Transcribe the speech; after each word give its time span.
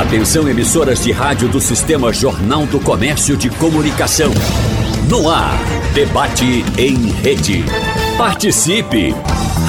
Atenção 0.00 0.48
emissoras 0.48 1.04
de 1.04 1.12
rádio 1.12 1.46
do 1.46 1.60
Sistema 1.60 2.10
Jornal 2.10 2.64
do 2.64 2.80
Comércio 2.80 3.36
de 3.36 3.50
Comunicação. 3.50 4.30
No 5.10 5.28
ar, 5.28 5.52
debate 5.92 6.64
em 6.78 7.10
rede. 7.10 7.62
Participe! 8.16 9.14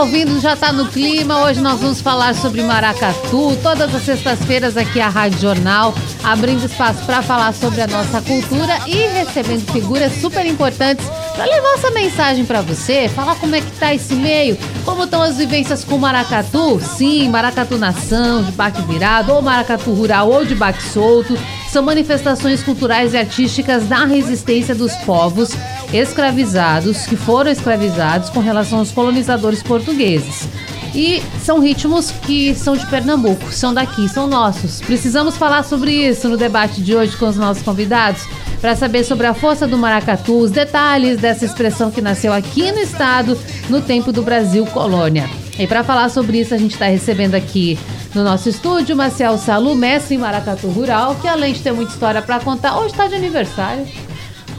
ouvindo, 0.00 0.40
já 0.40 0.56
tá 0.56 0.72
no 0.72 0.86
clima. 0.86 1.44
Hoje 1.44 1.60
nós 1.60 1.78
vamos 1.78 2.00
falar 2.00 2.34
sobre 2.34 2.62
maracatu. 2.62 3.56
Todas 3.62 3.94
as 3.94 4.02
sextas-feiras 4.02 4.74
aqui 4.76 4.98
a 4.98 5.08
Rádio 5.08 5.38
Jornal, 5.38 5.94
abrindo 6.24 6.64
espaço 6.64 7.04
para 7.04 7.20
falar 7.22 7.52
sobre 7.52 7.82
a 7.82 7.86
nossa 7.86 8.22
cultura 8.22 8.78
e 8.86 8.94
recebendo 9.08 9.70
figuras 9.70 10.12
super 10.14 10.46
importantes 10.46 11.06
para 11.34 11.44
levar 11.44 11.74
essa 11.74 11.90
mensagem 11.90 12.46
para 12.46 12.62
você, 12.62 13.10
falar 13.10 13.34
como 13.36 13.54
é 13.54 13.60
que 13.60 13.70
tá 13.72 13.94
esse 13.94 14.14
meio, 14.14 14.56
como 14.86 15.04
estão 15.04 15.20
as 15.20 15.36
vivências 15.36 15.84
com 15.84 15.98
maracatu. 15.98 16.80
Sim, 16.80 17.28
maracatu 17.28 17.76
nação, 17.76 18.42
de 18.42 18.52
baque 18.52 18.80
virado, 18.82 19.34
ou 19.34 19.42
maracatu 19.42 19.92
rural 19.92 20.30
ou 20.30 20.46
de 20.46 20.54
baque 20.54 20.82
solto. 20.82 21.38
São 21.68 21.82
manifestações 21.82 22.62
culturais 22.62 23.12
e 23.12 23.18
artísticas 23.18 23.86
da 23.86 24.04
resistência 24.04 24.74
dos 24.74 24.94
povos 24.96 25.50
escravizados, 25.92 27.06
que 27.06 27.16
foram 27.16 27.50
escravizados 27.50 28.30
com 28.30 28.40
relação 28.40 28.78
aos 28.78 28.90
colonizadores 28.90 29.62
portugueses. 29.62 30.48
E 30.94 31.22
são 31.44 31.60
ritmos 31.60 32.10
que 32.10 32.54
são 32.54 32.76
de 32.76 32.84
Pernambuco, 32.86 33.52
são 33.52 33.72
daqui, 33.72 34.08
são 34.08 34.26
nossos. 34.26 34.80
Precisamos 34.80 35.36
falar 35.36 35.62
sobre 35.62 35.92
isso 35.92 36.28
no 36.28 36.36
debate 36.36 36.82
de 36.82 36.94
hoje 36.96 37.16
com 37.16 37.28
os 37.28 37.36
nossos 37.36 37.62
convidados, 37.62 38.26
para 38.60 38.76
saber 38.76 39.04
sobre 39.04 39.26
a 39.26 39.32
força 39.32 39.66
do 39.66 39.78
maracatu, 39.78 40.38
os 40.38 40.50
detalhes 40.50 41.18
dessa 41.18 41.44
expressão 41.44 41.90
que 41.90 42.00
nasceu 42.00 42.32
aqui 42.32 42.70
no 42.72 42.78
estado 42.78 43.38
no 43.68 43.80
tempo 43.80 44.12
do 44.12 44.22
Brasil 44.22 44.66
colônia. 44.66 45.30
E 45.58 45.66
para 45.66 45.84
falar 45.84 46.08
sobre 46.08 46.40
isso, 46.40 46.54
a 46.54 46.58
gente 46.58 46.72
está 46.72 46.86
recebendo 46.86 47.34
aqui 47.34 47.78
no 48.14 48.24
nosso 48.24 48.48
estúdio 48.48 48.96
Marcel 48.96 49.38
Salu, 49.38 49.74
mestre 49.74 50.16
em 50.16 50.18
maracatu 50.18 50.68
rural, 50.68 51.16
que 51.16 51.28
além 51.28 51.52
de 51.52 51.60
ter 51.60 51.72
muita 51.72 51.92
história 51.92 52.20
para 52.20 52.40
contar, 52.40 52.78
hoje 52.78 52.92
está 52.92 53.06
de 53.06 53.14
aniversário. 53.14 53.86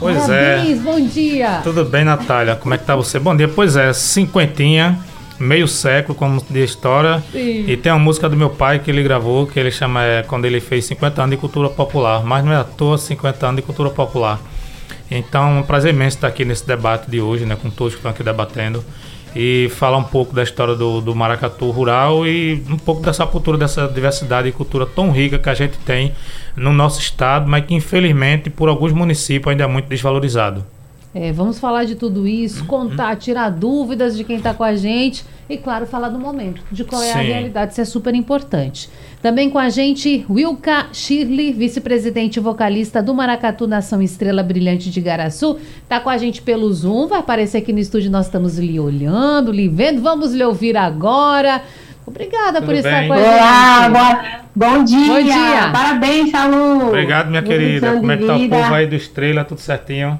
Pois 0.02 0.18
Parabéns, 0.18 0.80
é. 0.80 0.82
bom 0.82 1.00
dia. 1.00 1.62
Tudo 1.64 1.86
bem, 1.86 2.04
Natália? 2.04 2.56
Como 2.56 2.74
é 2.74 2.78
que 2.80 2.84
tá 2.84 2.96
você? 2.96 3.20
Bom 3.20 3.36
dia. 3.36 3.48
Pois 3.48 3.76
é, 3.76 3.94
cinquentinha, 3.94 4.98
meio 5.40 5.68
século, 5.68 6.16
como 6.18 6.44
de 6.50 6.64
história. 6.64 7.24
Sim. 7.32 7.66
E 7.68 7.78
tem 7.78 7.92
uma 7.92 8.00
música 8.00 8.28
do 8.28 8.36
meu 8.36 8.50
pai 8.50 8.80
que 8.80 8.90
ele 8.90 9.04
gravou, 9.04 9.46
que 9.46 9.60
ele 9.60 9.70
chama 9.70 10.04
é, 10.04 10.24
quando 10.24 10.46
ele 10.46 10.60
fez 10.60 10.86
50 10.86 11.22
anos 11.22 11.36
de 11.36 11.38
cultura 11.40 11.70
popular. 11.70 12.24
Mas 12.24 12.44
não 12.44 12.52
é 12.52 12.56
à 12.56 12.64
toa 12.64 12.98
50 12.98 13.46
anos 13.46 13.58
de 13.58 13.62
cultura 13.62 13.92
popular. 13.92 14.42
Então, 15.12 15.58
é 15.58 15.60
um 15.60 15.64
prazer 15.64 15.94
imenso 15.94 16.18
estar 16.18 16.30
aqui 16.30 16.44
nesse 16.44 16.66
debate 16.66 17.08
de 17.08 17.22
hoje, 17.22 17.46
né, 17.46 17.56
com 17.56 17.70
todos 17.70 17.94
que 17.94 18.00
estão 18.00 18.10
aqui 18.10 18.24
debatendo. 18.24 18.84
E 19.36 19.70
falar 19.76 19.98
um 19.98 20.04
pouco 20.04 20.36
da 20.36 20.44
história 20.44 20.76
do, 20.76 21.00
do 21.00 21.16
maracatu 21.16 21.70
rural 21.72 22.28
e 22.28 22.62
um 22.70 22.78
pouco 22.78 23.02
dessa 23.02 23.26
cultura, 23.26 23.58
dessa 23.58 23.88
diversidade 23.88 24.50
e 24.50 24.52
cultura 24.52 24.86
tão 24.86 25.10
rica 25.12 25.40
que 25.40 25.50
a 25.50 25.54
gente 25.54 25.78
tem 25.80 26.14
no 26.56 26.74
nosso 26.74 27.00
estado, 27.00 27.50
mas 27.50 27.66
que 27.66 27.74
infelizmente 27.74 28.50
por 28.50 28.68
alguns 28.68 28.92
municípios 28.92 29.50
ainda 29.52 29.64
é 29.64 29.68
muito 29.68 29.88
desvalorizado. 29.88 30.66
É, 31.14 31.30
vamos 31.34 31.60
falar 31.60 31.84
de 31.84 31.96
tudo 31.96 32.26
isso, 32.26 32.64
contar, 32.66 33.18
tirar 33.18 33.50
dúvidas 33.50 34.16
de 34.16 34.24
quem 34.24 34.38
está 34.38 34.54
com 34.54 34.64
a 34.64 34.76
gente 34.76 35.26
e, 35.50 35.58
claro, 35.58 35.86
falar 35.86 36.08
do 36.08 36.18
momento, 36.18 36.62
de 36.72 36.86
qual 36.86 37.04
é 37.04 37.12
a 37.12 37.18
realidade, 37.18 37.74
isso 37.74 37.82
é 37.82 37.86
super 37.86 38.16
importante. 38.16 38.90
Também 39.22 39.50
com 39.50 39.60
a 39.60 39.70
gente, 39.70 40.26
Wilka 40.30 40.88
Shirley, 40.94 41.52
vice-presidente 41.52 42.38
e 42.38 42.40
vocalista 42.40 43.04
do 43.04 43.14
Maracatu 43.14 43.68
Nação 43.68 44.02
Estrela 44.02 44.42
Brilhante 44.42 44.90
de 44.90 45.02
Garaçu, 45.02 45.60
está 45.84 46.00
com 46.00 46.10
a 46.10 46.18
gente 46.18 46.42
pelo 46.42 46.72
Zoom, 46.72 47.08
vai 47.08 47.20
aparecer 47.20 47.58
aqui 47.58 47.74
no 47.74 47.80
estúdio, 47.80 48.10
nós 48.10 48.28
estamos 48.28 48.58
lhe 48.58 48.80
olhando, 48.80 49.52
lhe 49.52 49.68
vendo, 49.68 50.02
vamos 50.02 50.34
lhe 50.34 50.44
ouvir 50.44 50.78
agora. 50.78 51.62
Obrigada 52.08 52.62
por 52.62 52.74
Tudo 52.74 52.78
estar 52.78 53.00
bem? 53.02 53.08
com 53.10 53.14
a 53.14 53.18
Olá, 53.18 53.84
gente. 53.84 53.92
boa, 53.92 54.42
bom 54.56 54.84
dia. 54.86 55.08
Bom 55.08 55.24
dia. 55.24 55.72
Parabéns, 55.74 56.32
Salu. 56.32 56.88
Obrigado, 56.88 57.30
minha 57.30 57.44
querida. 57.44 57.94
Como 57.94 58.12
é 58.12 58.18
que 58.18 58.26
tá 58.26 58.38
o 58.38 58.50
povo 58.50 58.74
aí 58.74 58.88
do 58.88 58.96
Estrela? 58.96 59.44
Tudo 59.44 59.60
certinho? 59.60 60.18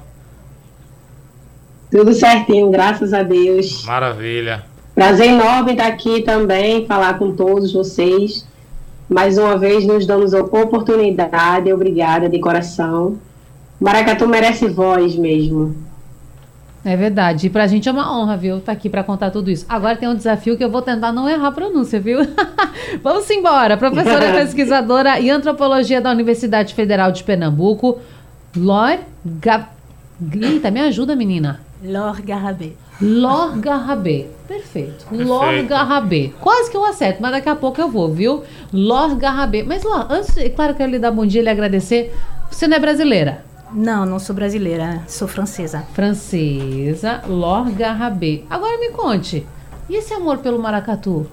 Tudo 1.92 2.14
certinho, 2.14 2.70
graças 2.70 3.12
a 3.12 3.22
Deus. 3.22 3.84
Maravilha. 3.84 4.64
Prazer 4.94 5.26
enorme 5.28 5.72
estar 5.72 5.88
aqui 5.88 6.22
também, 6.22 6.86
falar 6.86 7.18
com 7.18 7.32
todos 7.32 7.70
vocês. 7.70 8.48
Mais 9.10 9.36
uma 9.36 9.58
vez 9.58 9.84
nos 9.84 10.06
damos 10.06 10.32
a 10.32 10.40
oportunidade, 10.40 11.70
obrigada 11.70 12.30
de 12.30 12.40
coração. 12.40 13.18
Maracatu 13.78 14.26
merece 14.26 14.68
voz 14.68 15.16
mesmo. 15.16 15.76
É 16.82 16.96
verdade. 16.96 17.48
E 17.48 17.50
pra 17.50 17.66
gente 17.66 17.90
é 17.90 17.92
uma 17.92 18.10
honra, 18.10 18.38
viu? 18.38 18.58
Tá 18.58 18.72
aqui 18.72 18.88
pra 18.88 19.04
contar 19.04 19.30
tudo 19.30 19.50
isso. 19.50 19.66
Agora 19.68 19.94
tem 19.94 20.08
um 20.08 20.14
desafio 20.14 20.56
que 20.56 20.64
eu 20.64 20.70
vou 20.70 20.80
tentar 20.80 21.12
não 21.12 21.28
errar 21.28 21.48
a 21.48 21.52
pronúncia, 21.52 22.00
viu? 22.00 22.20
Vamos 23.04 23.28
embora. 23.28 23.76
Professora 23.76 24.32
pesquisadora 24.40 25.20
e 25.20 25.28
antropologia 25.28 26.00
da 26.00 26.10
Universidade 26.10 26.72
Federal 26.72 27.12
de 27.12 27.22
Pernambuco, 27.22 27.98
Lor 28.56 28.98
Ga... 29.22 29.68
Eita, 30.40 30.70
me 30.70 30.80
ajuda, 30.80 31.14
menina. 31.14 31.60
Lor 31.82 32.20
Garrabé. 32.22 32.72
Lor 33.00 33.58
Garrabé. 33.58 34.28
Perfeito. 34.46 35.06
Lor 35.10 35.46
Perfeito. 35.46 35.68
Garrabé. 35.68 36.32
Quase 36.40 36.70
que 36.70 36.76
eu 36.76 36.84
acerto, 36.84 37.20
mas 37.20 37.32
daqui 37.32 37.48
a 37.48 37.56
pouco 37.56 37.80
eu 37.80 37.88
vou, 37.88 38.12
viu? 38.12 38.44
Lor 38.72 39.16
Garrabé. 39.16 39.62
Mas, 39.62 39.82
Lor, 39.82 40.06
antes, 40.10 40.36
é 40.36 40.48
claro 40.48 40.74
que 40.74 40.82
eu 40.82 40.86
lhe 40.86 40.98
dar 40.98 41.10
bom 41.10 41.26
dia 41.26 41.40
e 41.40 41.44
lhe 41.44 41.50
agradecer. 41.50 42.14
Você 42.50 42.68
não 42.68 42.76
é 42.76 42.80
brasileira? 42.80 43.44
Não, 43.72 44.04
não 44.04 44.18
sou 44.18 44.36
brasileira, 44.36 45.02
sou 45.08 45.26
francesa. 45.26 45.84
Francesa, 45.94 47.22
Lor 47.26 47.70
Garrabé. 47.72 48.42
Agora 48.50 48.78
me 48.78 48.90
conte, 48.90 49.46
e 49.88 49.96
esse 49.96 50.12
amor 50.12 50.38
pelo 50.38 50.58
maracatu? 50.58 51.26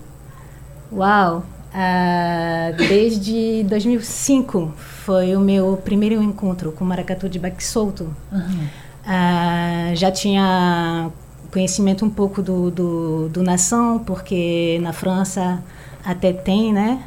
Uau! 0.92 1.44
ah, 1.74 2.72
desde 2.78 3.63
2005 3.63 4.74
foi 4.75 5.36
o 5.36 5.40
meu 5.40 5.78
primeiro 5.84 6.22
encontro 6.22 6.72
com 6.72 6.84
o 6.84 6.88
maracatu 6.88 7.30
de 7.30 7.40
baque 7.40 7.63
solto. 7.63 8.16
Ah, 9.12 9.92
já 9.96 10.12
tinha 10.12 11.10
conhecimento 11.52 12.06
um 12.06 12.12
pouco 12.12 12.44
do, 12.44 12.70
do, 12.70 13.30
do 13.30 13.42
nação, 13.42 13.98
porque 13.98 14.78
na 14.84 14.94
França 14.94 15.64
até 16.06 16.32
tem, 16.32 16.72
né? 16.72 17.02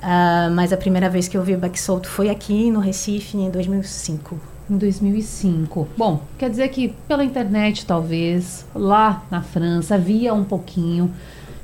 Ah, 0.00 0.48
mas 0.50 0.72
a 0.72 0.78
primeira 0.78 1.10
vez 1.10 1.28
que 1.28 1.36
eu 1.36 1.42
vi 1.42 1.54
o 1.54 1.58
baque 1.58 1.78
solto 1.78 2.08
foi 2.08 2.30
aqui 2.30 2.70
no 2.70 2.80
Recife, 2.80 3.36
em 3.36 3.50
2005. 3.50 4.40
Em 4.70 4.78
2005. 4.78 5.88
Bom, 5.94 6.22
quer 6.38 6.48
dizer 6.48 6.68
que 6.68 6.88
pela 7.06 7.22
internet, 7.22 7.84
talvez, 7.84 8.64
lá 8.74 9.22
na 9.30 9.42
França, 9.42 9.98
via 9.98 10.32
um 10.32 10.44
pouquinho. 10.44 11.12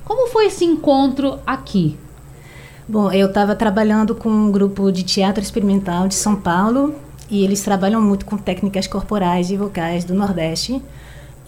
Como 0.04 0.28
foi 0.28 0.48
esse 0.48 0.66
encontro 0.66 1.38
aqui? 1.46 1.98
Bom, 2.86 3.10
eu 3.10 3.28
estava 3.28 3.56
trabalhando 3.56 4.14
com 4.14 4.28
um 4.28 4.52
grupo 4.52 4.92
de 4.92 5.02
teatro 5.02 5.42
experimental 5.42 6.06
de 6.08 6.14
São 6.14 6.36
Paulo 6.36 6.94
e 7.30 7.44
eles 7.44 7.60
trabalham 7.62 8.00
muito 8.00 8.24
com 8.24 8.36
técnicas 8.36 8.86
corporais 8.86 9.50
e 9.50 9.56
vocais 9.56 10.04
do 10.04 10.14
Nordeste. 10.14 10.82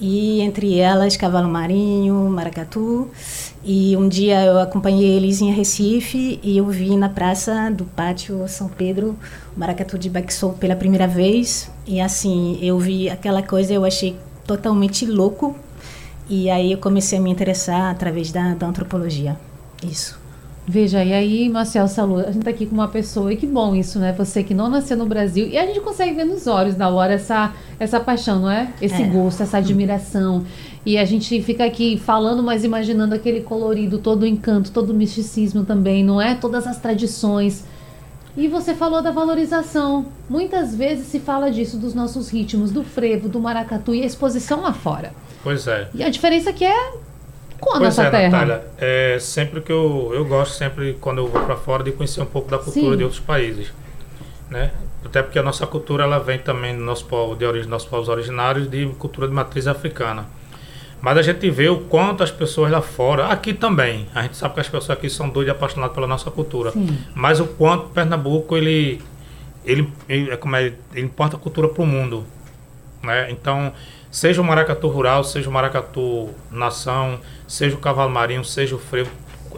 e 0.00 0.40
entre 0.40 0.78
elas 0.78 1.16
Cavalo 1.16 1.48
Marinho, 1.48 2.14
Maracatu. 2.30 3.10
E 3.62 3.94
um 3.96 4.08
dia 4.08 4.42
eu 4.44 4.58
acompanhei 4.58 5.16
eles 5.16 5.42
em 5.42 5.52
Recife 5.52 6.40
e 6.42 6.56
eu 6.56 6.66
vi 6.66 6.96
na 6.96 7.08
praça 7.10 7.70
do 7.70 7.84
pátio 7.84 8.48
São 8.48 8.68
Pedro 8.68 9.14
o 9.54 9.60
Maracatu 9.60 9.98
de 9.98 10.08
Baxou 10.08 10.52
pela 10.54 10.74
primeira 10.74 11.06
vez. 11.06 11.70
E 11.86 12.00
assim, 12.00 12.58
eu 12.62 12.78
vi 12.78 13.10
aquela 13.10 13.42
coisa, 13.42 13.74
eu 13.74 13.84
achei 13.84 14.16
totalmente 14.46 15.04
louco. 15.04 15.54
E 16.28 16.48
aí 16.48 16.72
eu 16.72 16.78
comecei 16.78 17.18
a 17.18 17.20
me 17.20 17.30
interessar 17.30 17.90
através 17.90 18.32
da, 18.32 18.54
da 18.54 18.66
antropologia. 18.66 19.36
Isso. 19.82 20.19
Veja, 20.70 21.02
e 21.02 21.12
aí, 21.12 21.48
Marcel 21.48 21.88
Salu, 21.88 22.20
a 22.20 22.30
gente 22.30 22.44
tá 22.44 22.50
aqui 22.50 22.64
com 22.64 22.74
uma 22.74 22.86
pessoa, 22.86 23.32
e 23.32 23.36
que 23.36 23.44
bom 23.44 23.74
isso, 23.74 23.98
né? 23.98 24.14
Você 24.16 24.44
que 24.44 24.54
não 24.54 24.70
nasceu 24.70 24.96
no 24.96 25.04
Brasil, 25.04 25.48
e 25.48 25.58
a 25.58 25.66
gente 25.66 25.80
consegue 25.80 26.14
ver 26.14 26.24
nos 26.24 26.46
olhos 26.46 26.76
na 26.76 26.88
hora 26.88 27.14
essa, 27.14 27.52
essa 27.80 27.98
paixão, 27.98 28.38
não 28.42 28.48
é? 28.48 28.72
Esse 28.80 29.02
É. 29.02 29.06
gosto, 29.06 29.42
essa 29.42 29.58
admiração. 29.58 30.44
E 30.86 30.96
a 30.96 31.04
gente 31.04 31.42
fica 31.42 31.64
aqui 31.64 31.98
falando, 31.98 32.40
mas 32.40 32.62
imaginando 32.62 33.16
aquele 33.16 33.40
colorido, 33.40 33.98
todo 33.98 34.22
o 34.22 34.26
encanto, 34.26 34.70
todo 34.70 34.90
o 34.90 34.94
misticismo 34.94 35.64
também, 35.64 36.04
não 36.04 36.22
é? 36.22 36.36
Todas 36.36 36.68
as 36.68 36.78
tradições. 36.78 37.64
E 38.36 38.46
você 38.46 38.72
falou 38.72 39.02
da 39.02 39.10
valorização. 39.10 40.06
Muitas 40.28 40.72
vezes 40.72 41.08
se 41.08 41.18
fala 41.18 41.50
disso, 41.50 41.78
dos 41.78 41.94
nossos 41.94 42.28
ritmos, 42.30 42.70
do 42.70 42.84
frevo, 42.84 43.28
do 43.28 43.40
maracatu 43.40 43.92
e 43.92 44.02
a 44.04 44.06
exposição 44.06 44.60
lá 44.60 44.72
fora. 44.72 45.12
Pois 45.42 45.66
é. 45.66 45.88
E 45.92 46.04
a 46.04 46.08
diferença 46.08 46.52
que 46.52 46.64
é 46.64 46.92
com 47.60 47.70
a 47.70 47.78
Pois 47.78 47.96
nossa 47.96 48.04
é, 48.04 48.10
terra. 48.10 48.30
Natália. 48.30 48.64
É, 48.78 49.18
sempre 49.20 49.60
que 49.60 49.70
eu, 49.70 50.10
eu 50.14 50.24
gosto, 50.24 50.54
sempre 50.54 50.96
quando 51.00 51.18
eu 51.18 51.28
vou 51.28 51.42
para 51.42 51.56
fora, 51.56 51.84
de 51.84 51.92
conhecer 51.92 52.20
um 52.20 52.26
pouco 52.26 52.50
da 52.50 52.58
cultura 52.58 52.92
Sim. 52.92 52.96
de 52.96 53.04
outros 53.04 53.20
países. 53.20 53.72
Né? 54.48 54.70
Até 55.04 55.22
porque 55.22 55.38
a 55.38 55.42
nossa 55.42 55.66
cultura 55.66 56.04
ela 56.04 56.18
vem 56.18 56.38
também 56.38 56.76
do 56.76 56.82
nosso 56.82 57.06
povo, 57.06 57.36
de 57.36 57.44
origem 57.44 57.68
nossos 57.68 57.88
povos 57.88 58.08
originários, 58.08 58.68
de 58.68 58.86
cultura 58.98 59.28
de 59.28 59.34
matriz 59.34 59.66
africana. 59.66 60.26
Mas 61.00 61.16
a 61.16 61.22
gente 61.22 61.48
vê 61.48 61.68
o 61.68 61.78
quanto 61.80 62.22
as 62.22 62.30
pessoas 62.30 62.70
lá 62.70 62.82
fora, 62.82 63.28
aqui 63.28 63.54
também, 63.54 64.06
a 64.14 64.22
gente 64.22 64.36
sabe 64.36 64.54
que 64.54 64.60
as 64.60 64.68
pessoas 64.68 64.90
aqui 64.90 65.08
são 65.08 65.30
doidas 65.30 65.54
e 65.54 65.56
apaixonadas 65.56 65.94
pela 65.94 66.06
nossa 66.06 66.30
cultura. 66.30 66.72
Sim. 66.72 66.98
Mas 67.14 67.40
o 67.40 67.46
quanto 67.46 67.88
Pernambuco 67.88 68.54
ele, 68.54 69.00
ele, 69.64 69.90
ele, 70.08 70.30
é 70.30 70.36
como 70.36 70.56
é, 70.56 70.74
ele 70.92 71.06
importa 71.06 71.36
a 71.36 71.40
cultura 71.40 71.68
para 71.68 71.82
o 71.82 71.86
mundo. 71.86 72.24
Né? 73.02 73.30
Então, 73.30 73.72
seja 74.10 74.40
o 74.40 74.44
maracatu 74.44 74.88
rural, 74.88 75.22
seja 75.22 75.48
o 75.48 75.52
maracatu 75.52 76.30
nação, 76.50 77.20
seja 77.46 77.76
o 77.76 77.78
cavalo 77.78 78.10
marinho, 78.10 78.44
seja 78.44 78.74
o 78.74 78.78
frevo, 78.78 79.10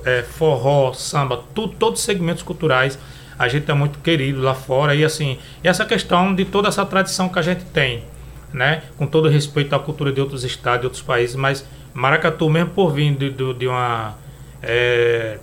é, 0.04 0.22
forró, 0.22 0.92
samba, 0.92 1.42
tudo, 1.54 1.74
todos 1.74 2.00
os 2.00 2.04
segmentos 2.04 2.42
culturais, 2.42 2.98
a 3.38 3.48
gente 3.48 3.70
é 3.70 3.74
muito 3.74 3.98
querido 4.00 4.40
lá 4.40 4.54
fora. 4.54 4.94
E 4.94 5.04
assim, 5.04 5.38
essa 5.64 5.84
questão 5.84 6.34
de 6.34 6.44
toda 6.44 6.68
essa 6.68 6.84
tradição 6.84 7.28
que 7.28 7.38
a 7.38 7.42
gente 7.42 7.64
tem, 7.66 8.04
né? 8.52 8.82
com 8.96 9.06
todo 9.06 9.28
respeito 9.28 9.74
à 9.74 9.78
cultura 9.78 10.12
de 10.12 10.20
outros 10.20 10.44
estados, 10.44 10.80
de 10.80 10.86
outros 10.86 11.02
países, 11.02 11.34
mas 11.34 11.64
maracatu, 11.94 12.48
mesmo 12.50 12.70
por 12.70 12.92
vir 12.92 13.14
de, 13.16 13.30
de, 13.30 13.54
de 13.54 13.66
uma. 13.66 14.14
é, 14.62 15.38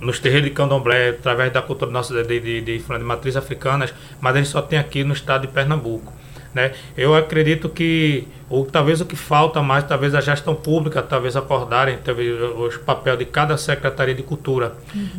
nos 0.00 0.18
terreiros 0.18 0.48
de 0.48 0.54
candomblé, 0.54 1.10
através 1.10 1.52
da 1.52 1.60
cultura 1.60 1.90
nossa 1.90 2.14
de, 2.22 2.40
de, 2.40 2.60
de, 2.62 2.78
de 2.78 2.98
matriz 3.04 3.36
africanas, 3.36 3.92
mas 4.20 4.34
a 4.34 4.38
gente 4.38 4.48
só 4.48 4.62
tem 4.62 4.78
aqui 4.78 5.04
no 5.04 5.12
estado 5.12 5.42
de 5.42 5.48
Pernambuco. 5.48 6.10
Né? 6.54 6.72
Eu 6.96 7.14
acredito 7.14 7.68
que, 7.68 8.26
ou 8.48 8.66
talvez 8.66 9.00
o 9.00 9.04
que 9.04 9.14
falta 9.14 9.62
mais, 9.62 9.84
talvez 9.84 10.14
a 10.14 10.20
gestão 10.20 10.54
pública, 10.54 11.00
talvez 11.00 11.36
acordarem 11.36 11.98
talvez, 12.04 12.40
os 12.58 12.76
papel 12.76 13.16
de 13.16 13.24
cada 13.24 13.56
secretaria 13.56 14.14
de 14.14 14.22
cultura, 14.22 14.74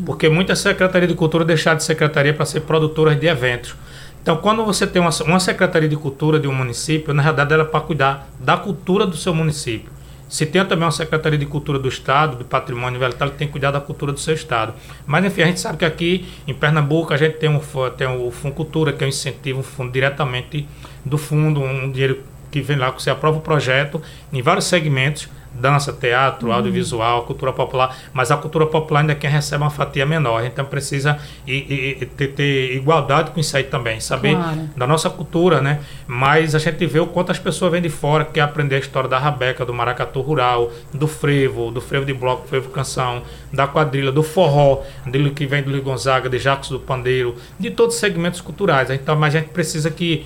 porque 0.05 0.27
muitas 0.27 0.59
secretarias 0.59 1.09
de 1.09 1.15
cultura 1.15 1.45
deixaram 1.45 1.77
de 1.77 1.85
secretaria 1.85 2.33
para 2.33 2.45
ser 2.45 2.61
produtoras 2.61 3.17
de 3.17 3.27
eventos. 3.27 3.75
Então, 4.21 4.37
quando 4.37 4.63
você 4.65 4.85
tem 4.85 5.01
uma, 5.01 5.09
uma 5.25 5.39
secretaria 5.39 5.87
de 5.87 5.95
cultura 5.95 6.39
de 6.39 6.47
um 6.47 6.53
município, 6.53 7.13
na 7.13 7.23
realidade 7.23 7.53
ela 7.53 7.63
é 7.63 7.65
para 7.65 7.79
cuidar 7.79 8.29
da 8.39 8.57
cultura 8.57 9.07
do 9.07 9.15
seu 9.15 9.33
município. 9.33 9.89
Se 10.31 10.45
tem 10.45 10.63
também 10.63 10.85
uma 10.85 10.91
Secretaria 10.91 11.37
de 11.37 11.45
Cultura 11.45 11.77
do 11.77 11.89
Estado, 11.89 12.37
do 12.37 12.45
Patrimônio 12.45 12.97
que 13.01 13.31
tem 13.31 13.47
que 13.47 13.51
cuidar 13.51 13.69
da 13.71 13.81
cultura 13.81 14.13
do 14.13 14.19
seu 14.19 14.33
Estado. 14.33 14.73
Mas, 15.05 15.25
enfim, 15.25 15.41
a 15.41 15.45
gente 15.47 15.59
sabe 15.59 15.77
que 15.77 15.83
aqui 15.83 16.25
em 16.47 16.53
Pernambuco 16.53 17.13
a 17.13 17.17
gente 17.17 17.33
tem, 17.33 17.49
um, 17.49 17.59
tem 17.97 18.07
o 18.07 18.31
Fundo 18.31 18.55
Cultura, 18.55 18.93
que 18.93 19.03
é 19.03 19.07
um 19.07 19.09
incentivo, 19.09 19.59
um 19.59 19.63
fundo 19.63 19.91
diretamente 19.91 20.65
do 21.05 21.17
fundo, 21.17 21.61
um 21.61 21.91
dinheiro 21.91 22.19
que 22.51 22.61
vem 22.61 22.77
lá, 22.77 22.91
que 22.91 23.01
você 23.01 23.09
aprova 23.09 23.37
o 23.37 23.41
projeto 23.41 24.01
em 24.33 24.41
vários 24.41 24.65
segmentos, 24.65 25.29
dança, 25.53 25.91
teatro, 25.91 26.49
audiovisual, 26.51 27.23
cultura 27.23 27.51
popular, 27.51 27.95
mas 28.13 28.31
a 28.31 28.37
cultura 28.37 28.65
popular 28.65 29.01
ainda 29.01 29.11
é 29.13 29.15
quem 29.15 29.29
recebe 29.29 29.63
uma 29.63 29.69
fatia 29.69 30.05
menor. 30.05 30.45
Então 30.45 30.63
precisa 30.65 31.17
e, 31.47 31.97
e- 32.01 32.05
ter, 32.05 32.27
ter 32.29 32.75
igualdade 32.75 33.31
com 33.31 33.39
isso 33.39 33.55
aí 33.57 33.63
também, 33.63 33.99
saber 33.99 34.35
Claro. 34.35 34.69
da 34.77 34.87
nossa 34.87 35.09
cultura, 35.09 35.61
né? 35.61 35.79
Mas 36.07 36.55
a 36.55 36.59
gente 36.59 36.85
vê 36.85 36.99
o 36.99 37.07
quanto 37.07 37.31
as 37.31 37.39
pessoas 37.39 37.71
vêm 37.71 37.81
de 37.81 37.89
fora, 37.89 38.23
que 38.25 38.33
quer 38.33 38.41
aprender 38.41 38.75
a 38.75 38.79
história 38.79 39.09
da 39.09 39.17
rabeca, 39.19 39.65
do 39.65 39.73
maracatu 39.73 40.21
rural, 40.21 40.71
do 40.93 41.07
frevo, 41.07 41.69
do 41.71 41.81
frevo 41.81 42.05
de 42.05 42.13
bloco, 42.13 42.47
frevo 42.47 42.69
canção, 42.69 43.21
da 43.51 43.67
quadrilha, 43.67 44.11
do 44.11 44.23
forró, 44.23 44.81
dele 45.05 45.31
que 45.31 45.45
vem 45.45 45.61
do 45.63 45.69
Luiz 45.71 45.83
Gonzaga, 45.83 46.29
de 46.29 46.37
Jacques 46.37 46.69
do 46.69 46.79
Pandeiro, 46.79 47.35
de 47.59 47.69
todos 47.71 47.95
os 47.95 47.99
segmentos 47.99 48.39
culturais. 48.41 48.89
Então, 48.89 49.15
mas 49.17 49.35
a 49.35 49.39
gente 49.39 49.49
precisa 49.49 49.89
que 49.91 50.25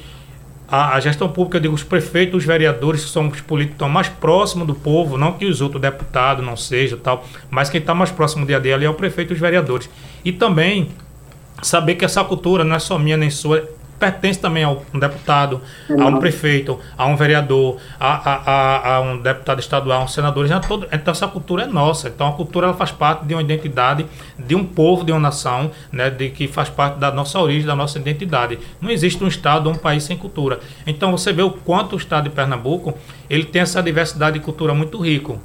a, 0.68 0.96
a 0.96 1.00
gestão 1.00 1.30
pública, 1.30 1.58
eu 1.58 1.62
digo, 1.62 1.74
os 1.74 1.84
prefeitos, 1.84 2.40
os 2.40 2.46
vereadores, 2.46 3.06
que 3.06 3.10
são 3.12 3.28
os 3.28 3.42
políticos 3.42 3.74
que 3.74 3.84
estão 3.84 3.90
mais 3.90 4.08
próximos 4.08 4.66
do 4.66 4.74
povo, 4.74 5.18
não 5.18 5.34
que 5.34 5.46
os 5.46 5.62
outros 5.62 5.82
deputados 5.82 6.44
não 6.44 6.58
sejam 6.58 6.98
tal, 6.98 7.26
mas 7.50 7.70
quem 7.70 7.80
está 7.80 7.94
mais 7.94 8.12
próximo 8.12 8.46
dia 8.46 8.58
a 8.58 8.60
dia 8.60 8.76
ali 8.76 8.86
é 8.86 8.90
o 8.90 8.94
prefeito 8.94 9.32
e 9.32 9.36
os 9.36 9.40
vereadores. 9.40 9.90
E 10.24 10.32
também 10.32 10.90
saber 11.62 11.96
que 11.96 12.06
essa 12.06 12.24
cultura 12.24 12.64
não 12.64 12.76
é 12.76 12.80
só 12.80 12.98
minha 12.98 13.18
nem 13.18 13.30
sua, 13.30 13.70
pertence 14.00 14.40
também 14.40 14.64
a 14.64 14.70
um 14.70 15.00
deputado, 15.00 15.62
a 15.90 16.06
um 16.06 16.20
prefeito, 16.20 16.80
a 16.98 17.06
um 17.06 17.16
vereador, 17.16 17.78
a, 18.00 18.32
a, 18.32 18.36
a, 18.36 18.96
a 18.96 19.02
um 19.02 19.18
deputado 19.18 19.60
estadual, 19.60 20.02
a 20.02 20.04
um 20.04 20.08
senador. 20.08 20.48
Já 20.48 20.60
todo, 20.60 20.88
então 20.92 21.12
essa 21.12 21.28
cultura 21.28 21.64
é 21.64 21.68
nossa. 21.68 22.10
Então 22.10 22.28
a 22.28 22.34
cultura 22.34 22.68
ela 22.68 22.76
faz 22.76 22.92
parte 22.92 23.26
de 23.26 23.34
uma 23.34 23.42
identidade 23.42 24.06
de 24.38 24.56
um 24.56 24.64
povo, 24.64 25.04
de 25.04 25.12
uma 25.12 25.20
nação, 25.20 25.72
né, 25.92 26.10
de 26.10 26.30
que 26.30 26.48
faz 26.48 26.70
parte 26.70 27.00
da 27.00 27.12
nossa 27.12 27.40
origem, 27.40 27.66
da 27.66 27.76
nossa 27.76 27.98
identidade. 27.98 28.60
Não 28.82 28.90
existe 28.90 29.24
um 29.24 29.28
estado 29.28 29.68
ou 29.68 29.74
um 29.74 29.78
país 29.78 30.04
sem 30.04 30.18
cultura. 30.18 30.60
Então 30.86 31.12
você 31.12 31.32
vê 31.32 31.42
o 31.42 31.52
quanto 31.52 31.94
o 31.94 31.98
estado 31.98 32.26
de 32.26 32.30
Pernambuco 32.30 32.98
ele 33.30 33.46
tem 33.46 33.62
essa 33.62 33.82
diversidade 33.82 34.40
de 34.40 34.46
cultura 34.46 34.74
muito 34.74 35.00
rico. 35.00 35.40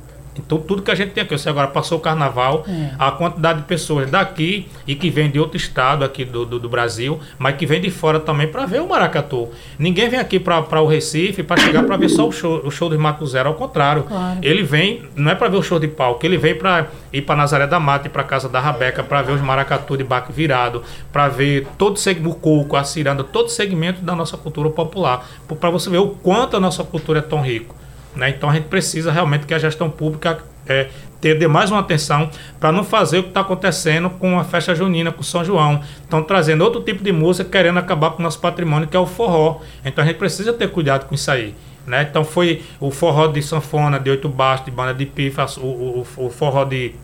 Então, 0.44 0.58
tudo 0.58 0.82
que 0.82 0.90
a 0.90 0.94
gente 0.94 1.12
tem 1.12 1.22
aqui, 1.22 1.36
você 1.36 1.48
agora 1.48 1.68
passou 1.68 1.98
o 1.98 2.00
carnaval, 2.00 2.64
É. 2.68 2.90
a 2.98 3.10
quantidade 3.10 3.60
de 3.60 3.66
pessoas 3.66 4.10
daqui 4.10 4.66
e 4.86 4.94
que 4.94 5.10
vem 5.10 5.30
de 5.30 5.38
outro 5.38 5.56
estado 5.56 6.04
aqui 6.04 6.24
do, 6.24 6.44
do, 6.44 6.58
do 6.58 6.68
Brasil, 6.68 7.20
mas 7.38 7.56
que 7.56 7.66
vem 7.66 7.80
de 7.80 7.90
fora 7.90 8.18
também 8.18 8.48
para 8.48 8.66
ver 8.66 8.80
o 8.80 8.88
maracatu. 8.88 9.48
Ninguém 9.78 10.08
vem 10.08 10.18
aqui 10.18 10.38
para 10.38 10.80
o 10.80 10.86
Recife 10.86 11.42
para 11.42 11.60
chegar 11.60 11.82
para 11.84 11.96
ver 11.96 12.08
só 12.08 12.26
o 12.26 12.32
show, 12.32 12.60
o 12.64 12.70
show 12.70 12.88
do 12.88 12.98
Marco 12.98 13.26
Zero, 13.26 13.48
ao 13.48 13.54
contrário. 13.54 14.04
Claro. 14.04 14.38
Ele 14.42 14.62
vem, 14.62 15.02
não 15.14 15.30
é 15.30 15.34
para 15.34 15.48
ver 15.48 15.56
o 15.56 15.62
show 15.62 15.78
de 15.78 15.88
palco, 15.88 16.24
ele 16.24 16.36
vem 16.36 16.54
para 16.54 16.88
ir 17.12 17.22
para 17.22 17.36
Nazaré 17.36 17.66
da 17.66 17.80
Mata, 17.80 18.06
ir 18.06 18.10
para 18.10 18.22
casa 18.24 18.48
da 18.48 18.60
Rabeca, 18.60 19.02
para 19.02 19.22
ver 19.22 19.32
os 19.32 19.40
maracatu 19.40 19.96
de 19.96 20.04
baque 20.04 20.32
virado, 20.32 20.82
para 21.12 21.28
ver 21.28 21.66
todo 21.78 21.98
o 22.26 22.34
coco, 22.34 22.76
a 22.76 22.84
ciranda, 22.84 23.22
todo 23.24 23.46
o 23.46 23.50
segmento 23.50 24.00
da 24.02 24.14
nossa 24.14 24.36
cultura 24.36 24.70
popular, 24.70 25.28
para 25.60 25.70
você 25.70 25.90
ver 25.90 25.98
o 25.98 26.08
quanto 26.08 26.56
a 26.56 26.60
nossa 26.60 26.82
cultura 26.84 27.18
é 27.18 27.22
tão 27.22 27.40
rico. 27.40 27.79
Né? 28.14 28.30
Então 28.30 28.50
a 28.50 28.54
gente 28.54 28.66
precisa 28.66 29.12
realmente 29.12 29.46
que 29.46 29.54
a 29.54 29.58
gestão 29.58 29.88
pública 29.88 30.38
é, 30.66 30.88
ter 31.20 31.38
dê 31.38 31.46
mais 31.46 31.70
uma 31.70 31.80
atenção 31.80 32.30
para 32.58 32.72
não 32.72 32.82
fazer 32.82 33.18
o 33.18 33.22
que 33.24 33.28
está 33.28 33.40
acontecendo 33.40 34.08
com 34.10 34.38
a 34.38 34.44
festa 34.44 34.74
junina, 34.74 35.12
com 35.12 35.22
São 35.22 35.44
João. 35.44 35.80
Estão 36.02 36.22
trazendo 36.22 36.62
outro 36.62 36.82
tipo 36.82 37.04
de 37.04 37.12
música, 37.12 37.48
querendo 37.48 37.78
acabar 37.78 38.10
com 38.10 38.20
o 38.20 38.22
nosso 38.22 38.40
patrimônio, 38.40 38.88
que 38.88 38.96
é 38.96 39.00
o 39.00 39.06
forró. 39.06 39.60
Então 39.84 40.02
a 40.02 40.06
gente 40.06 40.16
precisa 40.16 40.52
ter 40.52 40.70
cuidado 40.70 41.06
com 41.06 41.14
isso 41.14 41.30
aí. 41.30 41.54
Né? 41.86 42.06
Então 42.08 42.24
foi 42.24 42.62
o 42.78 42.90
forró 42.90 43.26
de 43.26 43.42
sanfona, 43.42 43.98
de 43.98 44.10
oito 44.10 44.28
baixos, 44.28 44.66
de 44.66 44.70
banda 44.70 44.94
de 44.94 45.06
pifa, 45.06 45.46
o, 45.58 46.04
o, 46.16 46.26
o 46.26 46.30
forró 46.30 46.64
de 46.64 46.94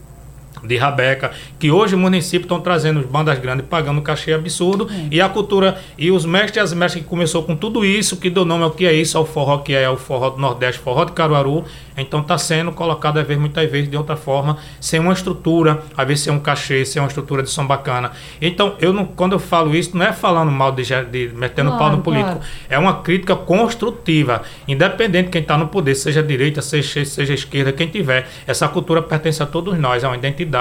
de 0.64 0.76
Rabeca, 0.76 1.32
que 1.58 1.70
hoje 1.70 1.94
o 1.94 1.98
município 1.98 2.44
estão 2.44 2.60
trazendo 2.60 3.00
as 3.00 3.06
bandas 3.06 3.38
grandes, 3.38 3.66
pagando 3.66 4.00
um 4.00 4.02
cachê 4.02 4.32
absurdo, 4.32 4.88
e 5.10 5.20
a 5.20 5.28
cultura, 5.28 5.78
e 5.98 6.10
os 6.10 6.25
mestres 6.25 6.56
e 6.56 6.60
as 6.60 6.72
mestras 6.72 7.02
que 7.02 7.08
começou 7.08 7.42
com 7.42 7.54
tudo 7.54 7.84
isso, 7.84 8.16
que 8.16 8.30
deu 8.30 8.44
nome 8.44 8.64
ao 8.64 8.70
que 8.70 8.86
é 8.86 8.92
isso, 8.92 9.16
ao 9.18 9.26
forró 9.26 9.58
que 9.58 9.75
é 9.75 9.88
o 9.88 9.96
forró 9.96 10.30
do 10.30 10.40
Nordeste, 10.40 10.80
forró 10.80 11.04
de 11.04 11.12
Caruaru, 11.12 11.64
então 11.96 12.20
está 12.20 12.36
sendo 12.36 12.72
colocado, 12.72 13.18
às 13.18 13.26
vezes, 13.26 13.40
muitas 13.40 13.70
vezes, 13.70 13.90
de 13.90 13.96
outra 13.96 14.16
forma, 14.16 14.58
sem 14.80 15.00
uma 15.00 15.12
estrutura, 15.12 15.82
às 15.96 16.06
vezes 16.06 16.25
sem 16.25 16.32
um 16.32 16.38
cachê, 16.38 16.84
sem 16.84 17.00
uma 17.00 17.08
estrutura 17.08 17.42
de 17.42 17.50
som 17.50 17.66
bacana. 17.66 18.12
Então, 18.40 18.75
eu 18.80 18.92
não, 18.92 19.04
quando 19.04 19.32
eu 19.32 19.38
falo 19.38 19.75
isso, 19.75 19.96
não 19.96 20.04
é 20.04 20.12
falando 20.12 20.50
mal 20.50 20.72
de, 20.72 20.82
de 20.84 21.30
metendo 21.34 21.70
Claro, 21.70 21.78
pau 21.78 21.96
no 21.96 22.02
político, 22.02 22.36
claro. 22.36 22.46
é 22.68 22.78
uma 22.78 23.02
crítica 23.02 23.34
construtiva, 23.34 24.42
independente 24.68 25.26
de 25.26 25.30
quem 25.30 25.42
está 25.42 25.56
no 25.56 25.68
poder, 25.68 25.94
seja 25.94 26.22
direita, 26.22 26.62
seja, 26.62 27.04
seja 27.04 27.34
esquerda, 27.34 27.72
quem 27.72 27.88
tiver. 27.88 28.28
Essa 28.46 28.68
cultura 28.68 29.02
pertence 29.02 29.42
a 29.42 29.46
todos 29.46 29.78
nós, 29.78 30.04
é 30.04 30.06
uma 30.06 30.16
identidade 30.16 30.55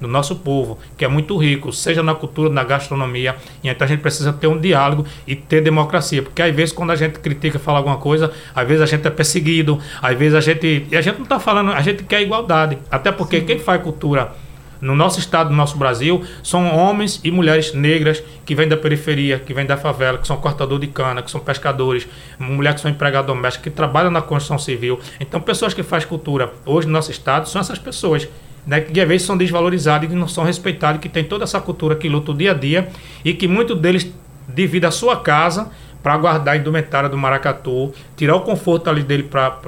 do 0.00 0.08
nosso 0.08 0.36
povo, 0.36 0.78
que 0.96 1.04
é 1.04 1.08
muito 1.08 1.36
rico, 1.36 1.72
seja 1.72 2.02
na 2.02 2.14
cultura, 2.14 2.50
na 2.50 2.64
gastronomia. 2.64 3.36
E 3.62 3.68
então 3.68 3.84
a 3.84 3.88
gente 3.88 4.00
precisa 4.00 4.32
ter 4.32 4.46
um 4.46 4.58
diálogo 4.58 5.06
e 5.26 5.34
ter 5.34 5.60
democracia, 5.60 6.22
porque 6.22 6.42
às 6.42 6.54
vezes 6.54 6.74
quando 6.74 6.90
a 6.90 6.96
gente 6.96 7.18
critica, 7.18 7.58
fala 7.58 7.78
alguma 7.78 7.96
coisa, 7.96 8.32
às 8.54 8.66
vezes 8.66 8.82
a 8.82 8.86
gente 8.86 9.06
é 9.06 9.10
perseguido, 9.10 9.78
às 10.02 10.16
vezes 10.16 10.34
a 10.34 10.40
gente. 10.40 10.86
E 10.90 10.96
a 10.96 11.00
gente 11.00 11.16
não 11.16 11.24
está 11.24 11.40
falando, 11.40 11.72
a 11.72 11.80
gente 11.80 12.04
quer 12.04 12.22
igualdade. 12.22 12.78
Até 12.90 13.10
porque 13.10 13.40
quem 13.40 13.58
faz 13.58 13.82
cultura 13.82 14.32
no 14.80 14.94
nosso 14.94 15.18
estado, 15.18 15.50
no 15.50 15.56
nosso 15.56 15.76
Brasil, 15.76 16.24
são 16.42 16.76
homens 16.76 17.20
e 17.24 17.30
mulheres 17.30 17.72
negras 17.74 18.22
que 18.44 18.54
vêm 18.54 18.68
da 18.68 18.76
periferia, 18.76 19.38
que 19.38 19.52
vêm 19.52 19.66
da 19.66 19.76
favela, 19.76 20.18
que 20.18 20.26
são 20.26 20.36
cortadores 20.36 20.86
de 20.86 20.92
cana, 20.92 21.22
que 21.22 21.30
são 21.30 21.40
pescadores, 21.40 22.06
mulheres 22.38 22.76
que 22.76 22.82
são 22.82 22.90
empregadas 22.90 23.26
domésticas, 23.26 23.64
que 23.64 23.70
trabalham 23.70 24.10
na 24.10 24.22
construção 24.22 24.58
civil. 24.58 25.00
Então, 25.18 25.40
pessoas 25.40 25.74
que 25.74 25.82
fazem 25.82 26.08
cultura 26.08 26.52
hoje 26.64 26.86
no 26.86 26.92
nosso 26.92 27.10
estado 27.10 27.48
são 27.48 27.60
essas 27.60 27.78
pessoas. 27.78 28.28
Né, 28.68 28.82
que 28.82 29.00
às 29.00 29.08
vezes 29.08 29.26
são 29.26 29.34
desvalorizadas 29.34 30.12
e 30.12 30.14
não 30.14 30.28
são 30.28 30.44
respeitadas, 30.44 31.00
que 31.00 31.08
tem 31.08 31.24
toda 31.24 31.44
essa 31.44 31.58
cultura 31.58 31.96
que 31.96 32.06
luta 32.06 32.32
o 32.32 32.34
dia 32.34 32.50
a 32.50 32.54
dia 32.54 32.90
e 33.24 33.32
que 33.32 33.48
muitos 33.48 33.80
deles 33.80 34.12
dividem 34.46 34.86
a 34.86 34.90
sua 34.90 35.16
casa 35.16 35.70
para 36.02 36.14
guardar 36.18 36.54
a 36.54 36.58
indumentária 36.58 37.08
do 37.08 37.16
maracatu, 37.16 37.94
tirar 38.14 38.36
o 38.36 38.42
conforto 38.42 38.90
ali 38.90 39.02
dele 39.02 39.22
para 39.22 39.58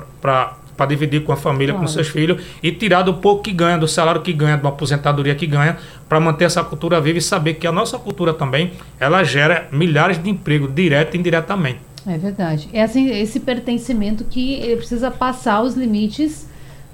para 0.81 0.87
dividir 0.87 1.25
com 1.25 1.33
a 1.33 1.37
família, 1.37 1.75
claro. 1.75 1.87
com 1.87 1.93
seus 1.93 2.09
filhos 2.09 2.43
e 2.63 2.73
tirar 2.73 3.03
do 3.03 3.15
pouco 3.15 3.43
que 3.43 3.53
ganha, 3.53 3.79
do 3.79 3.89
salário 3.89 4.21
que 4.21 4.33
ganha, 4.33 4.57
de 4.57 4.63
uma 4.63 4.71
aposentadoria 4.71 5.35
que 5.35 5.47
ganha, 5.47 5.79
para 6.07 6.21
manter 6.21 6.45
essa 6.45 6.63
cultura 6.63 7.01
viva 7.01 7.19
e 7.19 7.23
saber 7.23 7.55
que 7.55 7.67
a 7.67 7.73
nossa 7.73 7.99
cultura 7.99 8.35
também 8.35 8.73
ela 8.99 9.25
gera 9.25 9.67
milhares 9.73 10.23
de 10.23 10.29
empregos, 10.29 10.75
direto 10.75 11.15
e 11.15 11.19
indiretamente. 11.19 11.81
É 12.07 12.17
verdade. 12.19 12.69
É 12.73 12.83
assim, 12.83 13.11
esse 13.11 13.41
pertencimento 13.41 14.25
que 14.25 14.75
precisa 14.77 15.11
passar 15.11 15.63
os 15.63 15.75
limites 15.75 16.50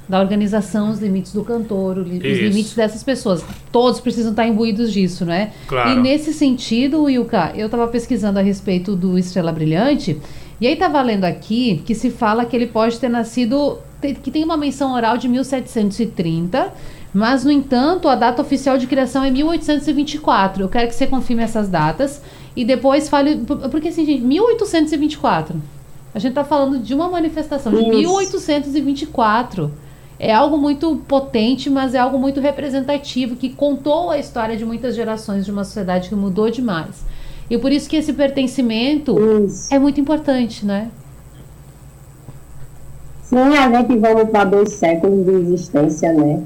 da 0.09 0.21
organização, 0.21 0.91
os 0.91 1.01
limites 1.01 1.33
do 1.33 1.43
cantor, 1.43 1.99
os 1.99 2.07
Isso. 2.07 2.43
limites 2.43 2.75
dessas 2.75 3.03
pessoas. 3.03 3.45
Todos 3.73 4.01
precisam 4.01 4.31
estar 4.31 4.47
imbuídos 4.47 4.93
disso, 4.93 5.25
não 5.25 5.33
é? 5.33 5.51
Claro. 5.67 5.91
E 5.91 6.01
nesse 6.01 6.33
sentido, 6.33 7.11
Ilka, 7.11 7.53
eu 7.57 7.67
estava 7.67 7.89
pesquisando 7.89 8.39
a 8.39 8.43
respeito 8.43 8.95
do 8.95 9.19
Estrela 9.19 9.53
Brilhante 9.53 10.21
e 10.61 10.67
aí 10.67 10.77
tá 10.77 10.89
valendo 10.89 11.25
aqui 11.25 11.83
que 11.85 11.95
se 11.95 12.11
fala 12.11 12.45
que 12.45 12.57
ele 12.57 12.67
pode 12.67 12.99
ter 12.99 13.09
nascido, 13.09 13.79
que 14.23 14.31
tem 14.31 14.43
uma 14.43 14.57
menção 14.57 14.95
oral 14.95 15.19
de 15.19 15.29
1730, 15.29 16.73
mas 17.13 17.45
no 17.45 17.51
entanto 17.51 18.09
a 18.09 18.15
data 18.15 18.41
oficial 18.41 18.79
de 18.79 18.87
criação 18.87 19.23
é 19.23 19.31
1824. 19.31 20.63
Eu 20.63 20.69
quero 20.69 20.89
que 20.89 20.95
você 20.95 21.07
confirme 21.07 21.43
essas 21.43 21.69
datas 21.69 22.23
e 22.55 22.65
depois 22.65 23.09
fale, 23.09 23.45
porque 23.71 23.89
assim, 23.89 24.07
gente, 24.07 24.23
1824. 24.23 25.61
A 26.15 26.19
gente 26.19 26.33
tá 26.33 26.45
falando 26.45 26.79
de 26.79 26.95
uma 26.95 27.11
manifestação 27.11 27.75
de 27.75 27.87
1824. 27.87 29.71
É 30.19 30.33
algo 30.33 30.57
muito 30.57 30.97
potente, 31.09 31.69
mas 31.69 31.95
é 31.95 31.99
algo 31.99 32.19
muito 32.19 32.41
representativo 32.41 33.37
que 33.37 33.51
contou 33.51 34.11
a 34.11 34.19
história 34.19 34.57
de 34.57 34.65
muitas 34.65 34.95
gerações 34.95 35.45
de 35.45 35.51
uma 35.51 35.65
sociedade 35.65 36.09
que 36.09 36.15
mudou 36.15 36.51
demais. 36.51 37.05
E 37.51 37.59
por 37.59 37.71
isso 37.71 37.89
que 37.89 37.97
esse 37.97 38.13
pertencimento 38.13 39.17
isso. 39.45 39.73
é 39.73 39.79
muito 39.79 40.01
importante, 40.01 40.65
né? 40.65 40.91
Sim, 43.23 43.57
a 43.57 43.71
gente 43.71 43.97
vamos 43.99 44.31
para 44.31 44.45
dois 44.45 44.73
séculos 44.73 45.25
de 45.25 45.33
existência, 45.33 46.13
né? 46.13 46.43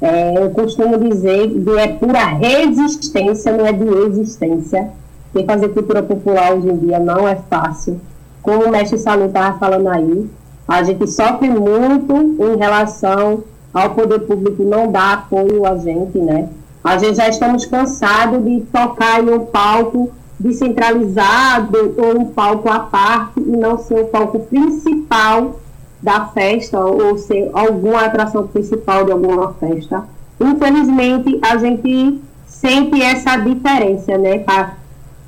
É, 0.00 0.36
eu 0.36 0.50
costumo 0.50 0.98
dizer 0.98 1.48
que 1.48 1.78
é 1.78 1.88
pura 1.88 2.26
resistência, 2.26 3.56
não 3.56 3.66
é 3.66 3.72
de 3.72 3.88
existência. 3.88 4.90
Porque 5.32 5.46
fazer 5.46 5.68
cultura 5.70 6.02
popular 6.02 6.54
hoje 6.54 6.68
em 6.68 6.76
dia 6.78 6.98
não 6.98 7.26
é 7.26 7.36
fácil. 7.36 8.00
Como 8.42 8.64
o 8.64 8.70
mestre 8.70 8.98
Salu 8.98 9.26
estava 9.26 9.58
falando 9.58 9.88
aí, 9.88 10.30
a 10.68 10.82
gente 10.82 11.06
sofre 11.06 11.48
muito 11.48 12.14
em 12.14 12.56
relação 12.56 13.44
ao 13.72 13.90
poder 13.90 14.20
público 14.20 14.62
não 14.64 14.90
dar 14.90 15.12
apoio 15.14 15.66
a 15.66 15.76
gente, 15.76 16.18
né? 16.18 16.48
Às 16.82 17.02
vezes 17.02 17.16
já 17.18 17.28
estamos 17.28 17.66
cansados 17.66 18.44
de 18.44 18.60
tocar 18.72 19.22
em 19.22 19.30
um 19.30 19.40
palco 19.46 20.10
descentralizado 20.38 21.94
ou 21.96 22.20
um 22.20 22.24
palco 22.26 22.68
à 22.68 22.80
parte 22.80 23.40
e 23.40 23.56
não 23.56 23.78
ser 23.78 24.00
o 24.00 24.06
palco 24.06 24.40
principal 24.40 25.60
da 26.02 26.26
festa 26.26 26.78
ou 26.78 27.18
ser 27.18 27.50
alguma 27.52 28.04
atração 28.04 28.46
principal 28.46 29.04
de 29.04 29.12
alguma 29.12 29.52
festa. 29.54 30.04
Infelizmente, 30.40 31.38
a 31.42 31.56
gente 31.56 32.20
sente 32.46 33.02
essa 33.02 33.36
diferença, 33.36 34.16
né? 34.18 34.44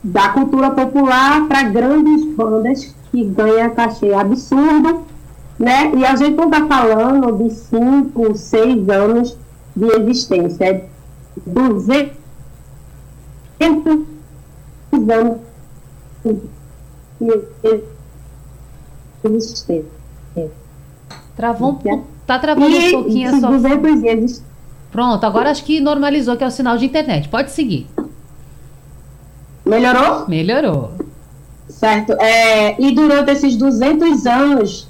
Da 0.03 0.29
cultura 0.29 0.71
popular 0.71 1.47
para 1.49 1.65
grandes 1.65 2.25
bandas 2.35 2.95
que 3.11 3.25
ganham 3.25 3.71
cachê 3.71 4.13
absurdo, 4.13 5.03
né? 5.59 5.93
E 5.95 6.05
a 6.05 6.15
gente 6.15 6.37
não 6.37 6.45
está 6.45 6.67
falando 6.67 7.37
de 7.39 7.51
cinco, 7.51 8.37
seis 8.37 8.89
anos 8.89 9.37
de 9.77 9.87
existência, 9.87 10.65
é 10.65 10.85
200 11.47 12.17
anos 15.11 15.49
Travou 21.37 21.81
um, 21.85 22.05
tá 22.27 22.39
travando 22.39 22.77
um 22.77 22.91
pouquinho 22.91 23.29
a 23.29 23.41
sua. 23.41 23.51
Pronto, 24.91 25.25
agora 25.25 25.51
acho 25.51 25.65
que 25.65 25.81
normalizou, 25.81 26.37
que 26.37 26.45
é 26.45 26.47
o 26.47 26.51
sinal 26.51 26.77
de 26.77 26.87
internet. 26.87 27.29
Pode 27.29 27.51
seguir. 27.51 27.87
Melhorou? 29.65 30.29
Melhorou. 30.29 30.93
Certo. 31.69 32.13
É, 32.13 32.81
e 32.81 32.93
durante 32.93 33.31
esses 33.31 33.57
200 33.57 34.27
anos, 34.27 34.88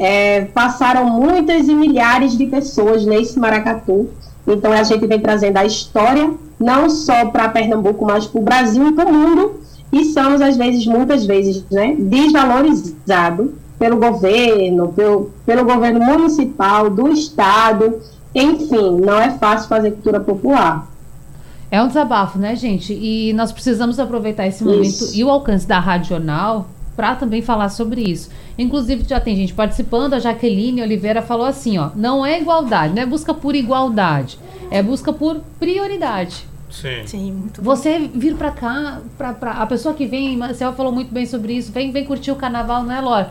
é, 0.00 0.46
passaram 0.46 1.04
muitas 1.10 1.68
e 1.68 1.74
milhares 1.74 2.36
de 2.36 2.46
pessoas 2.46 3.04
nesse 3.04 3.38
maracatu. 3.38 4.08
Então 4.48 4.72
a 4.72 4.82
gente 4.82 5.06
vem 5.06 5.20
trazendo 5.20 5.58
a 5.58 5.66
história 5.66 6.32
não 6.58 6.88
só 6.88 7.26
para 7.26 7.50
Pernambuco, 7.50 8.04
mas 8.06 8.26
para 8.26 8.40
o 8.40 8.44
Brasil 8.44 8.88
e 8.88 8.92
para 8.92 9.10
o 9.10 9.12
mundo, 9.12 9.60
e 9.92 10.06
somos, 10.06 10.40
às 10.40 10.56
vezes, 10.56 10.86
muitas 10.86 11.26
vezes, 11.26 11.64
né, 11.70 11.96
desvalorizados 11.98 13.50
pelo 13.78 13.96
governo, 13.96 14.88
pelo, 14.88 15.30
pelo 15.44 15.64
governo 15.64 16.00
municipal, 16.00 16.88
do 16.90 17.08
Estado, 17.08 18.00
enfim, 18.34 19.00
não 19.00 19.18
é 19.18 19.30
fácil 19.30 19.68
fazer 19.68 19.92
cultura 19.92 20.20
popular. 20.20 20.86
É 21.70 21.82
um 21.82 21.88
desabafo, 21.88 22.38
né, 22.38 22.54
gente? 22.56 22.92
E 22.92 23.32
nós 23.32 23.52
precisamos 23.52 23.98
aproveitar 23.98 24.46
esse 24.46 24.62
momento 24.62 24.86
isso. 24.86 25.16
e 25.16 25.24
o 25.24 25.30
alcance 25.30 25.66
da 25.66 25.78
Rádio 25.78 26.10
Jornal 26.10 26.66
para 27.00 27.14
também 27.14 27.40
falar 27.40 27.70
sobre 27.70 28.02
isso. 28.02 28.28
Inclusive, 28.60 29.04
já 29.08 29.18
tem 29.18 29.34
gente 29.34 29.54
participando, 29.54 30.12
a 30.12 30.18
Jaqueline 30.18 30.82
Oliveira 30.82 31.22
falou 31.22 31.46
assim, 31.46 31.78
ó, 31.78 31.88
não 31.96 32.26
é 32.26 32.38
igualdade, 32.38 32.94
não 32.94 33.02
é 33.02 33.06
busca 33.06 33.32
por 33.32 33.54
igualdade, 33.54 34.38
é 34.70 34.82
busca 34.82 35.14
por 35.14 35.40
prioridade. 35.58 36.46
Sim. 36.70 37.06
Sim, 37.06 37.32
muito 37.32 37.62
Você 37.62 37.98
vir 38.14 38.36
para 38.36 38.50
cá, 38.50 39.00
pra, 39.16 39.32
pra, 39.32 39.52
a 39.52 39.66
pessoa 39.66 39.94
que 39.94 40.06
vem, 40.06 40.36
Marcel 40.36 40.74
falou 40.74 40.92
muito 40.92 41.10
bem 41.10 41.24
sobre 41.24 41.54
isso, 41.54 41.72
vem, 41.72 41.90
vem 41.90 42.04
curtir 42.04 42.32
o 42.32 42.36
carnaval, 42.36 42.84
não 42.84 42.94
é, 42.94 43.00
Lora? 43.00 43.30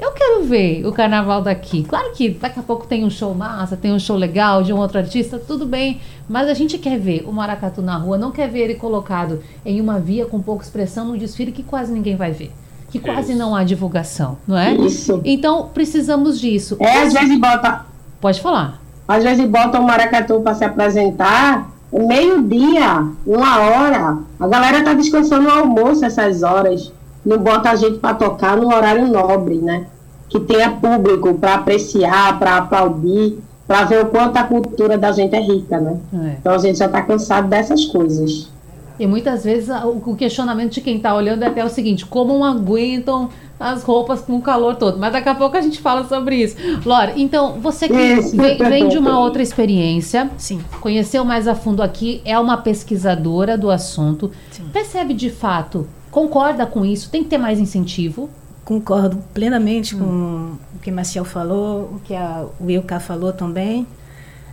Eu 0.00 0.10
quero 0.10 0.42
ver 0.42 0.84
o 0.84 0.92
carnaval 0.92 1.40
daqui. 1.40 1.84
Claro 1.84 2.12
que 2.12 2.28
daqui 2.28 2.58
a 2.58 2.62
pouco 2.62 2.88
tem 2.88 3.04
um 3.04 3.08
show 3.08 3.32
massa, 3.34 3.76
tem 3.76 3.92
um 3.92 3.98
show 4.00 4.16
legal 4.16 4.64
de 4.64 4.72
um 4.72 4.78
outro 4.78 4.98
artista, 4.98 5.38
tudo 5.38 5.64
bem. 5.64 6.00
Mas 6.28 6.48
a 6.48 6.54
gente 6.54 6.76
quer 6.76 6.98
ver 6.98 7.24
o 7.26 7.32
maracatu 7.32 7.80
na 7.80 7.96
rua, 7.96 8.18
não 8.18 8.32
quer 8.32 8.50
ver 8.50 8.64
ele 8.64 8.74
colocado 8.74 9.42
em 9.64 9.80
uma 9.80 9.98
via 9.98 10.26
com 10.26 10.42
pouca 10.42 10.64
expressão 10.64 11.06
num 11.06 11.16
desfile 11.16 11.50
que 11.50 11.62
quase 11.62 11.92
ninguém 11.92 12.14
vai 12.14 12.32
ver. 12.32 12.52
Que 12.90 12.98
quase 12.98 13.32
Isso. 13.32 13.38
não 13.38 13.54
há 13.54 13.64
divulgação, 13.64 14.38
não 14.46 14.56
é? 14.56 14.74
Isso. 14.74 15.20
Então 15.24 15.70
precisamos 15.72 16.40
disso. 16.40 16.76
É, 16.80 17.02
às 17.02 17.12
vezes 17.12 17.38
bota. 17.38 17.84
Pode 18.20 18.40
falar. 18.40 18.80
Às 19.08 19.22
vezes 19.22 19.48
bota 19.48 19.78
o 19.78 19.84
maracatu 19.84 20.40
para 20.40 20.54
se 20.54 20.64
apresentar 20.64 21.70
meio-dia, 21.92 23.08
uma 23.26 23.60
hora. 23.60 24.18
A 24.38 24.48
galera 24.48 24.82
tá 24.82 24.92
descansando 24.94 25.44
no 25.44 25.50
almoço 25.50 26.04
essas 26.04 26.42
horas. 26.42 26.92
Não 27.24 27.38
bota 27.38 27.70
a 27.70 27.76
gente 27.76 27.98
para 27.98 28.14
tocar 28.14 28.56
no 28.56 28.68
horário 28.68 29.06
nobre, 29.08 29.56
né? 29.56 29.86
Que 30.28 30.40
tenha 30.40 30.70
público 30.70 31.34
para 31.34 31.54
apreciar, 31.54 32.38
para 32.38 32.56
aplaudir, 32.56 33.38
para 33.66 33.84
ver 33.84 34.04
o 34.04 34.06
quanto 34.06 34.36
a 34.36 34.44
cultura 34.44 34.96
da 34.98 35.12
gente 35.12 35.34
é 35.34 35.40
rica, 35.40 35.80
né? 35.80 35.96
É. 36.12 36.36
Então 36.40 36.54
a 36.54 36.58
gente 36.58 36.78
já 36.78 36.88
tá 36.88 37.02
cansado 37.02 37.48
dessas 37.48 37.84
coisas. 37.86 38.50
E 38.98 39.06
muitas 39.06 39.44
vezes 39.44 39.68
o 39.84 40.14
questionamento 40.16 40.72
de 40.72 40.80
quem 40.80 40.96
está 40.96 41.14
olhando 41.14 41.42
é 41.42 41.46
até 41.46 41.64
o 41.64 41.68
seguinte: 41.68 42.06
como 42.06 42.32
não 42.34 42.44
aguentam 42.44 43.28
as 43.58 43.82
roupas 43.82 44.20
com 44.20 44.36
o 44.36 44.42
calor 44.42 44.76
todo? 44.76 44.98
Mas 44.98 45.12
daqui 45.12 45.28
a 45.28 45.34
pouco 45.34 45.56
a 45.56 45.60
gente 45.60 45.80
fala 45.80 46.06
sobre 46.06 46.36
isso. 46.36 46.56
Lore, 46.84 47.12
então, 47.16 47.60
você 47.60 47.88
que 47.88 47.94
vem, 48.36 48.58
vem 48.58 48.88
de 48.88 48.98
uma 48.98 49.18
outra 49.18 49.42
experiência, 49.42 50.30
Sim. 50.36 50.60
conheceu 50.80 51.24
mais 51.24 51.48
a 51.48 51.54
fundo 51.54 51.82
aqui, 51.82 52.20
é 52.24 52.38
uma 52.38 52.58
pesquisadora 52.58 53.56
do 53.56 53.70
assunto, 53.70 54.30
Sim. 54.50 54.64
percebe 54.72 55.14
de 55.14 55.30
fato, 55.30 55.86
concorda 56.10 56.66
com 56.66 56.84
isso, 56.84 57.10
tem 57.10 57.22
que 57.22 57.30
ter 57.30 57.38
mais 57.38 57.58
incentivo? 57.58 58.28
Concordo 58.64 59.18
plenamente 59.32 59.94
com 59.94 60.56
o 60.74 60.78
que 60.82 60.90
Marcial 60.90 61.24
falou, 61.24 61.82
o 61.94 62.00
que 62.04 62.14
a 62.14 62.44
Wilka 62.60 62.98
falou 62.98 63.32
também. 63.32 63.86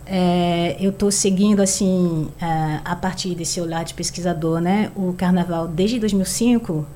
É, 0.06 0.76
eu 0.78 0.90
estou 0.90 1.10
seguindo 1.10 1.62
assim 1.62 2.28
a, 2.40 2.80
a 2.84 2.96
partir 2.96 3.34
desse 3.34 3.60
olhar 3.60 3.84
de 3.84 3.94
pesquisador, 3.94 4.60
né, 4.60 4.90
o 4.94 5.14
Carnaval 5.14 5.66
desde 5.66 5.98
2005 5.98 6.86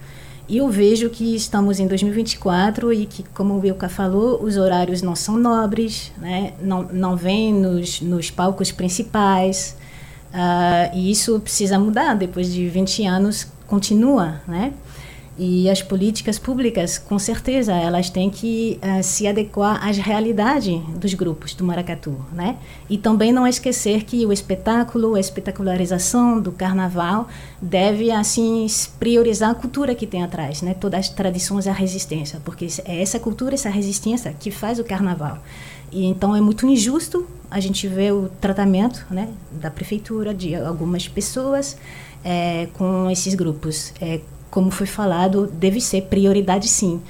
e 0.48 0.56
eu 0.56 0.68
vejo 0.70 1.10
que 1.10 1.36
estamos 1.36 1.78
em 1.78 1.86
2024 1.86 2.90
e 2.92 3.04
que, 3.04 3.22
como 3.34 3.54
o 3.54 3.60
Wilka 3.60 3.88
falou, 3.88 4.42
os 4.42 4.56
horários 4.56 5.02
não 5.02 5.14
são 5.14 5.36
nobres, 5.36 6.10
né, 6.16 6.54
não 6.62 6.84
não 6.84 7.16
vêm 7.16 7.52
nos, 7.52 8.00
nos 8.00 8.30
palcos 8.30 8.72
principais. 8.72 9.76
Ah, 10.32 10.90
e 10.94 11.10
isso 11.10 11.38
precisa 11.40 11.78
mudar. 11.78 12.14
Depois 12.14 12.50
de 12.52 12.66
20 12.66 13.06
anos 13.06 13.46
continua, 13.66 14.40
né? 14.46 14.72
E 15.38 15.70
as 15.70 15.80
políticas 15.80 16.36
públicas, 16.36 16.98
com 16.98 17.16
certeza, 17.16 17.72
elas 17.72 18.10
têm 18.10 18.28
que 18.28 18.80
uh, 18.82 19.00
se 19.04 19.24
adequar 19.24 19.86
às 19.86 19.96
realidades 19.96 20.80
dos 20.96 21.14
grupos 21.14 21.54
do 21.54 21.62
maracatu, 21.62 22.16
né? 22.32 22.56
E 22.90 22.98
também 22.98 23.32
não 23.32 23.46
esquecer 23.46 24.02
que 24.02 24.26
o 24.26 24.32
espetáculo, 24.32 25.14
a 25.14 25.20
espetacularização 25.20 26.40
do 26.40 26.50
carnaval 26.50 27.28
deve, 27.62 28.10
assim, 28.10 28.66
priorizar 28.98 29.50
a 29.50 29.54
cultura 29.54 29.94
que 29.94 30.08
tem 30.08 30.24
atrás, 30.24 30.60
né? 30.60 30.74
Todas 30.74 31.00
as 31.00 31.08
tradições 31.08 31.66
e 31.66 31.68
a 31.68 31.72
resistência, 31.72 32.40
porque 32.44 32.66
é 32.84 33.00
essa 33.00 33.20
cultura, 33.20 33.54
essa 33.54 33.70
resistência 33.70 34.34
que 34.40 34.50
faz 34.50 34.80
o 34.80 34.84
carnaval. 34.84 35.38
E 35.92 36.04
então 36.04 36.34
é 36.34 36.40
muito 36.40 36.66
injusto 36.66 37.24
a 37.48 37.60
gente 37.60 37.86
ver 37.86 38.12
o 38.12 38.28
tratamento, 38.40 39.06
né, 39.10 39.28
da 39.52 39.70
prefeitura, 39.70 40.34
de 40.34 40.54
algumas 40.54 41.08
pessoas 41.08 41.76
é, 42.24 42.68
com 42.74 43.10
esses 43.10 43.34
grupos. 43.34 43.92
É, 44.00 44.20
como 44.50 44.70
foi 44.70 44.86
falado, 44.86 45.46
deve 45.46 45.80
ser 45.80 46.02
prioridade 46.02 46.68
sim. 46.68 47.00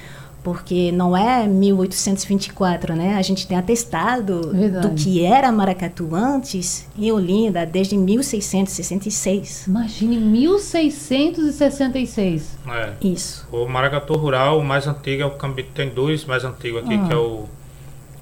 Porque 0.42 0.90
não 0.92 1.14
é 1.16 1.46
1824, 1.46 2.94
né? 2.94 3.16
A 3.16 3.22
gente 3.22 3.46
tem 3.46 3.58
atestado 3.58 4.50
Verdade. 4.52 4.88
do 4.88 4.94
que 4.94 5.22
era 5.24 5.50
Maracatu 5.52 6.14
antes 6.14 6.86
em 6.96 7.10
Olinda 7.12 7.66
desde 7.66 7.96
1666. 7.98 9.66
Imagine, 9.66 10.16
1666. 10.16 12.58
É. 12.68 12.92
Isso. 13.02 13.46
O 13.52 13.66
maracatu 13.68 14.14
rural, 14.14 14.58
o 14.58 14.64
mais 14.64 14.86
antigo 14.86 15.22
é 15.22 15.26
o 15.26 15.32
cambi... 15.32 15.64
Tem 15.64 15.88
dois 15.90 16.24
mais 16.24 16.44
antigos 16.44 16.82
aqui, 16.84 16.94
Ah. 16.94 17.06
que 17.06 17.12
é 17.12 17.16
o, 17.16 17.44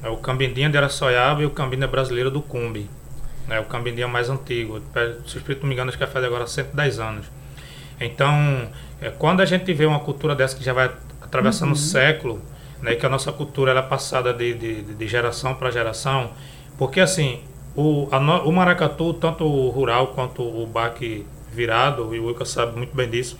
é 0.02 0.08
o 0.08 0.16
cambindinha 0.16 0.68
de 0.70 0.76
Araçoiaba 0.76 1.42
e 1.42 1.46
o 1.46 1.50
cambinha 1.50 1.86
brasileiro 1.86 2.30
do 2.30 2.40
Cumbi. 2.42 2.88
É, 3.48 3.60
o 3.60 3.64
cambindinha 3.64 4.08
mais 4.08 4.28
antigo. 4.28 4.80
Se 5.26 5.36
o 5.36 5.38
espírito 5.38 5.60
não 5.62 5.68
me 5.68 5.74
engano, 5.74 5.88
acho 5.90 5.98
que 5.98 6.04
vai 6.04 6.12
fazer 6.12 6.26
agora 6.26 6.46
110 6.46 6.98
anos. 6.98 7.26
Então, 8.00 8.68
é, 9.00 9.10
quando 9.10 9.40
a 9.40 9.44
gente 9.44 9.72
vê 9.72 9.86
uma 9.86 10.00
cultura 10.00 10.34
dessa 10.34 10.56
que 10.56 10.64
já 10.64 10.72
vai 10.72 10.90
atravessando 11.22 11.72
o 11.72 11.76
século, 11.76 12.40
né, 12.82 12.94
que 12.94 13.04
a 13.06 13.08
nossa 13.08 13.32
cultura 13.32 13.70
ela 13.70 13.80
é 13.80 13.82
passada 13.82 14.32
de, 14.32 14.54
de, 14.54 14.82
de 14.82 15.08
geração 15.08 15.54
para 15.54 15.70
geração, 15.70 16.30
porque 16.78 17.00
assim, 17.00 17.40
o, 17.74 18.08
no- 18.20 18.42
o 18.48 18.52
maracatu, 18.52 19.14
tanto 19.14 19.44
o 19.44 19.70
rural 19.70 20.08
quanto 20.08 20.42
o 20.42 20.66
baque 20.66 21.26
virado, 21.52 22.14
e 22.14 22.20
o 22.20 22.26
Wilka 22.26 22.44
sabe 22.44 22.76
muito 22.76 22.94
bem 22.94 23.08
disso, 23.08 23.38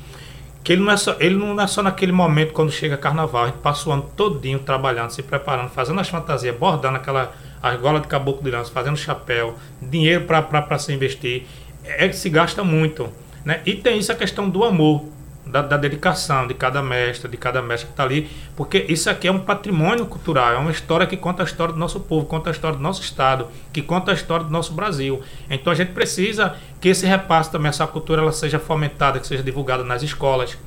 que 0.64 0.72
ele 0.72 0.82
não, 0.82 0.90
é 0.92 0.96
só, 0.96 1.14
ele 1.20 1.36
não 1.36 1.60
é 1.60 1.66
só 1.66 1.82
naquele 1.82 2.10
momento 2.12 2.52
quando 2.52 2.72
chega 2.72 2.96
carnaval, 2.96 3.44
a 3.44 3.46
gente 3.46 3.58
passa 3.58 3.88
o 3.88 3.92
ano 3.92 4.10
todinho 4.16 4.58
trabalhando, 4.58 5.10
se 5.10 5.22
preparando, 5.22 5.68
fazendo 5.70 6.00
as 6.00 6.08
fantasias, 6.08 6.56
bordando 6.56 6.96
aquela 6.96 7.32
argola 7.62 8.00
de 8.00 8.08
caboclo 8.08 8.42
de 8.42 8.50
lança, 8.50 8.72
fazendo 8.72 8.96
chapéu, 8.96 9.54
dinheiro 9.80 10.24
para 10.24 10.78
se 10.78 10.92
investir, 10.92 11.46
é 11.84 12.08
que 12.08 12.16
se 12.16 12.28
gasta 12.28 12.64
muito. 12.64 13.08
Né? 13.46 13.60
E 13.64 13.76
tem 13.76 13.96
isso 13.96 14.10
a 14.10 14.14
questão 14.16 14.50
do 14.50 14.64
amor, 14.64 15.04
da, 15.46 15.62
da 15.62 15.76
dedicação 15.76 16.48
de 16.48 16.54
cada 16.54 16.82
mestre, 16.82 17.30
de 17.30 17.36
cada 17.36 17.62
mestre 17.62 17.86
que 17.86 17.92
está 17.92 18.02
ali, 18.02 18.28
porque 18.56 18.84
isso 18.88 19.08
aqui 19.08 19.28
é 19.28 19.30
um 19.30 19.38
patrimônio 19.38 20.04
cultural, 20.04 20.54
é 20.54 20.56
uma 20.56 20.72
história 20.72 21.06
que 21.06 21.16
conta 21.16 21.44
a 21.44 21.46
história 21.46 21.72
do 21.72 21.78
nosso 21.78 22.00
povo, 22.00 22.26
conta 22.26 22.50
a 22.50 22.52
história 22.52 22.76
do 22.76 22.82
nosso 22.82 23.02
estado, 23.02 23.46
que 23.72 23.80
conta 23.80 24.10
a 24.10 24.14
história 24.14 24.44
do 24.44 24.50
nosso 24.50 24.72
Brasil. 24.72 25.22
Então 25.48 25.72
a 25.72 25.76
gente 25.76 25.92
precisa 25.92 26.56
que 26.80 26.88
esse 26.88 27.06
repasse 27.06 27.52
também, 27.52 27.68
essa 27.68 27.86
cultura, 27.86 28.20
ela 28.20 28.32
seja 28.32 28.58
fomentada, 28.58 29.20
que 29.20 29.26
seja 29.28 29.44
divulgada 29.44 29.84
nas 29.84 30.02
escolas. 30.02 30.58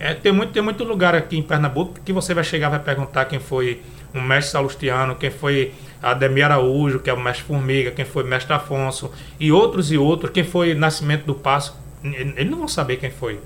É, 0.00 0.12
tem, 0.12 0.32
muito, 0.32 0.52
tem 0.52 0.62
muito 0.62 0.82
lugar 0.82 1.14
aqui 1.14 1.38
em 1.38 1.42
Pernambuco 1.42 2.00
que 2.04 2.12
você 2.12 2.34
vai 2.34 2.42
chegar 2.42 2.68
vai 2.68 2.80
perguntar 2.80 3.24
quem 3.26 3.38
foi 3.38 3.80
o 4.12 4.20
mestre 4.20 4.50
Salustiano, 4.50 5.14
quem 5.14 5.30
foi 5.30 5.72
Ademir 6.02 6.46
Araújo, 6.46 6.98
que 6.98 7.08
é 7.08 7.14
o 7.14 7.20
mestre 7.20 7.44
Formiga, 7.44 7.92
quem 7.92 8.04
foi 8.04 8.24
o 8.24 8.26
mestre 8.26 8.52
Afonso, 8.52 9.12
e 9.38 9.52
outros 9.52 9.92
e 9.92 9.96
outros, 9.96 10.32
quem 10.32 10.42
foi 10.42 10.74
Nascimento 10.74 11.24
do 11.24 11.34
Passo, 11.34 11.85
eles 12.04 12.50
não 12.50 12.58
vão 12.58 12.68
saber 12.68 12.96
quem 12.96 13.10
foi, 13.10 13.40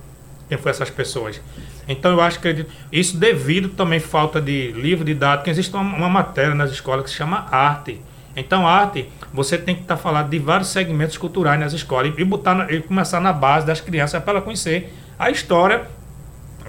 quem 0.49 0.59
foi 0.59 0.71
essas 0.71 0.91
pessoas. 0.91 1.41
Então 1.89 2.13
eu 2.13 2.21
acho 2.21 2.41
que 2.41 2.67
isso 2.93 3.17
devido 3.17 3.71
também 3.71 4.01
falta 4.01 4.41
de 4.41 4.73
livro 4.73 5.05
didático, 5.05 5.51
existe 5.51 5.75
uma, 5.75 5.83
uma 5.83 6.09
matéria 6.09 6.55
nas 6.55 6.71
escolas 6.71 7.05
que 7.05 7.11
se 7.11 7.17
chama 7.17 7.47
arte. 7.51 8.01
Então, 8.37 8.67
arte, 8.67 9.09
você 9.33 9.59
tem 9.59 9.75
que 9.75 9.83
estar 9.83 9.97
falando 9.97 10.31
de 10.31 10.39
vários 10.39 10.69
segmentos 10.69 11.19
culturais 11.19 11.59
nas 11.59 11.73
escolas 11.73 12.15
e, 12.17 12.25
botar 12.25 12.73
e 12.73 12.81
começar 12.81 13.21
na 13.21 13.33
base 13.33 13.67
das 13.67 13.81
crianças 13.81 14.23
para 14.23 14.35
ela 14.35 14.41
conhecer 14.41 14.95
a 15.19 15.31
história 15.31 15.89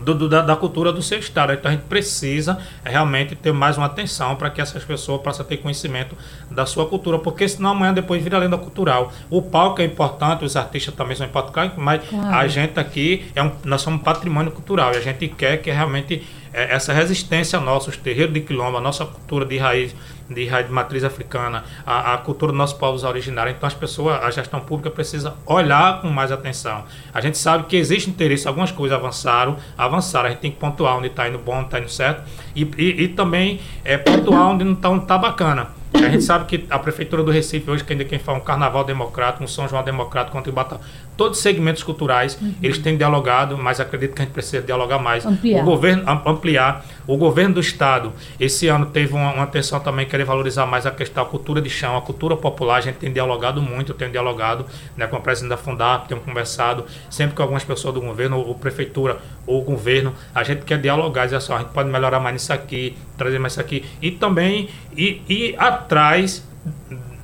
do- 0.04 0.16
do- 0.16 0.30
da, 0.30 0.42
da 0.42 0.56
cultura 0.56 0.92
do 0.92 1.02
seu 1.02 1.20
estado. 1.20 1.54
Então 1.54 1.70
a 1.70 1.74
gente 1.74 1.84
precisa 1.86 2.58
eh, 2.84 2.90
realmente 2.90 3.36
ter 3.36 3.52
mais 3.54 3.78
uma 3.78 3.86
atenção 3.86 4.36
para 4.36 4.50
que 4.50 4.60
essas 4.62 4.84
pessoas 4.84 5.22
possam 5.22 5.46
ter 5.46 5.58
conhecimento 5.58 6.16
da 6.50 6.66
sua 6.66 6.86
cultura, 6.88 7.20
porque 7.20 7.48
senão 7.48 7.72
amanhã 7.72 7.94
depois 7.94 8.22
vira 8.24 8.38
lenda 8.38 8.58
cultural. 8.58 9.12
O 9.30 9.42
palco 9.42 9.82
é 9.82 9.86
importante, 9.86 10.44
os 10.46 10.56
artistas 10.56 10.94
também 10.96 11.16
são 11.16 11.26
importantes, 11.26 11.78
mas 11.78 12.02
Claro. 12.10 12.36
a 12.36 12.48
gente 12.48 12.80
aqui 12.80 13.26
é 13.36 13.42
um, 13.44 13.52
nós 13.64 13.82
somos 13.82 14.00
um 14.00 14.04
patrimônio 14.04 14.52
cultural 14.52 14.94
e 14.94 14.98
a 14.98 15.02
gente 15.02 15.28
quer 15.28 15.58
que 15.62 15.72
realmente 15.72 16.22
essa 16.54 16.94
resistência 16.94 17.60
nossa, 17.60 17.90
os 17.90 17.98
terreiros 17.98 18.34
de 18.34 18.42
quilombo, 18.42 18.78
a 18.78 18.82
nossa 18.82 19.06
cultura 19.06 19.46
de 19.46 19.58
raiz 19.58 19.96
de 20.34 20.46
raiz 20.46 20.68
de 20.68 20.72
matriz 20.72 21.04
africana, 21.04 21.64
a, 21.86 22.14
a 22.14 22.18
cultura 22.18 22.52
dos 22.52 22.58
nossos 22.58 22.78
povos 22.78 23.04
originários. 23.04 23.56
Então 23.56 23.68
as 23.68 23.74
pessoas, 23.74 24.22
a 24.24 24.32
gestão 24.32 24.60
pública 24.60 24.90
precisa 24.90 25.34
olhar 25.46 26.02
com 26.02 26.10
mais 26.10 26.32
atenção. 26.32 26.84
A 27.14 27.22
gente 27.22 27.38
sabe 27.38 27.66
que 27.66 27.76
existe 27.76 28.10
interesse, 28.10 28.48
algumas 28.48 28.72
coisas 28.72 28.98
avançaram, 28.98 29.58
avançaram. 29.78 30.28
A 30.28 30.30
gente 30.30 30.40
tem 30.40 30.52
que 30.52 30.58
pontuar 30.58 30.98
onde 30.98 31.08
está 31.08 31.28
indo 31.28 31.38
bom, 31.38 31.56
onde 31.56 31.66
está 31.66 31.80
indo 31.80 31.90
certo, 31.90 32.24
e, 32.56 32.64
e, 32.78 33.04
e 33.04 33.08
também 33.10 33.60
é, 33.84 33.98
pontuar 33.98 34.50
onde 34.50 34.64
não 34.64 34.74
está 34.74 34.98
tá 35.00 35.18
bacana. 35.18 35.82
A 35.94 36.10
gente 36.10 36.24
sabe 36.24 36.46
que 36.46 36.66
a 36.70 36.80
Prefeitura 36.80 37.22
do 37.22 37.32
Recife, 37.32 37.70
hoje, 37.70 37.84
quem, 37.84 37.98
quem 38.00 38.18
fala 38.18 38.38
um 38.38 38.42
carnaval 38.42 38.84
democrático, 38.84 39.44
um 39.44 39.48
São 39.48 39.68
João 39.68 39.84
democrático, 39.84 40.36
contra 40.36 40.50
o 40.50 40.54
Batal, 40.54 40.80
todos 41.18 41.38
os 41.38 41.44
segmentos 41.44 41.84
culturais, 41.84 42.40
eles 42.64 42.78
têm 42.78 42.98
dialogado, 42.98 43.58
mas 43.58 43.80
acredito 43.80 44.16
que 44.16 44.22
a 44.22 44.26
gente 44.26 44.34
precisa 44.34 44.62
dialogar 44.64 44.98
mais. 45.00 45.26
Ampliar. 45.26 45.62
O 45.62 45.66
governo 45.66 46.04
am- 46.10 46.22
ampliar. 46.26 46.86
O 47.08 47.18
governo 47.18 47.56
do 47.56 47.60
estado, 47.60 48.14
esse 48.40 48.68
ano 48.68 48.86
teve 48.88 49.14
uma, 49.14 49.34
uma 49.34 49.44
atenção 49.44 49.80
também, 49.80 50.06
querer 50.06 50.24
valorizar 50.24 50.66
mais 50.66 50.86
a 50.86 50.92
questão 50.92 51.24
da 51.24 51.30
cultura 51.30 51.62
de 51.62 51.70
chão, 51.70 51.98
a 51.98 52.02
cultura 52.02 52.36
popular. 52.38 52.78
A 52.78 52.82
gente 52.82 52.96
tem 52.96 53.12
dialogado 53.12 53.62
muito, 53.62 53.94
tem 53.94 54.10
dialogado 54.10 54.66
né, 54.96 55.06
com 55.08 55.16
a 55.16 55.20
presidente 55.20 55.50
da 55.50 55.58
Fundap, 55.58 56.08
temos 56.08 56.24
conversado 56.24 56.86
sempre 57.10 57.36
com 57.36 57.42
algumas 57.42 57.64
pessoas 57.64 57.94
do 57.94 58.02
governo, 58.02 58.38
ou 58.40 58.56
prefeitura, 58.56 59.18
ou 59.46 59.62
governo. 59.64 60.14
A 60.34 60.44
gente 60.44 60.62
quer 60.64 60.80
dialogar, 60.80 61.26
dizer 61.26 61.38
assim, 61.38 61.54
a 61.54 61.60
gente 61.60 61.70
pode 61.72 61.90
melhorar 61.90 62.20
mais 62.20 62.34
nisso 62.34 62.54
aqui, 62.54 62.96
trazer 63.18 63.38
mais 63.40 63.54
isso 63.54 63.62
aqui. 63.62 63.84
E 64.02 64.12
também 64.12 64.70
ir, 64.96 65.22
ir 65.28 65.56
atrás 65.60 66.48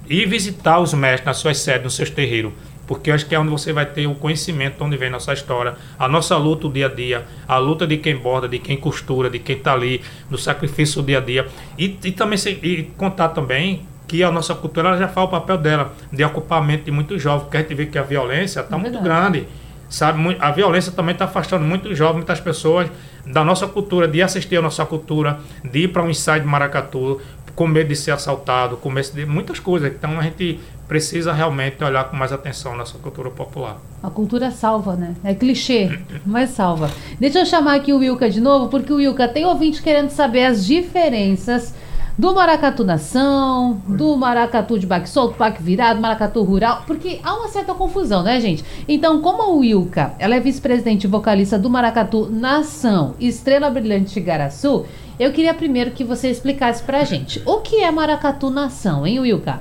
e 0.09 0.25
visitar 0.25 0.79
os 0.79 0.93
mestres 0.93 1.25
nas 1.25 1.37
suas 1.37 1.57
sedes, 1.59 1.83
nos 1.83 1.95
seus 1.95 2.09
terreiros. 2.09 2.51
Porque 2.87 3.09
eu 3.11 3.15
acho 3.15 3.25
que 3.25 3.35
é 3.35 3.39
onde 3.39 3.51
você 3.51 3.73
vai 3.73 3.85
ter 3.85 4.07
o 4.07 4.15
conhecimento 4.15 4.77
de 4.77 4.83
onde 4.83 4.95
vem 4.97 5.09
nossa 5.09 5.33
história, 5.33 5.75
a 5.99 6.07
nossa 6.07 6.37
luta 6.37 6.67
o 6.67 6.71
dia 6.71 6.85
a 6.87 6.89
dia, 6.89 7.25
a 7.47 7.57
luta 7.57 7.85
de 7.85 7.97
quem 7.97 8.15
borda, 8.15 8.47
de 8.47 8.59
quem 8.59 8.77
costura, 8.77 9.29
de 9.29 9.39
quem 9.39 9.57
está 9.57 9.73
ali, 9.73 10.01
do 10.29 10.37
sacrifício 10.37 11.01
do 11.01 11.05
dia 11.07 11.17
a 11.17 11.21
dia. 11.21 11.47
E, 11.77 11.99
e 12.03 12.11
também 12.13 12.37
se- 12.37 12.57
e 12.63 12.83
contar 12.97 13.29
também 13.29 13.85
que 14.07 14.23
a 14.23 14.31
nossa 14.31 14.55
cultura 14.55 14.97
já 14.97 15.09
faz 15.09 15.27
o 15.27 15.29
papel 15.29 15.57
dela 15.57 15.93
de 16.13 16.23
ocupamento 16.23 16.85
de 16.85 16.91
muitos 16.91 17.21
jovens, 17.21 17.43
porque 17.43 17.57
a 17.57 17.59
gente 17.61 17.73
vê 17.75 17.85
que 17.87 17.97
a 17.97 18.03
violência 18.03 18.61
está 18.61 18.77
muito 18.77 18.93
verdade. 19.01 19.39
grande. 19.41 19.47
Sabe, 19.89 20.35
a 20.41 20.51
violência 20.51 20.91
também 20.91 21.13
está 21.13 21.23
afastando 21.25 21.63
muitos 21.63 21.97
jovens, 21.97 22.17
muitas 22.17 22.41
pessoas 22.41 22.89
da 23.25 23.41
nossa 23.41 23.67
cultura, 23.67 24.05
de 24.05 24.21
assistir 24.21 24.57
a 24.57 24.61
nossa 24.61 24.85
cultura, 24.85 25.39
de 25.63 25.79
ir 25.83 25.87
para 25.89 26.03
um 26.03 26.09
ensaio 26.09 26.41
de 26.41 26.47
maracatu, 26.47 27.21
com 27.57 27.65
medo 27.65 27.89
de 27.89 27.95
ser 27.95 28.11
assaltado, 28.11 28.77
com 28.77 28.87
medo 28.91 29.11
de 29.13 29.25
muitas 29.25 29.59
coisas. 29.59 29.91
Então 29.91 30.19
a 30.19 30.21
gente 30.21 30.59
precisa 30.87 31.33
realmente 31.33 31.83
olhar 31.83 32.03
com 32.03 32.15
mais 32.15 32.31
atenção 32.31 32.77
nossa 32.77 32.99
cultura 32.99 33.31
popular. 33.31 33.77
A 34.03 34.11
cultura 34.11 34.51
salva, 34.51 34.95
né? 34.95 35.15
É 35.23 35.33
clichê, 35.33 35.99
mas 36.23 36.51
salva. 36.51 36.91
Deixa 37.19 37.39
eu 37.39 37.45
chamar 37.47 37.77
aqui 37.77 37.91
o 37.91 37.97
Wilka 37.97 38.29
de 38.29 38.39
novo, 38.39 38.69
porque 38.69 38.93
o 38.93 38.97
Wilka 38.97 39.27
tem 39.27 39.43
ouvinte 39.43 39.81
querendo 39.81 40.11
saber 40.11 40.45
as 40.45 40.63
diferenças 40.67 41.73
do 42.15 42.33
maracatu 42.33 42.83
nação, 42.83 43.81
do 43.87 44.15
maracatu 44.15 44.77
de 44.77 44.85
baque 44.85 45.09
solto, 45.09 45.35
baque 45.35 45.61
virado, 45.61 45.99
maracatu 45.99 46.43
rural, 46.43 46.83
porque 46.85 47.19
há 47.23 47.35
uma 47.35 47.47
certa 47.47 47.73
confusão, 47.73 48.21
né, 48.21 48.39
gente? 48.39 48.63
Então, 48.87 49.19
como 49.19 49.41
a 49.41 49.49
Wilka, 49.49 50.13
ela 50.19 50.35
é 50.35 50.39
vice-presidente 50.39 51.05
e 51.05 51.07
vocalista 51.07 51.57
do 51.57 51.69
maracatu 51.71 52.29
nação 52.31 53.15
Estrela 53.19 53.69
Brilhante 53.69 54.13
de 54.13 54.19
Igaraçu, 54.19 54.85
eu 55.19 55.31
queria 55.31 55.53
primeiro 55.53 55.91
que 55.91 56.03
você 56.03 56.29
explicasse 56.29 56.83
pra 56.83 57.03
gente 57.03 57.41
o 57.45 57.61
que 57.61 57.83
é 57.83 57.91
maracatu 57.91 58.49
nação, 58.49 59.05
hein, 59.05 59.19
Wilka? 59.19 59.59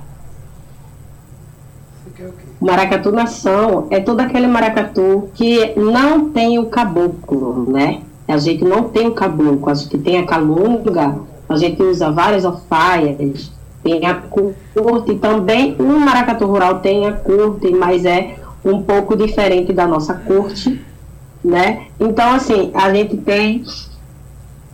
Maracatu 2.61 3.13
nação 3.13 3.87
é 3.91 4.01
todo 4.01 4.21
aquele 4.21 4.47
maracatu 4.47 5.29
que 5.35 5.75
não 5.77 6.31
tem 6.31 6.59
o 6.59 6.67
caboclo, 6.67 7.71
né? 7.71 8.03
A 8.27 8.39
gente 8.39 8.65
não 8.65 8.89
tem 8.89 9.07
o 9.07 9.13
caboclo, 9.13 9.71
a 9.71 9.75
gente 9.75 9.99
tem 9.99 10.19
a 10.19 10.27
calunga, 10.27 11.21
a 11.49 11.57
gente 11.57 11.83
usa 11.83 12.11
várias 12.11 12.45
ofaias, 12.45 13.53
tem 13.83 14.05
a 14.07 14.15
curte 14.15 15.15
também. 15.17 15.77
O 15.79 15.85
maracatu 16.01 16.47
rural 16.47 16.81
tem 16.81 17.07
a 17.07 17.13
curte, 17.13 17.71
mas 17.71 18.05
é 18.05 18.37
um 18.65 18.83
pouco 18.83 19.17
diferente 19.17 19.73
da 19.73 19.87
nossa 19.87 20.15
curte, 20.15 20.81
né? 21.45 21.87
Então, 22.01 22.33
assim, 22.33 22.73
a 22.75 22.93
gente 22.93 23.17
tem 23.19 23.63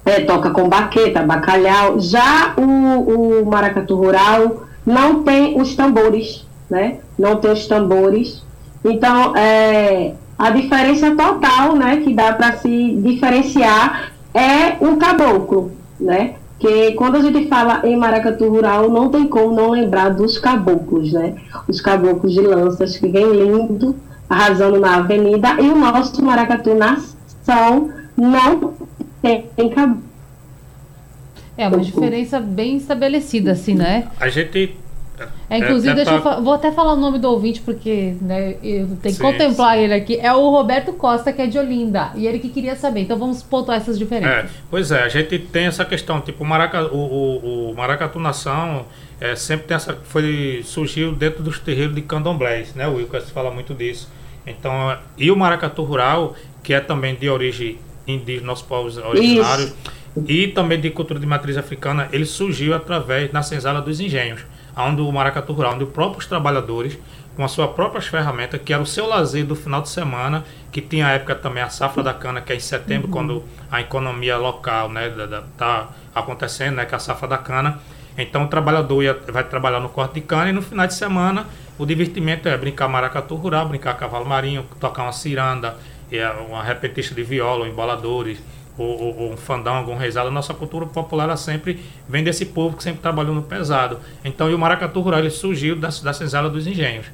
é, 0.05 0.21
toca 0.21 0.51
com 0.51 0.69
baqueta, 0.69 1.23
bacalhau. 1.23 2.01
Já 2.01 2.55
o, 2.57 3.43
o 3.43 3.47
maracatu 3.47 3.95
rural 3.95 4.65
não 4.85 5.23
tem 5.23 5.61
os 5.61 5.75
tambores, 5.75 6.45
né? 6.69 6.99
Não 7.19 7.37
tem 7.37 7.53
os 7.53 7.67
tambores. 7.67 8.43
Então, 8.85 9.37
é, 9.37 10.15
a 10.39 10.51
diferença 10.51 11.15
total, 11.15 11.77
né, 11.77 11.99
que 11.99 12.13
dá 12.13 12.33
para 12.33 12.57
se 12.57 12.97
diferenciar 12.97 14.13
é 14.35 14.85
o 14.85 14.97
caboclo, 14.97 15.71
né? 16.01 16.35
Que 16.59 16.93
quando 16.93 17.17
a 17.17 17.21
gente 17.21 17.49
fala 17.49 17.83
em 17.85 17.97
maracatu 17.97 18.49
rural, 18.49 18.89
não 18.89 19.09
tem 19.09 19.27
como 19.27 19.55
não 19.55 19.71
lembrar 19.71 20.11
dos 20.11 20.39
caboclos, 20.39 21.13
né? 21.13 21.35
Os 21.69 21.81
caboclos 21.81 22.33
de 22.33 22.41
lanças 22.41 22.97
que 22.97 23.09
vem 23.09 23.31
lindo, 23.31 23.95
arrasando 24.29 24.81
na 24.81 24.97
avenida, 24.97 25.61
e 25.61 25.69
o 25.69 25.77
nosso 25.77 26.25
maracatu 26.25 26.75
nação 26.75 27.91
não 28.17 28.75
tem 29.23 29.69
caboclo. 29.71 30.03
É 31.57 31.69
uma 31.69 31.79
diferença 31.79 32.41
bem 32.41 32.77
estabelecida, 32.77 33.53
assim, 33.53 33.75
né? 33.75 34.09
A 34.19 34.29
gente. 34.29 34.77
É, 35.49 35.59
inclusive, 35.59 35.91
é, 35.93 35.95
deixa 35.95 36.11
eu 36.11 36.17
tentar- 36.19 36.37
fa- 36.37 36.41
vou 36.41 36.53
até 36.55 36.73
falar 36.73 36.95
o 36.95 36.97
nome 36.97 37.19
do 37.19 37.29
ouvinte, 37.31 37.61
porque 37.61 38.17
né, 38.21 38.57
eu 38.63 38.87
tenho 38.87 38.99
que 39.01 39.13
Sim, 39.13 39.23
contemplar 39.23 39.79
ele 39.79 39.93
aqui. 39.95 40.19
É 40.19 40.33
o 40.33 40.51
Roberto 40.51 40.95
Costa, 40.95 41.33
que 41.33 41.41
é 41.43 41.47
de 41.47 41.59
Olinda. 41.59 42.11
E 42.17 42.27
ele 42.27 42.39
que 42.41 42.49
queria 42.49 42.75
saber. 42.75 43.01
Então 43.03 43.17
vamos 43.17 43.43
pontuar 43.43 43.77
essas 43.77 43.97
É, 43.97 43.99
diferenças. 43.99 44.51
pois 44.71 44.91
é, 44.91 45.03
a 45.03 45.09
gente 45.09 45.39
tem 45.39 45.67
essa 45.67 45.85
questão, 45.85 46.21
tipo, 46.21 46.43
o, 46.43 46.47
maraca, 46.47 46.87
o, 46.93 46.97
o, 46.97 47.71
o 47.71 47.75
Maracatu 47.77 48.19
Nação 48.19 48.87
é, 49.21 49.37
sempre 49.37 49.67
tem 49.69 49.77
essa. 49.77 49.95
Foi, 50.03 50.63
surgiu 50.65 51.13
dentro 51.15 51.43
dos 51.43 51.59
terreiros 51.61 51.95
de 51.95 52.01
candomblés, 52.03 52.75
né? 52.75 52.89
O 52.89 52.95
Wilkas 52.95 53.31
fala 53.31 53.51
muito 53.51 53.75
disso. 53.75 54.09
Então, 54.45 54.91
é, 54.91 54.99
e 55.19 55.31
o 55.31 55.37
Maracatu 55.37 55.85
Rural, 55.85 56.35
que 56.65 56.73
é 56.75 56.81
também 56.81 57.15
de 57.15 57.29
origem 57.29 57.79
indígena, 58.15 58.47
nossos 58.47 58.67
povos 58.67 58.97
originários, 58.97 59.75
e 60.27 60.49
também 60.49 60.81
de 60.81 60.91
cultura 60.91 61.19
de 61.19 61.27
matriz 61.27 61.57
africana, 61.57 62.09
ele 62.13 62.27
surgiu 62.27 62.75
através 62.75 63.31
da 63.31 63.43
senzala 63.43 63.81
dos 63.81 64.01
engenhos, 64.01 64.41
onde 64.77 65.01
o 65.01 65.11
Maracatu 65.11 65.53
Rural, 65.53 65.75
onde 65.75 65.85
os 65.85 65.91
próprios 65.91 66.27
trabalhadores, 66.27 66.99
com 67.35 67.45
as 67.45 67.51
suas 67.51 67.71
próprias 67.71 68.07
ferramentas, 68.07 68.61
que 68.63 68.73
era 68.73 68.83
o 68.83 68.87
seu 68.87 69.07
lazer 69.07 69.47
do 69.47 69.57
final 69.57 69.81
de 69.81 69.89
semana, 69.89 70.45
que 70.71 70.83
tinha 70.83 71.07
a 71.07 71.11
época 71.13 71.35
também 71.35 71.63
a 71.63 71.71
safra 71.71 72.03
da 72.03 72.13
cana, 72.13 72.41
que 72.43 72.53
é 72.53 72.57
em 72.57 72.61
setembro, 72.61 73.09
quando 73.09 73.43
a 73.71 73.81
economia 73.81 74.37
local 74.37 74.91
né, 74.91 75.11
está 75.53 75.89
acontecendo, 76.15 76.77
né, 76.77 76.85
que 76.85 76.95
é 76.95 76.97
a 76.97 77.01
safra 77.01 77.27
da 77.27 77.39
cana. 77.39 77.81
Então 78.19 78.45
o 78.45 78.49
trabalhador 78.49 79.03
ia, 79.03 79.19
vai 79.29 79.45
trabalhar 79.45 79.81
no 79.81 79.89
corte 79.89 80.17
de 80.17 80.21
cana 80.21 80.51
e 80.51 80.53
no 80.53 80.61
final 80.61 80.87
de 80.87 80.93
semana 80.93 81.47
o 81.79 81.87
divertimento 81.87 82.47
é 82.49 82.57
brincar 82.57 82.87
maracatu 82.87 83.35
rural, 83.35 83.67
brincar 83.67 83.97
cavalo 83.97 84.27
marinho, 84.27 84.67
tocar 84.79 85.05
uma 85.05 85.13
ciranda, 85.13 85.77
a- 86.21 86.41
uma 86.41 86.63
repetista 86.63 87.15
de 87.15 87.23
viola, 87.23 87.69
emboladores, 87.69 88.39
ou, 88.79 88.87
ou- 89.01 89.19
ou 89.21 89.33
um 89.33 89.37
fandango, 89.37 89.91
um 89.91 89.97
reizado. 89.97 90.29
A 90.29 90.31
nossa 90.31 90.55
cultura 90.55 90.87
popular 90.87 91.25
ela 91.25 91.37
sempre 91.37 91.81
vem 92.09 92.25
desse 92.25 92.47
povo 92.47 92.77
que 92.77 92.83
sempre 92.83 93.01
trabalhou 93.03 93.35
no 93.35 93.43
pesado. 93.43 93.99
Então 94.25 94.51
e 94.51 94.55
o 94.55 94.59
maracatu 94.59 95.01
rural 95.01 95.21
ele 95.21 95.31
surgiu 95.31 95.77
da, 95.77 95.89
da 95.89 96.13
senzala 96.13 96.49
dos 96.49 96.67
engenhos. 96.67 97.07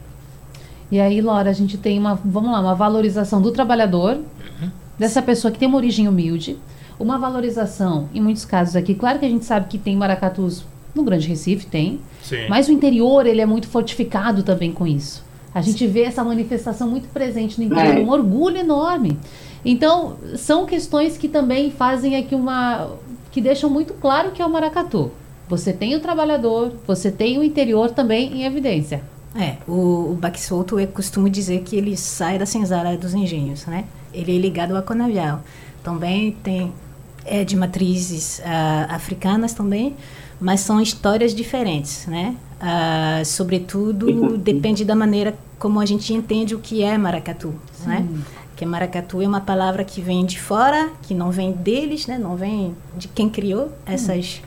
E 0.90 0.98
aí, 1.00 1.20
Laura, 1.20 1.50
a 1.50 1.52
gente 1.52 1.76
tem 1.76 1.98
uma, 1.98 2.14
vamos 2.24 2.50
lá, 2.50 2.60
uma 2.60 2.74
valorização 2.74 3.42
do 3.42 3.50
trabalhador, 3.50 4.14
Uhum. 4.60 4.70
dessa 4.98 5.20
pessoa 5.20 5.50
que 5.52 5.58
tem 5.58 5.68
uma 5.68 5.76
origem 5.76 6.08
humilde, 6.08 6.56
uma 6.98 7.18
valorização, 7.18 8.08
em 8.14 8.20
muitos 8.20 8.44
casos 8.44 8.74
aqui, 8.74 8.94
claro 8.94 9.18
que 9.18 9.26
a 9.26 9.28
gente 9.28 9.44
sabe 9.44 9.68
que 9.68 9.76
tem 9.78 9.94
maracatus 9.94 10.64
no 10.94 11.02
Grande 11.04 11.28
Recife, 11.28 11.66
tem, 11.66 12.00
Sim. 12.22 12.48
mas 12.48 12.68
o 12.68 12.72
interior, 12.72 13.26
ele 13.26 13.40
é 13.40 13.46
muito 13.46 13.68
fortificado 13.68 14.42
também 14.42 14.72
com 14.72 14.86
isso. 14.86 15.22
A 15.54 15.60
gente 15.60 15.86
vê 15.86 16.02
essa 16.02 16.22
manifestação 16.22 16.88
muito 16.88 17.08
presente 17.08 17.58
no 17.58 17.66
interior, 17.66 17.96
É. 17.96 18.00
um 18.00 18.10
orgulho 18.10 18.58
enorme. 18.58 19.18
Então, 19.64 20.16
são 20.36 20.66
questões 20.66 21.16
que 21.16 21.28
também 21.28 21.70
fazem 21.70 22.16
aqui 22.16 22.34
uma. 22.34 22.90
que 23.30 23.40
deixam 23.40 23.68
muito 23.68 23.94
claro 23.94 24.30
que 24.32 24.40
é 24.40 24.46
o 24.46 24.50
maracatu. 24.50 25.10
Você 25.48 25.72
tem 25.72 25.94
o 25.96 26.00
trabalhador, 26.00 26.72
você 26.86 27.10
tem 27.10 27.38
o 27.38 27.42
interior 27.42 27.90
também 27.90 28.32
em 28.32 28.44
evidência. 28.44 29.02
É, 29.34 29.56
o, 29.66 30.12
o 30.12 30.18
baque 30.20 30.40
solto 30.40 30.78
eu 30.80 30.86
costumo 30.88 31.28
dizer 31.28 31.62
que 31.62 31.76
ele 31.76 31.96
sai 31.96 32.38
da 32.38 32.46
senzala 32.46 32.96
dos 32.96 33.14
engenhos, 33.14 33.66
né? 33.66 33.84
Ele 34.12 34.36
é 34.36 34.40
ligado 34.40 34.76
ao 34.76 34.82
conavial. 34.82 35.42
Também 35.82 36.32
tem 36.32 36.72
é 37.24 37.44
de 37.44 37.54
matrizes 37.56 38.40
ah, 38.44 38.86
africanas 38.90 39.52
também, 39.52 39.94
mas 40.40 40.60
são 40.60 40.80
histórias 40.80 41.34
diferentes, 41.34 42.06
né? 42.06 42.34
Ah, 42.60 43.22
sobretudo 43.24 44.36
depende 44.36 44.84
da 44.84 44.94
maneira 44.94 45.34
como 45.58 45.80
a 45.80 45.86
gente 45.86 46.12
entende 46.12 46.54
o 46.54 46.58
que 46.58 46.82
é 46.82 46.98
maracatu, 46.98 47.54
né? 47.86 48.06
Que 48.56 48.66
maracatu 48.66 49.22
é 49.22 49.28
uma 49.28 49.40
palavra 49.40 49.84
que 49.84 50.00
vem 50.00 50.26
de 50.26 50.40
fora, 50.40 50.90
que 51.02 51.14
não 51.14 51.30
vem 51.30 51.52
deles, 51.52 52.08
né? 52.08 52.18
Não 52.18 52.36
vem 52.36 52.74
de 52.96 53.06
quem 53.06 53.28
criou 53.28 53.70
essas 53.86 54.42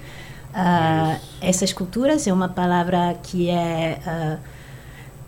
ah, 0.53 1.17
essas 1.39 1.71
culturas. 1.71 2.27
É 2.27 2.33
uma 2.33 2.49
palavra 2.49 3.15
que 3.23 3.49
é 3.49 3.99
ah, 4.05 4.37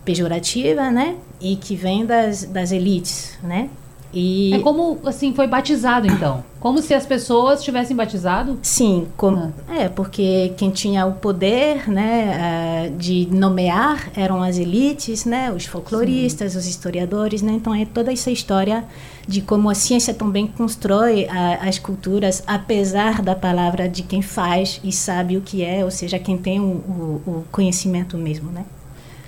pejorativa, 0.04 0.92
né? 0.92 1.16
E 1.40 1.56
que 1.56 1.76
vem 1.76 2.06
das, 2.06 2.44
das 2.44 2.72
elites, 2.72 3.38
né? 3.42 3.70
E 4.14 4.54
É 4.54 4.60
como, 4.60 5.00
assim, 5.06 5.34
foi 5.34 5.48
batizado, 5.48 6.06
então. 6.08 6.44
Como 6.60 6.82
se 6.82 6.94
as 6.94 7.06
pessoas 7.06 7.62
tivessem 7.64 7.96
batizado. 7.96 8.58
sim, 8.62 9.08
como, 9.18 9.52
é 9.68 9.90
porque 9.90 10.54
quem 10.56 10.70
tinha 10.70 11.06
o 11.06 11.14
poder, 11.14 11.90
né, 11.90 12.38
ah, 12.40 12.90
de 12.98 13.28
nomear 13.32 14.10
eram 14.16 14.42
as 14.42 14.58
elites, 14.58 15.26
né, 15.26 15.52
os 15.52 15.66
folcloristas, 15.66 16.56
os 16.56 16.66
historiadores, 16.68 17.42
né. 17.42 17.52
Então 17.54 17.74
é 17.76 17.86
toda 17.86 18.14
essa 18.14 18.32
história 18.32 18.86
de 19.28 19.42
como 19.42 19.70
a 19.70 19.74
ciência 19.76 20.14
também 20.14 20.48
constrói 20.48 21.28
ah, 21.30 21.60
as 21.68 21.80
culturas, 21.80 22.44
apesar 22.48 23.22
da 23.22 23.36
palavra 23.36 23.90
de 23.90 24.04
quem 24.04 24.22
faz 24.22 24.80
e 24.84 24.92
sabe 24.92 25.36
o 25.36 25.42
que 25.42 25.64
é, 25.64 25.84
ou 25.84 25.92
seja, 25.92 26.18
quem 26.20 26.38
tem 26.38 26.60
o, 26.60 26.64
o- 26.64 27.22
o 27.26 27.44
conhecimento 27.52 28.18
mesmo, 28.18 28.52
né. 28.52 28.64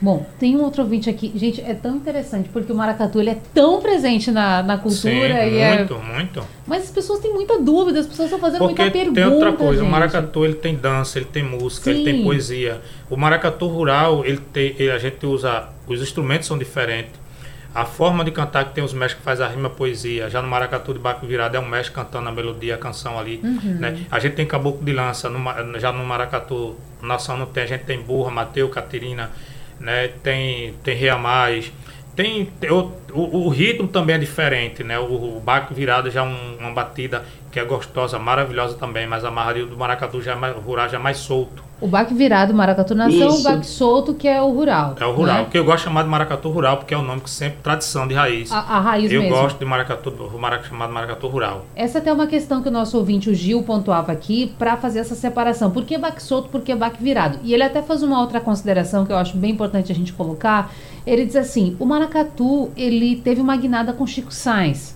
Bom, 0.02 0.26
tem 0.38 0.56
um 0.58 0.62
outro 0.62 0.84
ouvinte 0.84 1.10
aqui. 1.10 1.32
Gente, 1.36 1.62
é 1.62 1.74
tão 1.74 1.96
interessante, 1.96 2.50
porque 2.50 2.72
o 2.72 2.76
maracatu 2.76 3.20
ele 3.20 3.30
é 3.30 3.38
tão 3.54 3.82
presente 3.82 4.30
na, 4.30 4.62
na 4.62 4.78
cultura. 4.78 5.12
Sim, 5.44 5.54
e 5.54 5.58
é- 5.58 5.78
muito, 5.78 5.96
muito. 6.00 6.44
Mas 6.68 6.84
as 6.84 6.92
pessoas 6.92 7.20
têm 7.20 7.34
muita 7.34 7.58
dúvida, 7.60 8.00
as 8.02 8.06
pessoas 8.06 8.26
estão 8.28 8.40
fazendo 8.40 8.60
Porque 8.60 8.82
muita 8.82 8.92
pergunta. 8.98 9.22
tem 9.22 9.30
outra 9.30 9.54
coisa, 9.54 9.82
gente. 9.82 9.88
o 9.88 9.92
maracatu 9.92 10.44
ele 10.44 10.56
tem 10.56 10.76
dança, 10.76 11.18
ele 11.18 11.26
tem 11.26 11.44
música, 11.44 11.90
ele 11.90 12.00
Sim. 12.00 12.06
tem 12.06 12.24
poesia. 12.24 12.82
O 13.10 13.16
maracatu 13.16 13.68
rural, 13.68 14.26
ele 14.26 14.38
tem, 14.52 14.76
ele- 14.78 14.92
a 14.92 14.98
gente 14.98 15.26
usa, 15.26 15.70
os 15.88 16.02
instrumentos 16.02 16.48
são 16.48 16.58
diferentes. 16.58 17.14
A 17.74 17.84
forma 17.86 18.24
de 18.24 18.32
cantar 18.32 18.66
que 18.66 18.74
tem 18.76 18.84
os 18.84 18.94
mestres 18.94 19.16
que 19.20 19.22
faz 19.24 19.42
a 19.42 19.48
rima 19.50 19.70
poesia. 19.70 20.30
Já 20.30 20.42
no 20.42 20.48
maracatu 20.48 20.94
de 20.94 21.00
baco 21.00 21.26
virado 21.26 21.56
é 21.58 21.60
um 21.60 21.68
mestre 21.68 21.94
cantando 21.94 22.30
a 22.30 22.32
melodia, 22.32 22.76
a 22.76 22.78
canção 22.78 23.20
ali. 23.20 23.42
Uhum. 23.44 23.78
Né? 23.80 24.06
A 24.10 24.18
gente 24.18 24.34
tem 24.34 24.46
caboclo 24.46 24.84
de 24.86 24.94
lança, 24.94 25.30
no 25.30 25.40
já 25.80 25.92
no 25.92 26.06
maracatu 26.06 26.76
nação 27.02 27.38
não 27.38 27.46
tem, 27.46 27.64
a 27.64 27.68
gente 27.68 27.84
tem 27.84 28.00
burra, 28.02 28.32
Mateu, 28.32 28.70
Caterina, 28.70 29.30
né? 29.80 30.08
tem, 30.24 30.74
tem 30.84 30.96
Ria 30.96 31.18
Mais. 31.18 31.72
Tem, 32.16 32.46
tem 32.46 32.72
o, 32.72 32.94
o, 33.14 33.46
o 33.48 33.50
ritmo 33.50 33.88
também 33.90 34.16
é 34.16 34.20
diferente, 34.20 34.84
né? 34.84 34.98
O, 35.00 35.38
o 35.38 35.42
baco 35.42 35.74
virado 35.74 36.10
já 36.10 36.22
é 36.22 36.24
um- 36.24 36.58
uma 36.60 36.72
batida 36.74 37.26
que 37.52 37.60
é 37.60 37.66
gostosa, 37.66 38.18
maravilhosa 38.20 38.78
também, 38.78 39.06
mas 39.08 39.26
a 39.26 39.32
marraria 39.32 39.66
do 39.66 39.78
maracatu 39.78 40.22
já 40.22 40.32
é 40.34 40.36
mais, 40.36 40.56
o 40.56 40.60
rural 40.62 40.88
já 40.90 40.98
é 40.98 41.02
mais 41.02 41.18
solto. 41.18 41.65
O 41.82 41.88
baque 41.88 42.14
virado, 42.14 42.54
maracatu 42.54 42.96
nação, 42.96 43.36
o 43.36 43.44
baque 43.44 43.66
solto, 43.66 44.14
que 44.14 44.28
é 44.28 44.42
o 44.42 44.50
rural. 44.50 44.96
É 45.00 45.06
o 45.06 45.12
rural, 45.12 45.40
né? 45.40 45.48
que 45.52 45.58
eu 45.58 45.66
gosto 45.66 45.80
de 45.80 45.84
chamar 45.84 46.04
de 46.04 46.10
maracatu 46.10 46.50
rural, 46.50 46.78
porque 46.78 46.94
é 46.94 46.98
o 46.98 47.02
nome 47.02 47.22
que 47.22 47.30
sempre 47.30 47.58
tradição 47.62 48.08
de 48.08 48.14
raiz. 48.14 48.50
A, 48.52 48.60
a 48.60 48.80
raiz 48.80 49.12
eu 49.12 49.22
mesmo. 49.22 49.36
gosto 49.36 49.60
de 49.60 49.66
maracatu, 49.66 50.10
o 50.10 50.40
maraca, 50.40 50.64
chamado 50.64 50.94
maracatu 50.94 51.28
rural. 51.28 51.66
Essa 51.76 51.98
é 51.98 52.02
até 52.02 52.14
uma 52.14 52.28
questão 52.28 52.62
que 52.62 52.70
o 52.70 52.72
nosso 52.72 52.98
ouvinte, 52.98 53.30
o 53.30 53.34
Gil, 53.34 53.62
pontuava 53.64 54.12
aqui 54.12 54.54
para 54.58 54.78
fazer 54.78 55.00
essa 55.00 55.16
separação. 55.16 55.70
Por 55.70 55.84
que 55.84 55.98
baque 55.98 56.24
solto, 56.24 56.48
por 56.48 56.62
que 56.62 56.74
baque 56.74 57.04
virado? 57.04 57.40
E 57.44 57.54
ele 57.54 57.64
até 57.64 57.82
faz 57.82 58.02
uma 58.02 58.22
outra 58.22 58.40
consideração 58.40 59.06
que 59.06 59.12
eu 59.12 59.18
acho 59.18 59.36
bem 59.36 59.52
importante 59.52 59.92
a 59.92 59.96
gente 59.96 60.14
colocar. 60.14 60.72
Ele 61.06 61.26
diz 61.26 61.36
assim: 61.36 61.76
o 61.78 61.86
maracatu 61.86 62.72
ele 62.78 63.18
teve 63.18 63.42
uma 63.42 63.56
guinada 63.58 63.92
com 63.92 64.08
Chico 64.08 64.34
Sainz, 64.34 64.96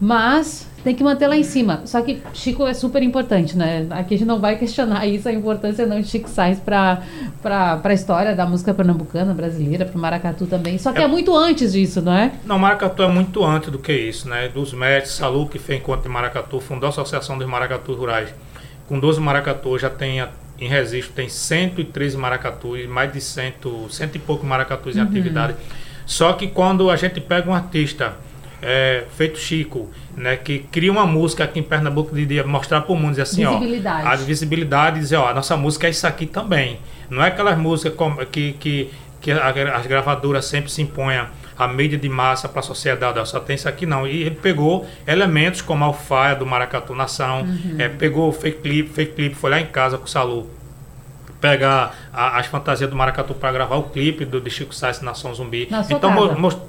mas 0.00 0.66
tem 0.84 0.94
que 0.94 1.02
manter 1.02 1.26
lá 1.26 1.36
em 1.36 1.42
cima. 1.42 1.82
Só 1.84 2.00
que 2.02 2.22
Chico 2.32 2.64
é 2.66 2.72
super 2.74 3.02
importante, 3.02 3.56
né? 3.56 3.86
Aqui 3.90 4.14
a 4.14 4.18
gente 4.18 4.26
não 4.28 4.38
vai 4.38 4.56
questionar 4.56 5.04
isso, 5.08 5.28
a 5.28 5.32
importância 5.32 5.86
não 5.86 6.00
de 6.00 6.06
Chico 6.06 6.28
Sainz 6.28 6.60
para 6.60 7.00
a 7.82 7.92
história 7.94 8.34
da 8.36 8.46
música 8.46 8.72
pernambucana, 8.72 9.34
brasileira, 9.34 9.84
para 9.84 9.96
o 9.96 10.00
maracatu 10.00 10.46
também. 10.46 10.78
Só 10.78 10.92
que 10.92 11.00
é, 11.00 11.04
É. 11.04 11.08
muito 11.08 11.34
antes 11.36 11.72
disso, 11.72 12.00
não 12.02 12.12
é? 12.12 12.32
Não, 12.44 12.58
Maracatu 12.58 13.02
é 13.02 13.08
muito 13.08 13.44
antes 13.44 13.70
do 13.70 13.78
que 13.78 13.92
isso, 13.92 14.28
né? 14.28 14.48
Dos 14.48 14.72
mestres, 14.72 15.14
Salu, 15.16 15.48
que 15.48 15.58
fez 15.58 15.80
encontro 15.80 16.02
de 16.02 16.08
Maracatu, 16.08 16.60
fundou 16.60 16.86
a 16.86 16.90
Associação 16.90 17.38
dos 17.38 17.46
Maracatu 17.48 17.92
Rurais. 17.94 18.28
Com 18.88 19.00
12 19.00 19.20
maracatu, 19.20 19.76
já 19.78 19.90
tem 19.90 20.22
em 20.60 20.68
registro, 20.68 21.12
tem 21.14 21.28
113 21.28 22.16
maracatus, 22.16 22.86
mais 22.86 23.12
de 23.12 23.20
cento, 23.20 23.88
cento 23.90 24.14
e 24.14 24.18
poucos 24.20 24.46
maracatus 24.46 24.96
em 24.96 25.00
atividade. 25.00 25.56
Só 26.06 26.32
que 26.34 26.46
quando 26.46 26.88
a 26.88 26.94
gente 26.96 27.20
pega 27.20 27.50
um 27.50 27.54
artista, 27.54 28.14
é, 28.62 29.04
feito 29.16 29.38
Chico, 29.38 29.88
né, 30.16 30.36
que 30.36 30.60
cria 30.60 30.90
uma 30.90 31.06
música 31.06 31.44
aqui 31.44 31.58
em 31.60 31.62
Pernambuco 31.62 32.14
de, 32.14 32.24
de 32.26 32.42
mostrar 32.44 32.80
para 32.82 32.92
o 32.92 32.96
mundo, 32.96 33.10
dizer 33.10 33.22
assim, 33.22 33.44
ó, 33.44 33.52
a 34.06 34.16
visibilidade, 34.16 34.98
dizer, 35.00 35.16
ó, 35.16 35.28
a 35.28 35.34
nossa 35.34 35.56
música 35.56 35.86
é 35.86 35.90
isso 35.90 36.06
aqui 36.06 36.26
também. 36.26 36.78
Não 37.10 37.22
é 37.22 37.28
aquelas 37.28 37.56
músicas 37.58 37.94
como- 37.94 38.24
que, 38.26 38.52
que, 38.54 38.90
que 39.20 39.30
as 39.30 39.86
gravadoras 39.86 40.44
sempre 40.46 40.70
se 40.70 40.82
imponham 40.82 41.26
a 41.58 41.66
mídia 41.66 41.96
de 41.98 42.08
massa 42.08 42.48
para 42.48 42.60
a 42.60 42.62
sociedade, 42.62 43.18
ó, 43.18 43.24
só 43.24 43.40
tem 43.40 43.56
isso 43.56 43.68
aqui 43.68 43.86
não. 43.86 44.06
E 44.06 44.22
ele 44.22 44.34
pegou 44.36 44.86
elementos 45.06 45.60
como 45.62 45.84
a 45.84 45.86
alfaia 45.86 46.34
do 46.34 46.44
Maracatu 46.44 46.94
Nação, 46.94 47.46
é, 47.78 47.88
pegou 47.88 48.30
fake 48.32 48.60
clip, 48.60 48.90
fake 48.92 49.12
clip, 49.14 49.34
foi 49.34 49.50
lá 49.50 49.60
em 49.60 49.66
casa 49.66 49.96
com 49.96 50.04
o 50.04 50.08
Salu, 50.08 50.50
pegar 51.40 51.94
a- 52.12 52.38
as 52.38 52.46
fantasias 52.46 52.88
do 52.88 52.96
Maracatu 52.96 53.34
para 53.34 53.52
gravar 53.52 53.76
o 53.76 53.84
clipe 53.84 54.24
do 54.24 54.40
de 54.40 54.50
Chico 54.50 54.74
Sainz 54.74 55.00
Nação 55.00 55.34
Zumbi. 55.34 55.68
Na 55.70 55.80
então 55.88 56.10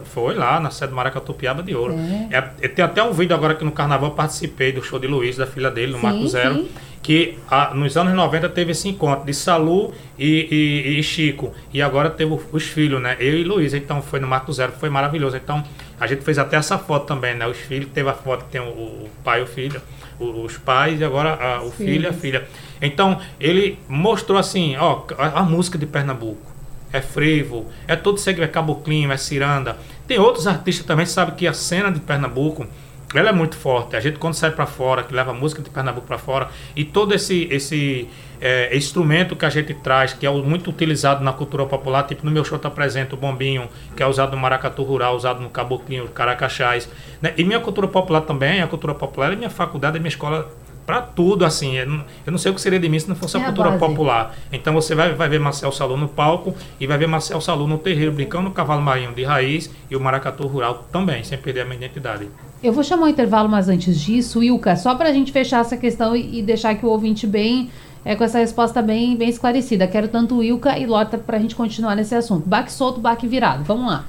foi 0.05 0.35
lá 0.35 0.59
na 0.59 0.69
sede 0.71 0.91
do 0.91 0.95
Maracatu 0.95 1.33
Piaba 1.33 1.63
de 1.63 1.73
Ouro. 1.75 1.93
É. 2.31 2.37
É, 2.37 2.51
é, 2.61 2.67
tem 2.67 2.83
até 2.83 3.01
um 3.03 3.11
vídeo 3.13 3.35
agora 3.35 3.55
que 3.55 3.63
no 3.63 3.71
carnaval 3.71 4.11
participei 4.11 4.71
do 4.71 4.83
show 4.83 4.99
de 4.99 5.07
Luiz, 5.07 5.37
da 5.37 5.47
filha 5.47 5.69
dele, 5.71 5.91
no 5.93 5.99
Sim, 5.99 6.03
Marco 6.03 6.27
Zero. 6.27 6.55
sim. 6.55 6.69
Que 7.01 7.37
ah, 7.49 7.71
nos 7.73 7.95
anos 7.95 8.13
90 8.13 8.49
teve 8.49 8.71
esse 8.71 8.89
encontro 8.89 9.25
de 9.25 9.33
Salu 9.33 9.93
e, 10.19 10.47
e- 10.95 10.99
e 10.99 11.03
Chico. 11.03 11.53
E 11.73 11.81
agora 11.81 12.09
teve 12.09 12.37
os 12.51 12.63
filhos, 12.63 13.01
né? 13.01 13.15
Eu 13.19 13.37
e 13.37 13.43
Luiz. 13.43 13.73
Então 13.73 14.01
foi 14.01 14.19
no 14.19 14.27
Marco 14.27 14.51
Zero, 14.51 14.73
foi 14.73 14.89
maravilhoso. 14.89 15.37
Então 15.37 15.63
a 15.99 16.05
gente 16.05 16.23
fez 16.23 16.37
até 16.37 16.57
essa 16.57 16.77
foto 16.77 17.05
também, 17.05 17.33
né? 17.35 17.47
Os 17.47 17.55
filhos, 17.57 17.89
teve 17.93 18.09
a 18.09 18.13
foto 18.13 18.43
que 18.45 18.51
tem 18.51 18.59
o, 18.61 18.65
o 18.65 19.09
pai 19.23 19.39
e 19.39 19.43
o 19.43 19.47
filho, 19.47 19.81
os 20.19 20.57
pais 20.57 20.99
e 20.99 21.03
agora 21.03 21.37
ah, 21.39 21.63
o 21.63 21.71
filho 21.71 22.03
e 22.03 22.07
a 22.07 22.13
filha. 22.13 22.47
Então 22.81 23.19
ele 23.39 23.79
mostrou 23.87 24.37
assim, 24.37 24.75
ó, 24.77 25.03
a, 25.17 25.39
a 25.39 25.43
música 25.43 25.77
de 25.77 25.85
Pernambuco. 25.85 26.55
É 26.91 27.01
frevo, 27.01 27.65
é 27.87 27.95
todo 27.95 28.17
segmento, 28.17 28.49
é 28.49 28.53
caboclinho, 28.53 29.11
é 29.11 29.17
ciranda. 29.17 29.77
Tem 30.07 30.17
outros 30.17 30.47
artistas 30.47 30.85
também, 30.85 31.05
sabe 31.05 31.33
que 31.33 31.45
a 31.45 31.53
cena 31.53 31.91
de 31.91 31.99
Pernambuco 31.99 32.65
ela 33.13 33.29
é 33.29 33.31
muito 33.31 33.55
forte. 33.55 33.95
A 33.95 33.99
gente 33.99 34.19
quando 34.19 34.33
sai 34.33 34.51
para 34.51 34.65
fora, 34.65 35.03
que 35.03 35.13
leva 35.13 35.31
a 35.31 35.33
música 35.33 35.61
de 35.61 35.69
Pernambuco 35.69 36.07
para 36.07 36.17
fora, 36.17 36.49
e 36.75 36.83
todo 36.83 37.13
esse 37.13 37.47
esse 37.49 38.07
é, 38.41 38.75
instrumento 38.75 39.35
que 39.35 39.45
a 39.45 39.49
gente 39.49 39.73
traz, 39.73 40.13
que 40.13 40.25
é 40.25 40.31
muito 40.31 40.69
utilizado 40.69 41.23
na 41.23 41.33
cultura 41.33 41.65
popular, 41.65 42.03
tipo 42.03 42.25
no 42.25 42.31
meu 42.31 42.43
show 42.43 42.59
tá 42.59 42.69
presente 42.69 43.13
o 43.13 43.17
bombinho, 43.17 43.69
que 43.95 44.03
é 44.03 44.07
usado 44.07 44.35
no 44.35 44.37
maracatu 44.37 44.83
rural, 44.83 45.15
usado 45.15 45.41
no 45.41 45.49
caboclinho, 45.49 46.03
no 46.03 46.09
caracachás, 46.09 46.89
né? 47.21 47.33
E 47.37 47.43
minha 47.43 47.59
cultura 47.59 47.87
popular 47.87 48.21
também, 48.21 48.61
a 48.61 48.67
cultura 48.67 48.93
popular 48.93 49.33
é 49.33 49.35
minha 49.35 49.49
faculdade, 49.49 49.97
é 49.97 49.99
minha 49.99 50.09
escola 50.09 50.51
para 50.87 51.01
tudo, 51.01 51.43
assim. 51.43 51.75
Eu 51.77 52.31
não, 52.31 52.37
sei 52.37 52.49
o 52.49 52.55
que 52.55 52.61
seria 52.61 52.79
de 52.79 52.87
mim 52.87 52.97
se 52.97 53.09
não 53.09 53.15
fosse 53.15 53.35
É 53.35 53.39
a 53.41 53.43
a 53.43 53.45
cultura 53.47 53.71
base. 53.71 53.79
popular. 53.79 54.35
Então 54.53 54.73
você 54.73 54.95
vai, 54.95 55.13
vai 55.13 55.27
ver 55.27 55.37
Marcel 55.37 55.69
Salu 55.71 55.97
no 55.97 56.07
palco 56.07 56.55
e 56.79 56.87
vai 56.87 56.97
ver 56.97 57.07
Marcel 57.07 57.41
Salu 57.41 57.67
no 57.67 57.77
terreiro, 57.77 58.13
brincando 58.13 58.45
no 58.45 58.51
cavalo 58.51 58.81
marinho 58.81 59.13
de 59.13 59.25
raiz 59.25 59.69
e 59.91 59.95
o 59.97 59.99
maracatu 59.99 60.47
rural 60.47 60.87
também, 60.89 61.25
sem 61.25 61.37
perder 61.37 61.61
a 61.61 61.65
minha 61.65 61.75
identidade. 61.75 62.29
Eu 62.61 62.73
vou 62.73 62.83
chamar 62.83 63.05
o 63.05 63.09
intervalo, 63.09 63.47
mas 63.47 63.69
antes 63.69 63.99
disso, 63.99 64.43
Ilka, 64.43 64.75
só 64.75 64.95
para 64.95 65.09
a 65.09 65.13
gente 65.13 65.31
fechar 65.31 65.61
essa 65.61 65.77
questão 65.77 66.15
e, 66.15 66.39
e 66.39 66.41
deixar 66.41 66.73
que 66.75 66.85
o 66.85 66.89
ouvinte 66.89 67.27
bem, 67.27 67.69
é, 68.03 68.15
com 68.15 68.23
essa 68.23 68.39
resposta 68.39 68.81
bem, 68.81 69.15
bem 69.15 69.29
esclarecida. 69.29 69.87
Quero 69.87 70.07
tanto 70.07 70.37
o 70.37 70.43
Ilka 70.43 70.77
e 70.77 70.85
Lota 70.87 71.19
para 71.19 71.37
a 71.37 71.39
gente 71.39 71.55
continuar 71.55 71.95
nesse 71.95 72.15
assunto. 72.15 72.47
Baque 72.49 72.71
solto, 72.71 72.99
baque 72.99 73.27
virado. 73.27 73.63
Vamos 73.63 73.87
lá. 73.87 74.05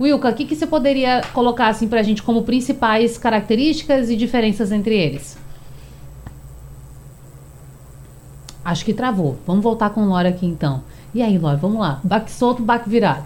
Wilka, 0.00 0.28
o 0.28 0.34
que, 0.34 0.44
que 0.44 0.56
você 0.56 0.66
poderia 0.66 1.22
colocar 1.32 1.68
assim 1.68 1.86
para 1.86 2.00
a 2.00 2.02
gente 2.02 2.20
como 2.20 2.42
principais 2.42 3.16
características 3.16 4.10
e 4.10 4.16
diferenças 4.16 4.72
entre 4.72 4.96
eles? 4.96 5.38
Acho 8.64 8.84
que 8.84 8.92
travou. 8.92 9.38
Vamos 9.46 9.62
voltar 9.62 9.90
com 9.90 10.04
Lora 10.06 10.30
aqui 10.30 10.46
então. 10.46 10.82
E 11.14 11.22
aí, 11.22 11.38
Lora, 11.38 11.56
vamos 11.56 11.78
lá. 11.78 12.00
Baque 12.02 12.32
solto, 12.32 12.60
baque 12.60 12.88
virado. 12.88 13.24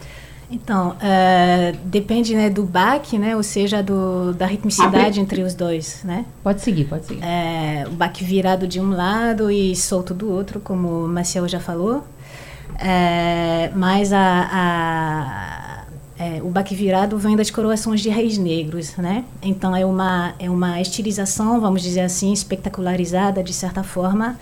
Então, 0.51 0.97
eh, 1.03 1.75
depende 1.85 2.35
né, 2.35 2.49
do 2.49 2.63
baque, 2.65 3.19
né? 3.19 3.37
Ou 3.37 3.43
seja, 3.43 3.83
do, 3.83 4.33
da 4.33 4.47
ritmicidade 4.47 5.21
entre 5.21 5.43
os 5.43 5.55
dois, 5.55 6.01
né? 6.05 6.25
Pode 6.43 6.63
seguir, 6.63 6.85
pode 6.85 7.05
seguir. 7.05 7.23
É, 7.23 7.85
o 7.87 7.91
baque 7.93 8.25
virado 8.25 8.67
de 8.67 8.81
um 8.81 8.91
lado 8.91 9.51
e 9.51 9.77
solto 9.77 10.15
do 10.15 10.31
outro, 10.31 10.59
como 10.59 11.05
o 11.05 11.09
Marcel 11.09 11.47
já 11.47 11.61
falou. 11.61 12.03
É, 12.79 13.71
mas 13.75 14.13
a, 14.13 14.49
a- 14.51 15.85
é, 16.19 16.41
o 16.43 16.49
baque 16.49 16.75
virado 16.75 17.17
vem 17.19 17.37
das 17.37 17.51
coroações 17.51 18.01
de 18.01 18.09
reis 18.09 18.39
negros, 18.39 18.97
né? 18.97 19.25
Então 19.43 19.75
é 19.77 19.85
uma, 19.85 20.33
é 20.39 20.49
uma 20.51 20.81
estilização, 20.81 21.61
vamos 21.61 21.83
dizer 21.83 22.01
assim, 22.01 22.33
espetacularizada, 22.33 23.43
de 23.43 23.53
certa 23.53 23.83
forma, 23.83 24.37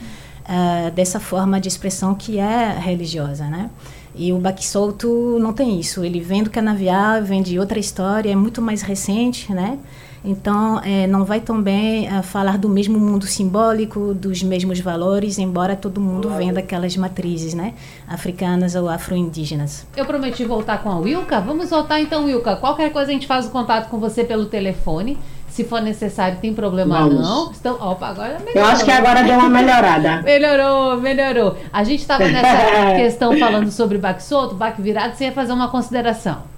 é, 0.48 0.90
dessa 0.90 1.18
forma 1.20 1.60
de 1.60 1.68
expressão 1.68 2.14
que 2.14 2.38
é 2.38 2.78
religiosa, 2.78 3.44
né? 3.46 3.68
E 4.16 4.32
o 4.32 4.38
baque 4.38 4.64
solto 4.64 5.38
não 5.38 5.52
tem 5.52 5.78
isso. 5.78 6.04
Ele 6.04 6.20
vem 6.20 6.42
do 6.42 6.50
canavial, 6.50 7.22
vem 7.22 7.42
de 7.42 7.58
outra 7.58 7.78
história, 7.78 8.30
é 8.30 8.36
muito 8.36 8.62
mais 8.62 8.82
recente, 8.82 9.52
né? 9.52 9.78
Então, 10.24 10.80
eh, 10.84 11.06
não 11.06 11.24
vai 11.24 11.40
também 11.40 12.08
eh, 12.08 12.22
falar 12.22 12.58
do 12.58 12.68
mesmo 12.68 12.98
mundo 12.98 13.26
simbólico, 13.26 14.12
dos 14.12 14.42
mesmos 14.42 14.80
valores, 14.80 15.38
embora 15.38 15.76
todo 15.76 16.00
mundo 16.00 16.30
venha 16.30 16.52
daquelas 16.52 16.96
matrizes, 16.96 17.54
né? 17.54 17.74
Africanas 18.08 18.74
ou 18.74 18.88
afro-indígenas. 18.88 19.86
Eu 19.96 20.04
prometi 20.04 20.44
voltar 20.44 20.82
com 20.82 20.90
a 20.90 20.98
Wilka. 20.98 21.40
Vamos 21.40 21.70
voltar 21.70 22.00
então, 22.00 22.24
Wilka. 22.24 22.56
Qualquer 22.56 22.92
coisa 22.92 23.10
a 23.10 23.14
gente 23.14 23.26
faz 23.26 23.46
o 23.46 23.50
contato 23.50 23.88
com 23.88 23.98
você 23.98 24.24
pelo 24.24 24.46
telefone. 24.46 25.18
Se 25.48 25.64
for 25.64 25.80
necessário, 25.80 26.38
tem 26.38 26.52
problema 26.52 26.98
Vamos. 26.98 27.20
não. 27.20 27.50
Então, 27.58 27.76
opa, 27.80 28.08
agora 28.08 28.38
melhorou. 28.40 28.62
Eu 28.62 28.66
acho 28.66 28.84
que 28.84 28.90
agora 28.90 29.22
deu 29.22 29.38
uma 29.38 29.48
melhorada. 29.48 30.20
Melhorou, 30.26 31.00
melhorou. 31.00 31.56
A 31.72 31.82
gente 31.82 32.00
estava 32.00 32.28
nessa 32.28 32.92
questão 32.96 33.38
falando 33.38 33.70
sobre 33.70 33.96
baque 33.96 34.22
solto, 34.22 34.54
baque 34.54 34.82
virado. 34.82 35.14
Você 35.16 35.24
ia 35.24 35.32
fazer 35.32 35.52
uma 35.52 35.68
consideração. 35.68 36.55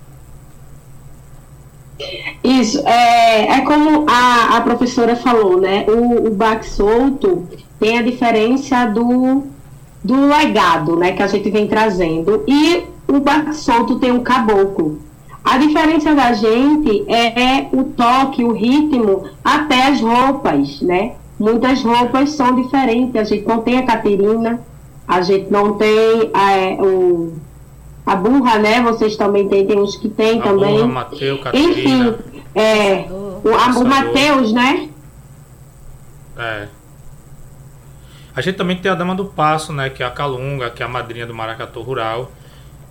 Isso, 2.43 2.87
é, 2.87 3.59
é 3.59 3.61
como 3.63 4.07
a, 4.09 4.57
a 4.57 4.61
professora 4.61 5.17
falou, 5.17 5.61
né? 5.61 5.85
O, 5.89 6.29
o 6.29 6.31
baque 6.31 6.69
solto 6.69 7.47
tem 7.79 7.99
a 7.99 8.03
diferença 8.03 8.87
do, 8.87 9.45
do 10.03 10.27
legado, 10.27 10.97
né? 10.97 11.13
Que 11.13 11.23
a 11.23 11.27
gente 11.27 11.51
vem 11.51 11.67
trazendo. 11.67 12.45
E 12.47 12.85
o 13.07 13.21
baque 13.21 13.55
solto 13.55 13.99
tem 13.99 14.13
o 14.13 14.23
caboclo. 14.23 15.01
A 15.45 15.57
diferença 15.57 16.15
da 16.15 16.33
gente 16.33 17.05
é, 17.09 17.43
é 17.43 17.69
o 17.73 17.85
toque, 17.85 18.45
o 18.45 18.53
ritmo, 18.53 19.25
até 19.43 19.87
as 19.87 20.01
roupas, 20.01 20.81
né? 20.83 21.13
Muitas 21.39 21.83
roupas 21.83 22.31
são 22.31 22.55
diferentes. 22.55 23.17
A 23.17 23.25
gente 23.25 23.47
não 23.47 23.63
tem 23.63 23.79
a 23.79 23.87
Caterina, 23.87 24.61
a 25.07 25.23
gente 25.23 25.51
não 25.51 25.75
tem 25.75 26.31
é, 26.35 26.77
o, 26.83 27.33
a 28.12 28.16
burra, 28.16 28.59
né? 28.59 28.81
Vocês 28.83 29.16
também 29.16 29.49
têm, 29.49 29.66
tem 29.66 29.79
uns 29.79 29.97
que 29.97 30.09
tem 30.09 30.40
A 30.40 30.42
também. 30.44 30.75
Burra, 30.77 30.87
Mateu, 30.88 31.38
Catarina. 31.38 31.71
Enfim, 31.71 32.14
é, 32.55 33.07
o, 33.11 33.42
a- 33.55 33.79
o. 33.79 33.85
Mateus, 33.87 34.53
né? 34.53 34.88
É. 36.37 36.68
A 38.35 38.40
gente 38.40 38.57
também 38.57 38.77
tem 38.77 38.90
a 38.90 38.94
Dama 38.94 39.14
do 39.14 39.25
Passo, 39.25 39.73
né? 39.73 39.90
Que 39.90 40.03
é 40.03 40.07
a 40.07 40.11
Calunga, 40.11 40.71
que 40.71 40.83
é 40.83 40.87
a 40.87 40.88
madrinha 40.88 41.27
do 41.27 41.35
Maracatu 41.35 41.81
Rural. 41.83 42.31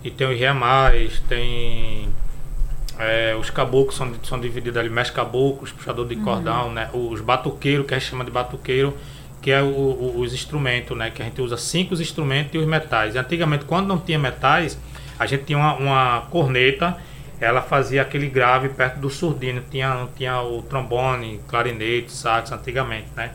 E 0.04 0.10
tem 0.10 0.26
o 0.26 0.30
Riamais, 0.30 1.20
tem 1.28 2.08
é, 2.98 3.34
os 3.40 3.48
caboclos, 3.50 3.96
são, 3.96 4.12
são 4.22 4.38
divididos 4.38 4.76
ali, 4.78 4.88
mestre 4.90 5.14
caboclos, 5.16 5.72
puxador 5.72 6.06
de 6.06 6.16
cordão, 6.16 6.70
né? 6.72 6.90
Os 6.92 7.20
batuqueiros, 7.20 7.86
que 7.86 7.94
a 7.94 7.98
gente 7.98 8.10
chama 8.10 8.24
de 8.24 8.30
batuqueiro, 8.30 8.96
que 9.40 9.50
é 9.50 9.62
o- 9.62 9.66
o- 9.66 10.20
os 10.20 10.34
instrumentos, 10.34 10.96
né? 10.96 11.10
Que 11.10 11.22
a 11.22 11.24
gente 11.24 11.40
usa 11.40 11.56
cinco 11.56 11.94
instrumentos 11.94 12.54
e 12.54 12.58
os 12.58 12.66
metais. 12.66 13.14
E 13.14 13.18
antigamente, 13.18 13.64
quando 13.64 13.86
não 13.86 13.98
tinha 13.98 14.18
metais, 14.18 14.78
a 15.18 15.26
gente 15.26 15.44
tinha 15.44 15.58
uma, 15.58 15.74
uma 15.74 16.20
corneta, 16.30 16.96
ela 17.40 17.62
fazia 17.62 18.02
aquele 18.02 18.28
grave 18.28 18.68
perto 18.70 18.98
do 18.98 19.08
surdino. 19.08 19.62
Tinha, 19.70 20.08
tinha 20.16 20.40
o 20.42 20.62
trombone, 20.62 21.40
clarinete, 21.48 22.12
sax 22.12 22.50
antigamente, 22.52 23.08
né? 23.16 23.30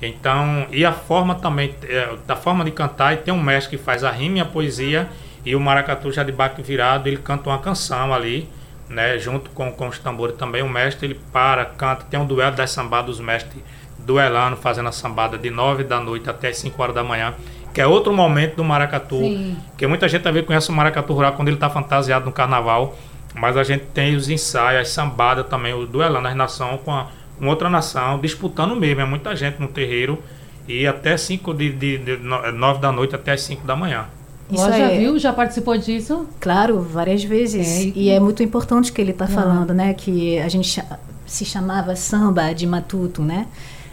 Então, 0.00 0.66
e 0.70 0.84
a 0.84 0.92
forma 0.92 1.34
também, 1.34 1.74
é, 1.82 2.14
da 2.26 2.36
forma 2.36 2.64
de 2.64 2.70
cantar, 2.70 3.14
e 3.14 3.16
tem 3.16 3.34
um 3.34 3.42
mestre 3.42 3.76
que 3.76 3.82
faz 3.82 4.04
a 4.04 4.10
rima 4.10 4.38
e 4.38 4.40
a 4.40 4.44
poesia, 4.44 5.08
e 5.44 5.56
o 5.56 5.60
maracatu 5.60 6.12
já 6.12 6.22
de 6.22 6.30
baque 6.30 6.62
virado, 6.62 7.08
ele 7.08 7.16
canta 7.16 7.50
uma 7.50 7.58
canção 7.58 8.14
ali, 8.14 8.48
né, 8.88 9.18
junto 9.18 9.50
com, 9.50 9.72
com 9.72 9.88
os 9.88 9.98
tambores 9.98 10.36
também. 10.36 10.62
O 10.62 10.68
mestre, 10.68 11.08
ele 11.08 11.20
para, 11.32 11.64
canta, 11.64 12.04
tem 12.08 12.18
um 12.20 12.26
duelo 12.26 12.54
das 12.54 12.70
sambadas 12.70 13.16
dos 13.16 13.20
mestres 13.20 13.62
duelando, 13.98 14.56
fazendo 14.56 14.88
a 14.88 14.92
sambada 14.92 15.36
de 15.36 15.50
9 15.50 15.84
da 15.84 16.00
noite 16.00 16.30
até 16.30 16.52
5 16.52 16.80
horas 16.80 16.94
da 16.94 17.02
manhã, 17.02 17.34
que 17.78 17.82
é 17.82 17.86
outro 17.86 18.12
momento 18.12 18.56
do 18.56 18.64
maracatu, 18.64 19.20
Sim. 19.20 19.56
que 19.76 19.86
muita 19.86 20.08
gente 20.08 20.22
talvez 20.22 20.44
conhece 20.44 20.68
o 20.68 20.72
maracatu 20.72 21.12
rural 21.12 21.34
quando 21.34 21.46
ele 21.46 21.58
está 21.58 21.70
fantasiado 21.70 22.24
no 22.24 22.32
carnaval, 22.32 22.98
mas 23.36 23.56
a 23.56 23.62
gente 23.62 23.84
tem 23.94 24.16
os 24.16 24.28
ensaios, 24.28 24.80
as 24.80 24.88
sambadas 24.88 25.46
também, 25.46 25.72
o 25.74 25.86
duelando 25.86 26.26
as 26.26 26.34
nações 26.34 26.80
com, 26.84 26.90
a, 26.92 27.06
com 27.38 27.46
outra 27.46 27.70
nação, 27.70 28.18
disputando 28.18 28.74
mesmo, 28.74 29.02
é 29.02 29.04
muita 29.04 29.36
gente 29.36 29.60
no 29.60 29.68
terreiro, 29.68 30.18
e 30.66 30.88
até 30.88 31.16
5 31.16 31.54
de, 31.54 31.70
de, 31.72 31.98
de, 31.98 32.16
9 32.16 32.80
da 32.80 32.90
noite 32.90 33.14
até 33.14 33.30
as 33.30 33.42
5 33.42 33.64
da 33.64 33.76
manhã. 33.76 34.06
Isso 34.50 34.68
já 34.68 34.76
é- 34.90 34.98
viu? 34.98 35.16
Já 35.16 35.32
participou 35.32 35.78
disso? 35.78 36.26
Claro, 36.40 36.80
várias 36.82 37.22
vezes. 37.22 37.64
É, 37.64 37.82
e- 37.84 37.92
e... 37.94 38.10
é 38.10 38.18
muito 38.18 38.42
importante 38.42 38.92
que 38.92 39.00
ele 39.00 39.12
está 39.12 39.26
Ah. 39.26 39.28
falando, 39.28 39.72
né? 39.72 39.94
Que 39.94 40.40
a 40.40 40.48
gente 40.48 40.82
se 41.26 41.44
chamava 41.44 41.94
samba 41.94 42.52
de 42.52 42.66
matuto, 42.66 43.22
né? 43.22 43.46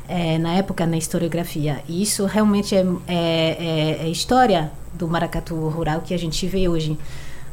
É, 0.07 0.37
na 0.37 0.53
época, 0.53 0.85
na 0.85 0.97
historiografia. 0.97 1.81
E 1.87 2.01
isso 2.01 2.25
realmente 2.25 2.75
é, 2.75 2.85
é, 3.07 3.15
é- 3.97 3.97
é 4.05 4.09
história 4.09 4.71
do 4.93 5.07
maracatu 5.07 5.55
rural 5.69 6.01
que 6.01 6.13
a 6.13 6.17
gente 6.17 6.45
vê 6.47 6.67
hoje. 6.67 6.97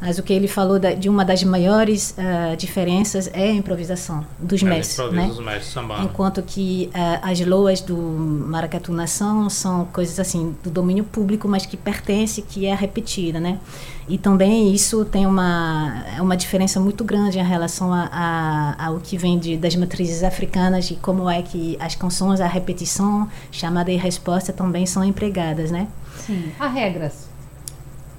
Mas 0.05 0.19
o 0.19 0.23
que 0.23 0.33
ele 0.33 0.49
falou 0.49 0.77
da- 0.77 0.93
de 0.93 1.07
uma 1.07 1.23
das 1.23 1.41
maiores 1.45 2.13
ah, 2.17 2.55
diferenças 2.55 3.29
é 3.33 3.43
a 3.51 3.53
improvisação 3.53 4.25
dos 4.37 4.61
É, 4.61 4.65
mestres, 4.65 5.11
né? 5.13 5.27
os 5.31 5.39
mestres 5.39 5.67
sambando. 5.73 6.03
Enquanto 6.03 6.41
que 6.43 6.89
ah, 6.93 7.21
as 7.31 7.39
loas 7.39 7.79
do 7.79 7.95
Maracatu 7.95 8.91
Nação 8.91 9.49
são 9.49 9.85
coisas 9.85 10.19
assim 10.19 10.53
do 10.61 10.69
domínio 10.69 11.05
público, 11.05 11.47
mas 11.47 11.65
que 11.65 11.77
pertence, 11.77 12.41
que 12.41 12.65
é 12.65 12.75
repetida, 12.75 13.39
né? 13.39 13.59
E 14.09 14.17
também 14.17 14.73
isso 14.73 15.05
tem 15.05 15.25
uma 15.25 16.03
é 16.17 16.21
uma 16.21 16.35
diferença 16.35 16.77
muito 16.81 17.05
grande 17.05 17.39
em 17.39 17.43
relação 17.43 17.93
a, 17.93 18.09
a- 18.11 18.87
ao 18.87 18.99
que 18.99 19.17
vem 19.17 19.39
de, 19.39 19.55
das 19.55 19.73
matrizes 19.77 20.21
africanas 20.23 20.91
e 20.91 20.95
como 20.95 21.29
é 21.29 21.41
que 21.41 21.77
as 21.79 21.95
canções, 21.95 22.41
a 22.41 22.47
repetição, 22.47 23.29
chamada 23.51 23.89
e 23.89 23.95
resposta 23.95 24.51
também 24.51 24.85
são 24.85 25.01
empregadas, 25.03 25.71
né? 25.71 25.87
Sim. 26.25 26.51
Há 26.59 26.67
regras. 26.67 27.31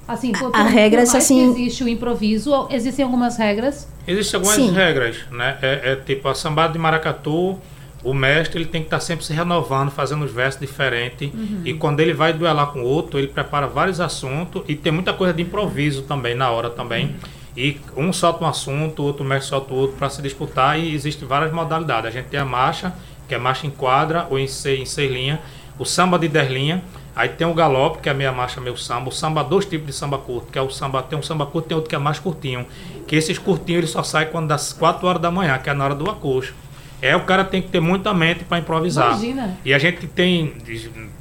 Assim, 0.07 0.31
por, 0.31 0.51
A- 0.55 0.59
a 0.59 0.63
regras, 0.63 1.09
por 1.11 1.17
assim- 1.17 1.49
existe 1.51 1.83
o 1.83 1.87
improviso, 1.89 2.67
existem 2.69 3.03
algumas 3.03 3.37
regras. 3.37 3.87
Existem 4.07 4.37
algumas 4.37 4.55
Sim. 4.55 4.71
regras, 4.71 5.17
né? 5.31 5.57
É, 5.61 5.91
é 5.91 5.95
tipo 5.95 6.27
a 6.27 6.35
sambada 6.35 6.73
de 6.73 6.79
maracatu, 6.79 7.57
o 8.03 8.13
mestre 8.13 8.59
ele 8.59 8.67
tem 8.69 8.81
que 8.81 8.87
estar 8.87 8.99
sempre 8.99 9.25
se 9.25 9.33
renovando, 9.33 9.89
fazendo 9.89 10.23
os 10.23 10.31
versos 10.31 10.61
diferentes. 10.61 11.31
E 11.63 11.73
quando 11.73 11.99
ele 12.01 12.13
vai 12.13 12.33
duelar 12.33 12.67
com 12.67 12.83
outro, 12.83 13.17
ele 13.17 13.27
prepara 13.29 13.65
vários 13.65 13.99
assuntos 13.99 14.61
e 14.67 14.75
tem 14.75 14.91
muita 14.91 15.11
coisa 15.11 15.33
de 15.33 15.41
improviso 15.41 16.03
também 16.03 16.35
na 16.35 16.51
hora 16.51 16.69
também. 16.69 17.15
E 17.57 17.77
um 17.97 18.13
solta 18.13 18.43
um 18.43 18.47
assunto, 18.47 19.01
o 19.01 19.05
outro 19.05 19.23
mestre 19.25 19.49
solta 19.49 19.73
o 19.73 19.77
outro 19.77 19.95
para 19.97 20.07
se 20.09 20.21
disputar 20.21 20.77
e 20.79 20.93
existem 20.93 21.27
várias 21.27 21.51
modalidades. 21.51 22.05
A 22.09 22.11
gente 22.11 22.25
tem 22.25 22.39
a 22.39 22.45
marcha, 22.45 22.93
que 23.27 23.33
é 23.33 23.39
marcha 23.39 23.65
em 23.65 23.71
quadra 23.71 24.27
ou 24.29 24.37
em 24.37 24.45
seis, 24.45 24.79
em 24.81 24.85
seis 24.85 25.11
linhas, 25.11 25.39
o 25.79 25.85
samba 25.85 26.19
de 26.19 26.27
dez 26.27 26.51
linhas, 26.51 26.81
Aí 27.15 27.29
tem 27.29 27.47
o 27.47 27.53
galope, 27.53 27.99
que 27.99 28.09
é 28.09 28.11
a 28.11 28.15
meia 28.15 28.31
marcha, 28.31 28.59
meio 28.59 28.77
samba. 28.77 29.09
O 29.09 29.11
samba, 29.11 29.43
dois 29.43 29.65
tipos 29.65 29.87
de 29.87 29.93
samba 29.93 30.17
curto, 30.17 30.51
que 30.51 30.59
é 30.59 30.61
o 30.61 30.69
samba, 30.69 31.01
tem 31.01 31.17
um 31.17 31.23
samba 31.23 31.45
curto, 31.45 31.69
tem 31.69 31.75
outro 31.75 31.89
que 31.89 31.95
é 31.95 31.99
mais 31.99 32.19
curtinho. 32.19 32.65
Que 33.07 33.15
esses 33.15 33.37
curtinhos 33.37 33.79
ele 33.79 33.87
só 33.87 34.03
sai 34.03 34.25
quando 34.25 34.47
das 34.47 34.73
4 34.73 35.07
horas 35.07 35.21
da 35.21 35.31
manhã, 35.31 35.57
que 35.57 35.69
é 35.69 35.73
na 35.73 35.85
hora 35.85 35.95
do 35.95 36.09
acocho. 36.09 36.53
É, 37.01 37.15
o 37.15 37.21
cara 37.21 37.43
tem 37.43 37.61
que 37.61 37.69
ter 37.69 37.79
muita 37.79 38.13
mente 38.13 38.43
para 38.43 38.57
improvisar. 38.57 39.11
Imagina. 39.11 39.57
E 39.63 39.73
a 39.73 39.77
gente 39.77 40.07
tem, 40.07 40.55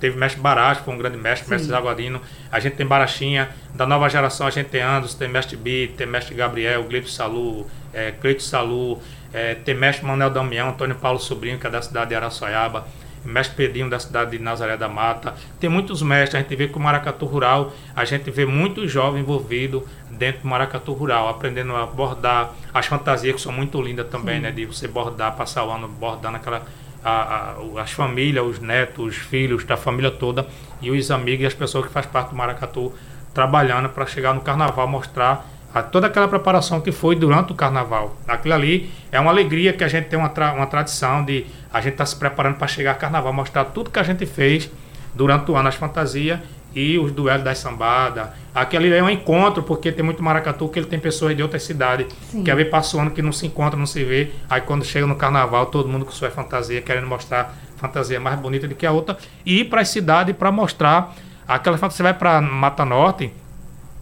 teve 0.00 0.16
mestre 0.16 0.40
Baracho, 0.40 0.83
foi 0.83 0.94
um 0.94 0.98
grande 0.98 1.16
mestre, 1.16 1.48
mestre 1.48 1.68
Zaguadino. 1.68 2.20
A 2.50 2.59
gente 2.59 2.74
tem 2.74 2.87
Barachinha, 2.87 3.50
da 3.74 3.87
nova 3.87 4.09
geração 4.09 4.46
a 4.46 4.50
gente 4.50 4.68
tem 4.68 4.80
Andos, 4.80 5.14
tem 5.14 5.28
mestre 5.28 5.57
B, 5.57 5.90
tem 5.96 6.07
mestre 6.07 6.35
Gabriel, 6.35 6.83
Glito 6.85 7.11
Salu, 7.11 7.66
é, 7.92 8.12
Cleito 8.12 8.42
Salu, 8.42 9.00
é, 9.33 9.57
tem 9.57 9.74
mestre 9.74 10.07
Manuel 10.07 10.30
Damião, 10.30 10.70
Antônio 10.70 10.96
Paulo 10.96 11.18
Sobrinho, 11.18 11.59
que 11.59 11.66
é 11.66 11.70
da 11.70 11.83
cidade 11.83 12.11
de 12.11 12.14
Araçoiaba, 12.14 12.87
mestre 13.24 13.56
Pedrinho 13.56 13.88
da 13.90 13.98
cidade 13.98 14.32
de 14.37 14.42
Nazaré 14.42 14.76
da 14.76 14.88
Mata. 14.88 15.34
Tem 15.58 15.68
muitos 15.70 16.02
mestres, 16.02 16.34
a 16.34 16.38
gente 16.42 16.54
vê 16.56 16.68
que 16.68 16.76
o 16.76 16.80
Maracatu 16.80 17.24
Rural, 17.26 17.72
a 17.94 18.04
gente 18.04 18.30
vê 18.30 18.44
muitos 18.44 18.90
jovens 18.90 19.20
envolvidos 19.22 19.82
dentro 20.10 20.42
do 20.42 20.48
Maracatu 20.48 20.92
Rural, 20.92 21.28
aprendendo 21.28 21.74
a 21.74 21.87
bordar, 21.87 22.52
as 22.72 22.87
fantasias 22.87 23.34
que 23.37 23.40
são 23.40 23.52
muito 23.52 23.80
lindas 23.80 24.08
também, 24.08 24.40
né? 24.40 24.50
De 24.50 24.64
você 24.66 24.87
bordar, 24.88 25.34
passar 25.37 25.64
o 25.64 25.70
ano 25.70 25.88
bordando 25.88 26.37
aquela 26.37 26.62
a- 27.06 27.54
a- 27.76 27.82
as 27.82 27.90
famílias, 27.92 28.44
os 28.46 28.58
netos, 28.60 29.04
os 29.06 29.16
filhos 29.16 29.62
da 29.64 29.76
família 29.76 30.10
toda 30.10 30.46
e 30.80 30.90
os 30.90 31.10
amigos 31.10 31.42
e 31.42 31.46
as 31.46 31.52
pessoas 31.52 31.87
que 31.87 31.92
fazem 31.92 32.10
parte 32.10 32.30
do 32.30 32.37
Maracatu 32.37 32.94
trabalhando 33.34 33.88
para 33.90 34.06
chegar 34.06 34.32
no 34.32 34.40
carnaval 34.40 34.87
mostrar 34.88 35.46
a 35.74 35.82
toda 35.82 36.06
aquela 36.06 36.28
preparação 36.28 36.80
que 36.80 36.92
foi 36.92 37.16
durante 37.16 37.52
o 37.52 37.54
carnaval. 37.56 38.16
Aquilo 38.28 38.54
ali 38.54 38.90
é 39.10 39.18
uma 39.18 39.30
alegria 39.30 39.72
que 39.72 39.82
a 39.82 39.88
gente 39.88 40.04
tem 40.04 40.16
uma, 40.18 40.28
tra- 40.28 40.52
uma 40.52 40.66
tradição 40.66 41.24
de 41.24 41.46
a 41.72 41.80
gente 41.80 41.94
estar 41.94 42.06
se 42.06 42.14
preparando 42.16 42.56
para 42.56 42.68
chegar 42.68 42.92
ao 42.92 42.96
carnaval, 42.96 43.32
mostrar 43.32 43.64
tudo 43.64 43.90
que 43.90 43.98
a 43.98 44.02
gente 44.04 44.24
fez 44.24 44.70
durante 45.14 45.50
o 45.50 45.56
ano, 45.56 45.68
as 45.68 45.74
fantasias 45.74 46.38
e 46.74 46.98
os 46.98 47.12
duelos 47.12 47.44
das 47.44 47.58
sambadas. 47.58 48.28
Aquele 48.54 48.92
é 48.92 49.02
um 49.02 49.10
encontro, 49.10 49.62
porque 49.62 49.90
tem 49.92 50.04
muito 50.04 50.22
maracatu 50.22 50.68
que 50.68 50.78
ele 50.78 50.87
tem 50.87 50.98
pessoas 50.98 51.37
de 51.37 51.42
outras 51.42 51.62
cidades 51.62 52.06
Sim. 52.30 52.44
que 52.44 52.50
às 52.50 52.56
vezes 52.56 52.70
passa 52.70 52.96
o 52.96 53.00
ano 53.00 53.10
que 53.10 53.22
não 53.22 53.32
se 53.32 53.46
encontra, 53.46 53.78
não 53.78 53.87
se 53.87 54.02
vê. 54.04 54.30
Aí 54.48 54.60
quando 54.60 54.84
chega 54.84 55.06
no 55.06 55.16
carnaval, 55.16 55.66
todo 55.66 55.88
mundo 55.88 56.04
com 56.04 56.12
sua 56.12 56.30
fantasia, 56.30 56.80
querendo 56.82 57.06
mostrar 57.06 57.54
fantasia 57.76 58.18
mais 58.18 58.38
bonita 58.38 58.66
do 58.66 58.74
que 58.74 58.87
a 58.87 58.92
outra. 58.92 59.16
E 59.44 59.60
ir 59.60 59.64
para 59.64 59.80
as 59.80 59.88
cidades 59.88 60.34
para 60.37 60.50
mostrar 60.50 61.14
aquela 61.46 61.76
fantasia. 61.78 61.96
Você 61.96 62.02
vai 62.04 62.14
para 62.14 62.40
Mata 62.40 62.84
Norte, 62.84 63.32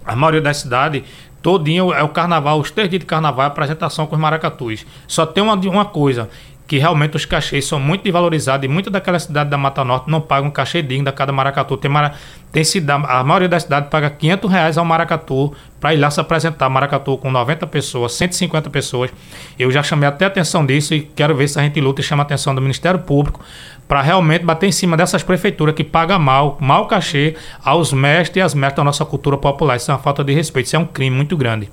a 0.04 0.16
maioria 0.16 0.40
das 0.40 0.56
cidades, 0.58 1.02
todinho 1.42 1.92
é 1.92 2.02
o 2.02 2.08
carnaval, 2.08 2.60
os 2.60 2.70
três 2.70 2.88
dias 2.88 3.00
de 3.00 3.06
carnaval 3.06 3.44
é 3.44 3.48
apresentação 3.48 4.06
com 4.06 4.14
os 4.14 4.20
maracatus. 4.20 4.86
Só 5.06 5.26
tem 5.26 5.42
uma, 5.42 5.54
uma 5.54 5.84
coisa, 5.84 6.30
que 6.72 6.78
realmente 6.78 7.14
os 7.14 7.26
cachês 7.26 7.66
são 7.66 7.78
muito 7.78 8.02
desvalorizados 8.02 8.64
e 8.64 8.66
muitas 8.66 8.90
daquelas 8.90 9.24
cidades 9.24 9.50
da 9.50 9.58
Mata 9.58 9.84
Norte 9.84 10.10
não 10.10 10.22
pagam 10.22 10.48
um 10.48 10.50
cachê 10.50 10.80
digno 10.80 11.04
da 11.04 11.12
cada 11.12 11.30
maracatu. 11.30 11.76
Tem, 11.76 11.90
mara, 11.90 12.14
tem 12.50 12.64
cidade, 12.64 13.04
a 13.06 13.22
maioria 13.22 13.46
das 13.46 13.64
cidades 13.64 13.90
paga 13.90 14.08
500 14.08 14.50
reais 14.50 14.78
ao 14.78 14.84
maracatu 14.86 15.52
para 15.78 15.92
ir 15.92 15.98
lá 15.98 16.10
se 16.10 16.18
apresentar. 16.18 16.70
Maracatu 16.70 17.18
com 17.18 17.30
90 17.30 17.66
pessoas, 17.66 18.14
150 18.14 18.70
pessoas. 18.70 19.10
Eu 19.58 19.70
já 19.70 19.82
chamei 19.82 20.08
até 20.08 20.24
atenção 20.24 20.64
disso 20.64 20.94
e 20.94 21.02
quero 21.02 21.36
ver 21.36 21.46
se 21.46 21.60
a 21.60 21.62
gente 21.62 21.78
luta 21.78 22.00
e 22.00 22.04
chama 22.04 22.22
a 22.22 22.24
atenção 22.24 22.54
do 22.54 22.62
Ministério 22.62 23.00
Público 23.00 23.44
para 23.86 24.00
realmente 24.00 24.42
bater 24.42 24.66
em 24.66 24.72
cima 24.72 24.96
dessas 24.96 25.22
prefeituras 25.22 25.74
que 25.74 25.84
pagam 25.84 26.18
mal, 26.18 26.56
mal 26.58 26.86
cachê 26.86 27.36
aos 27.62 27.92
mestres 27.92 28.36
e 28.36 28.40
às 28.40 28.54
mestras 28.54 28.78
da 28.78 28.84
nossa 28.84 29.04
cultura 29.04 29.36
popular. 29.36 29.76
Isso 29.76 29.90
é 29.90 29.94
uma 29.94 30.00
falta 30.00 30.24
de 30.24 30.32
respeito, 30.32 30.68
isso 30.68 30.76
é 30.76 30.78
um 30.78 30.86
crime 30.86 31.14
muito 31.14 31.36
grande. 31.36 31.68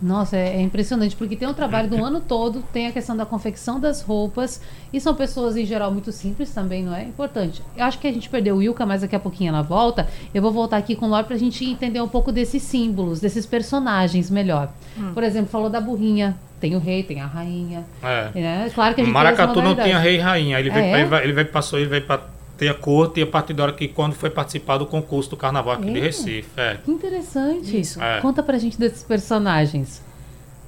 Nossa, 0.00 0.36
é, 0.36 0.56
é 0.56 0.60
impressionante, 0.60 1.16
porque 1.16 1.34
tem 1.34 1.48
um 1.48 1.52
trabalho 1.54 1.88
do 1.88 1.96
ano 2.04 2.20
todo, 2.20 2.62
tem 2.72 2.86
a 2.86 2.92
questão 2.92 3.16
da 3.16 3.26
confecção 3.26 3.80
das 3.80 4.00
roupas, 4.00 4.60
e 4.92 5.00
são 5.00 5.14
pessoas 5.14 5.56
em 5.56 5.64
geral 5.66 5.90
muito 5.90 6.12
simples 6.12 6.50
também, 6.54 6.82
não 6.84 6.94
é? 6.94 7.02
Importante. 7.02 7.62
Eu 7.76 7.84
acho 7.84 7.98
que 7.98 8.06
a 8.06 8.12
gente 8.12 8.28
perdeu 8.28 8.54
o 8.54 8.58
Wilka, 8.58 8.86
mas 8.86 9.00
daqui 9.02 9.16
a 9.16 9.20
pouquinho 9.20 9.48
ela 9.48 9.62
volta. 9.62 10.06
Eu 10.32 10.40
vou 10.40 10.52
voltar 10.52 10.76
aqui 10.76 10.94
com 10.94 11.06
o 11.06 11.08
Lore 11.08 11.24
pra 11.24 11.36
gente 11.36 11.64
entender 11.64 12.00
um 12.00 12.08
pouco 12.08 12.30
desses 12.30 12.62
símbolos, 12.62 13.18
desses 13.20 13.44
personagens 13.44 14.30
melhor. 14.30 14.70
Por 15.14 15.22
exemplo, 15.22 15.48
falou 15.50 15.68
da 15.68 15.80
burrinha, 15.80 16.36
tem 16.60 16.74
o 16.76 16.78
rei, 16.78 17.02
tem 17.02 17.20
a 17.20 17.26
rainha. 17.26 17.84
É. 18.02 18.30
né? 18.40 18.70
Claro 18.74 18.94
que 18.94 19.00
a 19.00 19.04
gente 19.04 19.12
tem 19.12 19.22
Maracatu 19.22 19.48
não 19.56 19.70
modalidade. 19.70 19.88
tinha 19.88 19.98
rei 19.98 20.16
e 20.16 20.20
rainha. 20.20 20.58
Ele, 20.60 20.70
Ah, 20.70 20.72
pra- 20.72 20.82
é? 20.82 20.92
ele, 21.00 21.04
vai, 21.08 21.24
ele 21.24 21.32
veio, 21.32 21.48
passou, 21.48 21.78
ele 21.78 21.88
veio 21.88 22.02
para 22.02 22.22
ter 22.58 22.68
a 22.68 22.74
corte 22.74 23.20
e 23.20 23.22
a 23.22 23.26
partir 23.26 23.54
da 23.54 23.62
hora 23.62 23.72
que 23.72 23.86
quando 23.86 24.14
foi 24.14 24.28
participar 24.28 24.78
do 24.78 24.84
concurso 24.84 25.30
do 25.30 25.36
carnaval 25.36 25.74
aqui 25.74 25.92
de 25.92 25.98
É? 25.98 26.02
Recife. 26.02 26.48
É. 26.56 26.78
Que 26.84 26.90
interessante. 26.90 27.80
Isso. 27.80 28.02
É. 28.02 28.20
Conta 28.20 28.42
pra 28.42 28.58
gente 28.58 28.78
desses 28.78 29.04
personagens. 29.04 30.02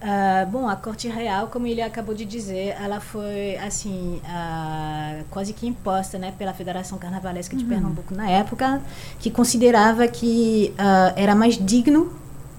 Ah, 0.00 0.46
bom, 0.50 0.66
a 0.66 0.76
corte 0.76 1.08
real, 1.08 1.48
como 1.48 1.66
ele 1.66 1.82
acabou 1.82 2.14
de 2.14 2.24
dizer, 2.24 2.74
ela 2.80 3.00
foi 3.00 3.56
assim 3.56 4.18
ah, 4.24 5.20
quase 5.30 5.52
que 5.52 5.66
imposta, 5.66 6.16
né, 6.16 6.32
pela 6.38 6.54
Federação 6.54 6.96
Carnavalesca 6.96 7.54
de 7.54 7.64
Pernambuco 7.64 8.14
na 8.14 8.30
época, 8.30 8.80
que 9.18 9.30
considerava 9.30 10.08
que 10.08 10.72
ah, 10.78 11.12
era 11.16 11.34
mais 11.34 11.58
digno 11.58 12.18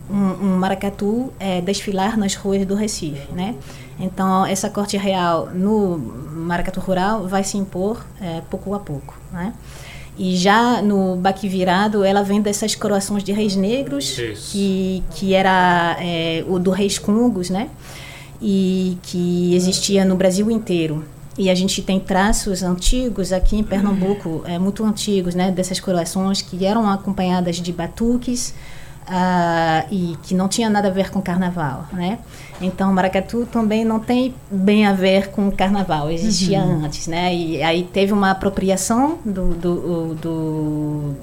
um, 0.10 0.46
um 0.46 0.58
maracatu 0.58 1.32
eh, 1.40 1.62
desfilar 1.62 2.18
nas 2.18 2.36
ruas 2.36 2.66
do 2.66 2.76
Recife, 2.76 3.32
né? 3.32 3.56
Então 4.02 4.46
essa 4.46 4.70
corte 4.70 4.98
real 4.98 5.50
no 5.54 5.98
maracatu 5.98 6.80
rural 6.80 7.28
vai 7.28 7.44
se 7.44 7.58
impor 7.58 8.04
eh, 8.20 8.42
pouco 8.50 8.74
a 8.74 8.80
pouco, 8.80 9.16
né? 9.32 9.54
E 10.18 10.36
já 10.36 10.82
no 10.82 11.16
baque 11.16 11.48
virado, 11.48 12.04
ela 12.04 12.22
vem 12.22 12.42
dessas 12.42 12.76
coroações 12.76 13.24
de 13.24 13.32
reis 13.32 13.56
negros, 13.56 14.18
Isso. 14.18 14.52
que, 14.52 15.04
que 15.16 15.34
era 15.34 15.98
é, 16.00 16.44
o 16.48 16.60
do 16.60 16.70
reis 16.70 17.00
congos, 17.00 17.50
né? 17.50 17.70
E 18.42 18.98
que 19.04 19.56
existia 19.56 20.04
no 20.04 20.16
Brasil 20.16 20.52
inteiro. 20.52 21.04
E 21.38 21.50
a 21.50 21.56
gente 21.56 21.82
tem 21.82 22.00
traços 22.00 22.62
antigos 22.62 23.32
aqui 23.32 23.56
em 23.56 23.64
Pernambuco, 23.64 24.44
é, 24.46 24.60
muito 24.60 24.84
antigos, 24.84 25.34
né? 25.34 25.50
Dessas 25.50 25.80
coroações 25.80 26.42
que 26.42 26.66
eram 26.66 26.90
acompanhadas 26.90 27.56
de 27.56 27.72
batuques, 27.72 28.54
ah, 29.08 29.86
e 29.92 30.16
que 30.24 30.34
não 30.34 30.48
tinha 30.48 30.70
nada 30.70 30.88
a 30.88 30.92
ver 30.92 31.10
com 31.10 31.22
carnaval, 31.22 31.86
né? 31.92 32.20
Então, 32.62 32.94
maracatu 32.94 33.46
também 33.52 33.84
não 33.84 34.00
tem 34.00 34.34
bem 34.50 34.86
a 34.86 34.94
ver 34.94 35.30
com 35.32 35.52
carnaval, 35.52 36.10
existia 36.12 36.62
antes, 36.62 37.08
né? 37.08 37.34
E 37.34 37.62
aí 37.64 37.84
teve 37.84 38.14
uma 38.14 38.32
apropriação 38.32 39.18
do, 39.26 39.54
do, 39.56 40.16
do, 40.16 41.14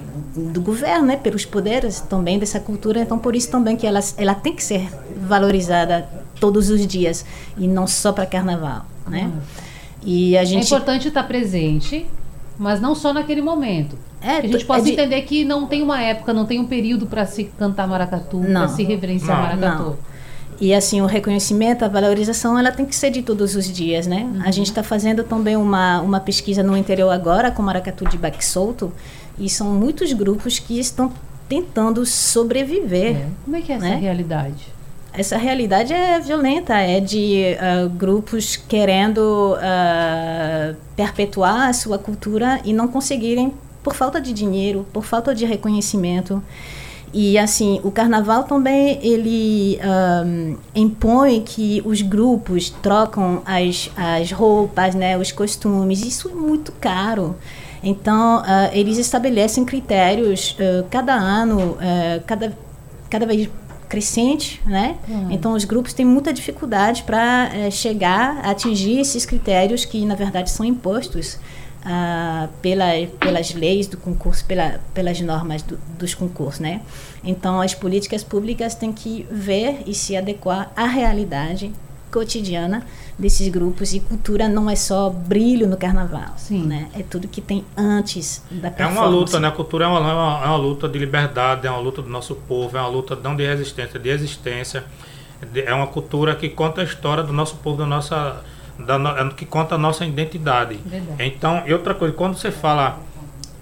do 0.52 0.60
governo, 0.60 1.06
né? 1.06 1.16
Pelos 1.16 1.44
poderes 1.44 2.00
também 2.00 2.38
dessa 2.38 2.58
cultura, 2.60 3.00
então 3.00 3.18
por 3.18 3.34
isso 3.36 3.50
também 3.50 3.76
que 3.76 3.86
ela, 3.86 4.00
ela 4.16 4.34
tem 4.34 4.54
que 4.54 4.62
ser 4.62 4.88
valorizada 5.16 6.08
todos 6.40 6.70
os 6.70 6.86
dias 6.86 7.24
e 7.56 7.66
não 7.68 7.86
só 7.86 8.12
para 8.12 8.26
carnaval, 8.26 8.84
né? 9.06 9.30
E 10.02 10.36
a 10.36 10.42
É 10.42 10.44
gente 10.44 10.66
importante 10.66 11.08
estar 11.08 11.22
presente, 11.24 12.06
mas 12.58 12.80
não 12.80 12.94
só 12.94 13.12
naquele 13.12 13.40
momento. 13.42 13.96
É, 14.20 14.40
que 14.40 14.46
a 14.48 14.50
gente 14.50 14.62
é 14.62 14.66
possa 14.66 14.82
de- 14.82 14.92
entender 14.92 15.22
que 15.22 15.44
não 15.44 15.66
tem 15.66 15.80
uma 15.82 16.00
época, 16.02 16.32
não 16.32 16.44
tem 16.44 16.58
um 16.58 16.66
período 16.66 17.06
para 17.06 17.24
se 17.24 17.44
cantar 17.44 17.86
maracatu, 17.86 18.40
para 18.40 18.66
se 18.68 18.82
reverenciar 18.82 19.36
Não, 19.36 19.60
maracatu. 19.60 19.82
não. 19.90 19.96
E 20.60 20.74
assim, 20.74 21.00
o 21.00 21.06
reconhecimento, 21.06 21.84
a 21.84 21.88
valorização, 21.88 22.58
ela 22.58 22.72
tem 22.72 22.84
que 22.84 22.96
ser 22.96 23.10
de 23.10 23.22
todos 23.22 23.54
os 23.54 23.70
dias, 23.72 24.08
né? 24.08 24.28
A 24.44 24.50
gente 24.50 24.66
está 24.66 24.82
fazendo 24.82 25.22
também 25.22 25.56
uma, 25.56 26.00
uma 26.00 26.18
pesquisa 26.18 26.64
no 26.64 26.76
interior 26.76 27.10
agora 27.10 27.52
com 27.52 27.62
maracatu 27.62 28.04
de 28.08 28.18
baque 28.18 28.44
solto 28.44 28.92
e 29.38 29.48
são 29.48 29.68
muitos 29.72 30.12
grupos 30.12 30.58
que 30.58 30.80
estão 30.80 31.12
tentando 31.48 32.04
sobreviver. 32.04 33.26
Como 33.44 33.56
é 33.56 33.60
que 33.62 33.70
é 33.72 33.76
essa 33.76 33.84
Né? 33.84 33.96
realidade? 33.96 34.66
Essa 35.18 35.36
realidade 35.36 35.92
é 35.92 36.20
violenta, 36.20 36.78
é 36.78 37.00
de 37.00 37.56
ah, 37.58 37.88
grupos 37.92 38.54
querendo 38.54 39.56
ah, 39.60 40.74
perpetuar 40.94 41.68
a 41.68 41.72
sua 41.72 41.98
cultura 41.98 42.60
e 42.64 42.72
não 42.72 42.86
conseguirem 42.86 43.52
por 43.82 43.94
falta 43.94 44.20
de 44.20 44.32
dinheiro, 44.32 44.86
por 44.92 45.04
falta 45.04 45.34
de 45.34 45.44
reconhecimento. 45.44 46.40
E 47.12 47.36
assim, 47.36 47.80
o 47.82 47.90
carnaval 47.90 48.44
também 48.44 49.00
ele 49.02 49.80
ahm, 49.82 50.56
impõe 50.72 51.40
que 51.40 51.82
os 51.84 52.00
grupos 52.00 52.70
trocam 52.70 53.42
as, 53.44 53.90
as 53.96 54.30
roupas, 54.30 54.94
né, 54.94 55.18
os 55.18 55.32
costumes. 55.32 56.00
Isso 56.06 56.28
é 56.28 56.34
muito 56.34 56.70
caro. 56.70 57.34
Então, 57.82 58.40
ah, 58.46 58.70
eles 58.72 58.98
estabelecem 58.98 59.64
critérios 59.64 60.56
ah, 60.60 60.84
cada 60.88 61.14
ano, 61.14 61.76
ah, 61.80 62.20
cada, 62.24 62.56
cada 63.10 63.26
vez 63.26 63.48
crescente, 63.88 64.60
né? 64.66 64.96
Então, 65.30 65.52
os 65.54 65.64
grupos 65.64 65.92
têm 65.92 66.04
muita 66.04 66.32
dificuldade 66.32 67.02
para 67.04 67.50
chegar 67.70 68.40
a 68.44 68.50
atingir 68.50 69.00
esses 69.00 69.24
critérios 69.24 69.84
que, 69.84 70.04
na 70.04 70.14
verdade, 70.14 70.50
são 70.50 70.64
impostos 70.64 71.38
ah, 71.84 72.48
pela, 72.60 72.86
pelas 73.18 73.54
leis 73.54 73.86
do 73.86 73.96
concurso, 73.96 74.44
pela, 74.44 74.80
pelas 74.92 75.20
normas 75.20 75.62
do, 75.62 75.78
dos 75.98 76.14
concursos, 76.14 76.60
né? 76.60 76.82
Então, 77.24 77.60
as 77.60 77.74
políticas 77.74 78.22
públicas 78.22 78.74
têm 78.74 78.92
que 78.92 79.26
ver 79.30 79.82
e 79.86 79.94
se 79.94 80.16
adequar 80.16 80.70
à 80.76 80.86
realidade 80.86 81.72
cotidiana 82.10 82.86
desses 83.18 83.48
grupos 83.48 83.92
e 83.92 84.00
cultura 84.00 84.48
não 84.48 84.70
é 84.70 84.76
só 84.76 85.10
brilho 85.10 85.66
no 85.66 85.76
carnaval, 85.76 86.34
Sim. 86.36 86.64
né? 86.66 86.88
É 86.94 87.02
tudo 87.02 87.26
que 87.26 87.40
tem 87.40 87.64
antes 87.76 88.42
da 88.50 88.72
É 88.76 88.86
uma 88.86 89.06
luta, 89.06 89.40
né? 89.40 89.48
A 89.48 89.50
cultura 89.50 89.86
é 89.86 89.88
uma, 89.88 89.98
é 89.98 90.12
uma, 90.14 90.44
é 90.44 90.46
uma 90.46 90.56
luta 90.56 90.88
de 90.88 90.98
liberdade, 90.98 91.66
é 91.66 91.70
uma 91.70 91.80
luta 91.80 92.00
do 92.00 92.08
nosso 92.08 92.34
povo, 92.36 92.76
é 92.76 92.80
uma 92.80 92.88
luta 92.88 93.16
não 93.16 93.34
de 93.34 93.44
resistência, 93.44 93.98
de 93.98 94.08
existência. 94.08 94.84
É 95.66 95.72
uma 95.74 95.86
cultura 95.86 96.34
que 96.34 96.48
conta 96.48 96.80
a 96.80 96.84
história 96.84 97.22
do 97.22 97.32
nosso 97.32 97.56
povo, 97.56 97.78
da 97.78 97.86
nossa, 97.86 98.42
da 98.78 98.98
no- 98.98 99.10
é 99.10 99.28
que 99.30 99.44
conta 99.46 99.74
a 99.74 99.78
nossa 99.78 100.04
identidade. 100.04 100.76
Verdade. 100.84 101.22
Então, 101.24 101.62
e 101.66 101.72
outra 101.72 101.94
coisa, 101.94 102.14
quando 102.14 102.36
você 102.36 102.50
fala 102.50 103.00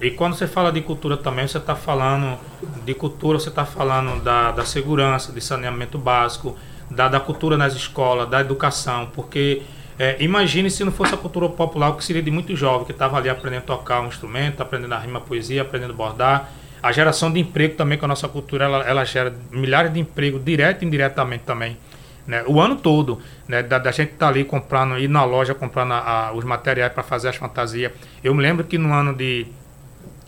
e 0.01 0.11
quando 0.11 0.35
você 0.35 0.47
fala 0.47 0.71
de 0.71 0.83
cultura 0.83 1.17
também, 1.17 1.49
você 1.49 1.57
está 1.57 1.75
falando 1.75 2.39
de 2.85 2.93
cultura, 2.93 3.39
você 3.39 3.49
está 3.49 3.65
falando 3.65 4.23
da, 4.23 4.53
da 4.53 4.65
segurança, 4.65 5.33
de 5.33 5.41
saneamento 5.41 5.97
básico, 5.99 6.55
da, 6.91 7.09
da 7.09 7.21
cultura 7.21 7.57
nas 7.57 7.75
escolas, 7.75 8.29
da 8.29 8.41
educação, 8.41 9.11
porque 9.15 9.63
é, 9.99 10.17
imagine 10.23 10.71
se 10.71 10.85
não 10.85 10.93
fosse 10.93 11.15
a 11.15 11.17
cultura 11.17 11.49
popular, 11.49 11.89
o 11.91 11.95
que 11.95 12.05
seria 12.05 12.23
de 12.23 12.31
muito 12.31 12.55
jovem 12.55 12.85
que 12.87 12.93
estava 12.93 13.17
ali 13.17 13.29
aprendendo 13.29 13.61
a 13.63 13.67
tocar 13.77 14.01
um 14.01 14.09
instrumento, 14.09 14.61
aprendendo 14.61 14.93
a 14.95 14.99
rima, 14.99 15.21
poesia, 15.21 15.63
aprendendo 15.63 15.93
a 15.93 15.97
bordar. 15.97 16.51
A 16.83 16.93
geração 16.93 17.33
de 17.33 17.41
emprego 17.41 17.75
também 17.75 17.99
com 17.99 18.05
a 18.05 18.09
nossa 18.09 18.29
cultura, 18.29 18.67
ela, 18.67 18.85
ela 18.85 19.05
gera 19.05 19.35
milhares 19.51 19.93
de 19.93 19.99
empregos, 19.99 20.45
direto 20.45 20.83
e 20.83 20.87
indiretamente 20.87 21.45
também. 21.45 21.77
Né? 22.27 22.45
O 22.47 22.61
ano 22.61 22.77
todo, 22.77 23.21
né? 23.49 23.63
da, 23.63 23.79
da 23.79 23.91
gente 23.91 24.13
estar 24.13 24.29
ali 24.29 24.45
comprando, 24.45 24.99
ir 24.99 25.09
na 25.09 25.25
loja 25.25 25.55
comprando 25.55 25.93
a- 25.93 26.27
a- 26.29 26.33
os 26.33 26.45
materiais 26.45 26.93
para 26.93 27.03
fazer 27.03 27.29
as 27.29 27.37
fantasias. 27.37 27.93
Eu 28.23 28.35
me 28.35 28.43
lembro 28.43 28.65
que 28.65 28.77
no 28.79 28.93
ano 28.93 29.15
de 29.15 29.47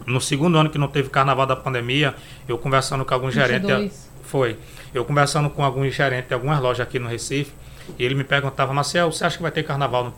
no 0.06 0.20
segundo 0.20 0.56
ano 0.56 0.70
que 0.70 0.78
não 0.78 0.88
teve 0.88 1.10
carnaval 1.10 1.44
da 1.44 1.54
pandemia, 1.56 2.14
eu 2.48 2.56
conversando 2.56 3.04
com 3.04 3.30
gerentes. 3.30 3.68
22. 3.68 4.07
Foi. 4.28 4.56
Eu 4.94 5.04
conversando 5.04 5.48
com 5.50 5.64
alguns 5.64 5.94
gerentes 5.94 6.28
de 6.28 6.34
algumas 6.34 6.60
lojas 6.60 6.86
aqui 6.86 6.98
no 6.98 7.08
Recife, 7.08 7.52
e 7.98 8.04
ele 8.04 8.14
me 8.14 8.24
perguntava, 8.24 8.72
Marcel, 8.74 9.10
você 9.10 9.24
acha 9.24 9.36
que 9.36 9.42
vai 9.42 9.50
ter 9.50 9.62
carnaval 9.62 10.04
no- 10.04 10.14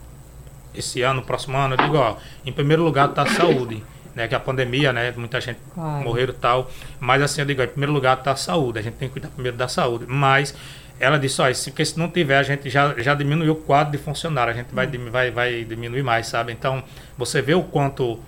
esse 0.75 1.01
ano, 1.03 1.21
no 1.21 1.27
próximo 1.27 1.57
ano? 1.57 1.75
Eu 1.75 1.79
digo, 1.79 1.97
ó, 1.97 2.17
em 2.45 2.53
primeiro 2.53 2.83
lugar 2.83 3.11
está 3.11 3.23
a 3.23 3.27
saúde. 3.27 3.83
Né, 4.13 4.27
que 4.27 4.35
a 4.35 4.41
pandemia, 4.41 4.93
né, 4.93 5.15
muita 5.17 5.41
gente 5.41 5.61
Claro. 5.73 6.03
morreram 6.03 6.33
e 6.35 6.37
tal, 6.37 6.69
mas 6.99 7.23
assim, 7.23 7.43
eu 7.43 7.47
digo, 7.47 7.61
ó, 7.63 7.65
em 7.65 7.69
primeiro 7.69 7.93
lugar 7.93 8.19
está 8.19 8.33
a 8.33 8.37
saúde, 8.37 8.81
a 8.81 8.83
gente 8.83 8.95
tem 8.95 9.07
que 9.09 9.13
cuidar 9.13 9.29
primeiro 9.29 9.57
da 9.57 9.69
saúde, 9.69 10.05
mas 10.09 10.53
ela 10.99 11.17
disse, 11.17 11.41
ó, 11.41 11.51
se, 11.55 11.71
porque 11.71 11.85
se 11.85 11.97
não 11.97 12.09
tiver, 12.11 12.37
a 12.37 12.43
gente 12.43 12.69
já, 12.69 12.93
já 12.99 13.15
diminuiu 13.15 13.53
o 13.53 13.55
quadro 13.55 13.93
de 13.93 13.99
funcionário, 13.99 14.53
a 14.53 14.57
gente 14.57 14.75
vai, 14.75 14.89
dimi- 14.89 15.11
vai, 15.11 15.31
vai 15.31 15.63
diminuir 15.65 16.03
mais, 16.03 16.27
sabe? 16.27 16.51
Então, 16.53 16.83
você 17.17 17.41
vê 17.41 17.55
o 17.55 17.63
quanto 17.63 18.19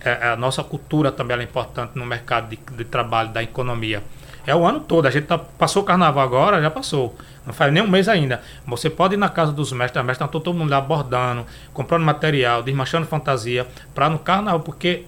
é, 0.00 0.28
a 0.30 0.36
nossa 0.36 0.64
cultura 0.64 1.12
também 1.12 1.36
é 1.38 1.42
importante 1.42 1.92
no 1.96 2.06
mercado 2.06 2.48
de, 2.48 2.56
de 2.74 2.84
trabalho, 2.86 3.28
da 3.28 3.42
economia. 3.42 4.02
É 4.46 4.54
o 4.54 4.64
ano 4.64 4.80
todo. 4.80 5.06
A 5.06 5.10
gente 5.10 5.26
tá, 5.26 5.36
passou 5.36 5.82
o 5.82 5.84
carnaval 5.84 6.24
agora, 6.24 6.62
já 6.62 6.70
passou. 6.70 7.16
Não 7.44 7.52
faz 7.52 7.72
nem 7.72 7.82
um 7.82 7.88
mês 7.88 8.08
ainda. 8.08 8.40
Você 8.66 8.88
pode 8.88 9.14
ir 9.14 9.16
na 9.16 9.28
casa 9.28 9.52
dos 9.52 9.72
mestres, 9.72 10.00
as 10.00 10.06
mestres 10.06 10.26
estão 10.26 10.40
todo 10.40 10.56
mundo 10.56 10.70
lá 10.70 10.80
bordando, 10.80 11.44
comprando 11.72 12.04
material, 12.04 12.62
desmanchando 12.62 13.06
fantasia, 13.06 13.66
para 13.94 14.08
no 14.08 14.18
carnaval, 14.18 14.60
porque 14.60 15.04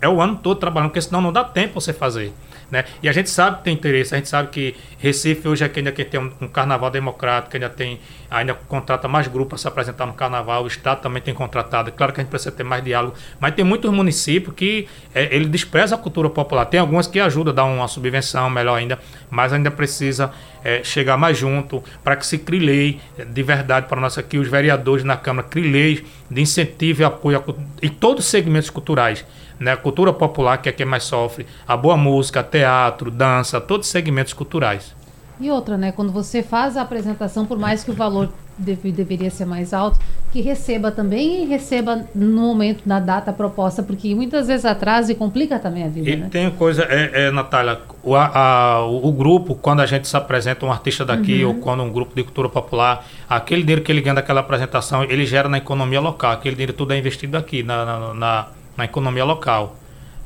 é 0.00 0.08
o 0.08 0.20
ano 0.20 0.36
todo 0.36 0.58
trabalhando, 0.58 0.90
porque 0.90 1.02
senão 1.02 1.20
não 1.20 1.32
dá 1.32 1.44
tempo 1.44 1.80
você 1.80 1.92
fazer. 1.92 2.32
Né? 2.70 2.84
E 3.02 3.08
a 3.08 3.12
gente 3.12 3.28
sabe 3.28 3.58
que 3.58 3.64
tem 3.64 3.74
interesse, 3.74 4.14
a 4.14 4.18
gente 4.18 4.28
sabe 4.28 4.48
que 4.48 4.76
Recife 4.98 5.48
hoje 5.48 5.64
é 5.64 5.68
que 5.68 5.80
ainda 5.80 5.90
tem 5.90 6.20
um, 6.20 6.30
um 6.40 6.48
carnaval 6.48 6.90
democrático, 6.90 7.56
ainda 7.56 7.68
tem, 7.68 7.98
ainda 8.30 8.54
contrata 8.54 9.08
mais 9.08 9.26
grupos 9.26 9.48
para 9.48 9.58
se 9.58 9.68
apresentar 9.68 10.06
no 10.06 10.12
carnaval, 10.12 10.62
o 10.62 10.66
Estado 10.68 11.00
também 11.00 11.20
tem 11.20 11.34
contratado. 11.34 11.90
Claro 11.90 12.12
que 12.12 12.20
a 12.20 12.22
gente 12.22 12.30
precisa 12.30 12.52
ter 12.52 12.62
mais 12.62 12.84
diálogo, 12.84 13.16
mas 13.40 13.54
tem 13.54 13.64
muitos 13.64 13.90
municípios 13.90 14.54
que 14.54 14.88
é, 15.12 15.34
ele 15.34 15.46
despreza 15.46 15.96
a 15.96 15.98
cultura 15.98 16.30
popular. 16.30 16.64
Tem 16.66 16.78
algumas 16.78 17.08
que 17.08 17.18
ajudam 17.18 17.52
a 17.52 17.56
dar 17.56 17.64
uma 17.64 17.88
subvenção, 17.88 18.48
melhor 18.48 18.76
ainda, 18.76 18.98
mas 19.28 19.52
ainda 19.52 19.70
precisa 19.70 20.30
é, 20.62 20.84
chegar 20.84 21.16
mais 21.16 21.36
junto 21.36 21.82
para 22.04 22.14
que 22.14 22.24
se 22.24 22.38
crie 22.38 22.60
lei 22.60 23.00
de 23.26 23.42
verdade 23.42 23.86
para 23.86 24.00
nós 24.00 24.16
aqui, 24.16 24.38
os 24.38 24.48
vereadores 24.48 25.04
na 25.04 25.16
Câmara, 25.16 25.48
criem 25.48 25.72
leis 25.72 26.02
de 26.30 26.40
incentivo 26.40 27.02
e 27.02 27.04
apoio 27.04 27.38
a, 27.38 27.84
em 27.84 27.88
todos 27.88 28.24
os 28.24 28.30
segmentos 28.30 28.70
culturais 28.70 29.24
né? 29.60 29.72
A 29.72 29.76
cultura 29.76 30.12
popular, 30.12 30.58
que 30.58 30.68
é 30.68 30.72
quem 30.72 30.86
mais 30.86 31.04
sofre, 31.04 31.46
a 31.68 31.76
boa 31.76 31.96
música, 31.96 32.42
teatro, 32.42 33.10
dança, 33.10 33.60
todos 33.60 33.86
os 33.86 33.92
segmentos 33.92 34.32
culturais. 34.32 34.98
E 35.38 35.50
outra, 35.50 35.78
né? 35.78 35.90
Quando 35.92 36.12
você 36.12 36.42
faz 36.42 36.76
a 36.76 36.82
apresentação, 36.82 37.46
por 37.46 37.58
mais 37.58 37.82
que 37.82 37.90
o 37.90 37.94
valor 37.94 38.28
deve- 38.58 38.92
deveria 38.92 39.30
ser 39.30 39.46
mais 39.46 39.72
alto, 39.72 39.98
que 40.30 40.42
receba 40.42 40.90
também 40.92 41.42
e 41.44 41.46
receba 41.46 42.04
no 42.14 42.42
momento, 42.42 42.82
na 42.84 43.00
data 43.00 43.32
proposta, 43.32 43.82
porque 43.82 44.14
muitas 44.14 44.48
vezes 44.48 44.66
atrasa 44.66 45.10
e 45.12 45.14
complica 45.14 45.58
também 45.58 45.82
a 45.84 45.88
vida, 45.88 46.10
E 46.10 46.16
né? 46.16 46.28
tem 46.30 46.50
coisa, 46.50 46.82
é, 46.84 47.28
é, 47.28 47.30
Natália, 47.30 47.80
o, 48.02 48.14
a- 48.14 48.84
o, 48.86 49.10
grupo, 49.12 49.54
quando 49.54 49.80
a 49.80 49.86
gente 49.86 50.06
se 50.06 50.14
apresenta 50.14 50.66
um 50.66 50.70
artista 50.70 51.06
daqui, 51.06 51.42
ou 51.42 51.54
quando 51.54 51.82
um 51.82 51.90
grupo 51.90 52.14
de 52.14 52.22
cultura 52.22 52.50
popular, 52.50 53.06
aquele 53.26 53.62
dinheiro 53.62 53.80
que 53.82 53.90
ele 53.90 54.02
ganha 54.02 54.16
daquela 54.16 54.40
apresentação, 54.40 55.04
ele 55.04 55.24
gera 55.24 55.48
na 55.48 55.56
economia 55.56 56.00
local. 56.00 56.32
Aquele 56.32 56.54
dinheiro 56.54 56.74
tudo 56.74 56.92
é 56.92 56.98
investido 56.98 57.38
aqui, 57.38 57.62
na, 57.62 57.84
na, 57.86 58.14
na, 58.14 58.46
na 58.80 58.86
economia 58.86 59.24
local. 59.24 59.76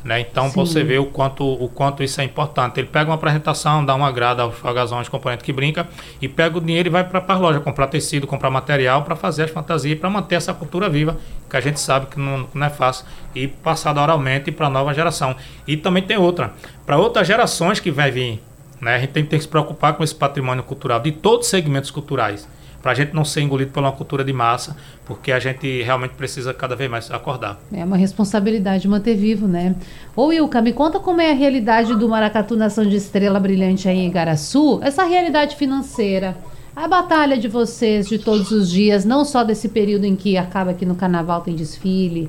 Né? 0.05 0.21
Então, 0.21 0.49
Sim. 0.49 0.55
você 0.55 0.85
vê 0.85 0.99
o 0.99 1.07
quanto, 1.07 1.43
o 1.45 1.67
quanto 1.69 2.03
isso 2.03 2.21
é 2.21 2.25
importante. 2.25 2.79
Ele 2.79 2.87
pega 2.87 3.09
uma 3.09 3.17
apresentação, 3.17 3.85
dá 3.85 3.95
uma 3.95 4.13
grada 4.13 4.43
aos 4.43 4.63
algazões, 4.63 5.09
componente 5.09 5.43
que 5.43 5.53
brinca, 5.53 5.89
e 6.21 6.29
pega 6.29 6.59
o 6.59 6.61
dinheiro 6.61 6.89
e 6.89 6.91
vai 6.91 7.03
para 7.05 7.25
a 7.27 7.39
loja 7.39 7.59
comprar 7.59 7.87
tecido, 7.87 8.27
comprar 8.27 8.51
material 8.51 9.03
para 9.03 9.17
fazer 9.17 9.45
as 9.45 9.51
fantasias, 9.51 9.99
para 9.99 10.11
manter 10.11 10.35
essa 10.35 10.53
cultura 10.53 10.91
viva, 10.91 11.17
que 11.49 11.57
a 11.57 11.61
gente 11.61 11.81
sabe 11.81 12.07
que 12.07 12.21
não, 12.21 12.47
não 12.53 12.67
é 12.67 12.71
fácil, 12.71 13.07
e 13.35 13.49
passada 13.49 14.01
oralmente 14.01 14.53
para 14.53 14.67
a 14.67 14.71
nova 14.71 14.93
geração. 14.93 15.35
E 15.67 15.75
também 15.75 16.03
tem 16.03 16.19
outra, 16.19 16.53
para 16.85 16.99
outras 16.99 17.27
gerações 17.27 17.81
que 17.81 17.91
vai 17.91 18.11
vir. 18.11 18.43
Né? 18.83 18.97
A 18.97 18.99
gente 18.99 19.11
tem, 19.11 19.25
tem 19.25 19.39
que 19.39 19.45
se 19.45 19.49
preocupar 19.49 19.95
com 19.95 20.05
esse 20.05 20.15
patrimônio 20.15 20.63
cultural 20.63 21.01
de 21.01 21.13
todos 21.13 21.47
os 21.47 21.51
segmentos 21.51 21.91
culturais, 21.91 22.47
para 22.85 22.93
a 22.93 22.95
gente 22.95 23.15
não 23.15 23.25
ser 23.25 23.41
engolido 23.41 23.71
por 23.71 23.83
uma 23.83 23.93
cultura 23.93 24.23
de 24.23 24.31
massa, 24.31 24.77
porque 25.07 25.33
a 25.33 25.39
gente 25.39 25.83
realmente 25.83 26.13
precisa 26.17 26.53
cada 26.53 26.77
vez 26.77 26.91
mais 26.91 27.11
acordar. 27.11 27.59
É 27.73 27.83
uma 27.83 27.97
responsabilidade 27.97 28.87
manter 28.87 29.15
vivo, 29.15 29.49
né? 29.49 29.75
Ô 30.15 30.31
Ilka, 30.31 30.61
me 30.61 30.71
conta 30.71 31.01
como 31.01 31.19
é 31.19 31.31
a 31.31 31.35
realidade 31.35 31.95
do 31.95 32.07
Maracatu 32.07 32.55
Nação 32.57 32.85
de 32.85 32.95
Estrela 32.95 33.41
Brilhante 33.41 33.89
aí 33.89 33.97
em 33.97 34.09
Igaraçu, 34.09 34.81
essa 34.83 35.03
realidade 35.03 35.57
financeira, 35.57 36.37
a 36.77 36.87
batalha 36.87 37.39
de 37.39 37.49
vocês 37.49 38.07
de 38.07 38.19
todos 38.19 38.51
os 38.51 38.71
dias, 38.71 39.03
não 39.03 39.25
só 39.25 39.43
desse 39.43 39.71
período 39.71 40.05
em 40.05 40.15
que 40.15 40.37
acaba 40.37 40.73
aqui 40.73 40.85
no 40.85 40.95
carnaval 40.95 41.41
tem 41.41 41.55
desfile, 41.55 42.29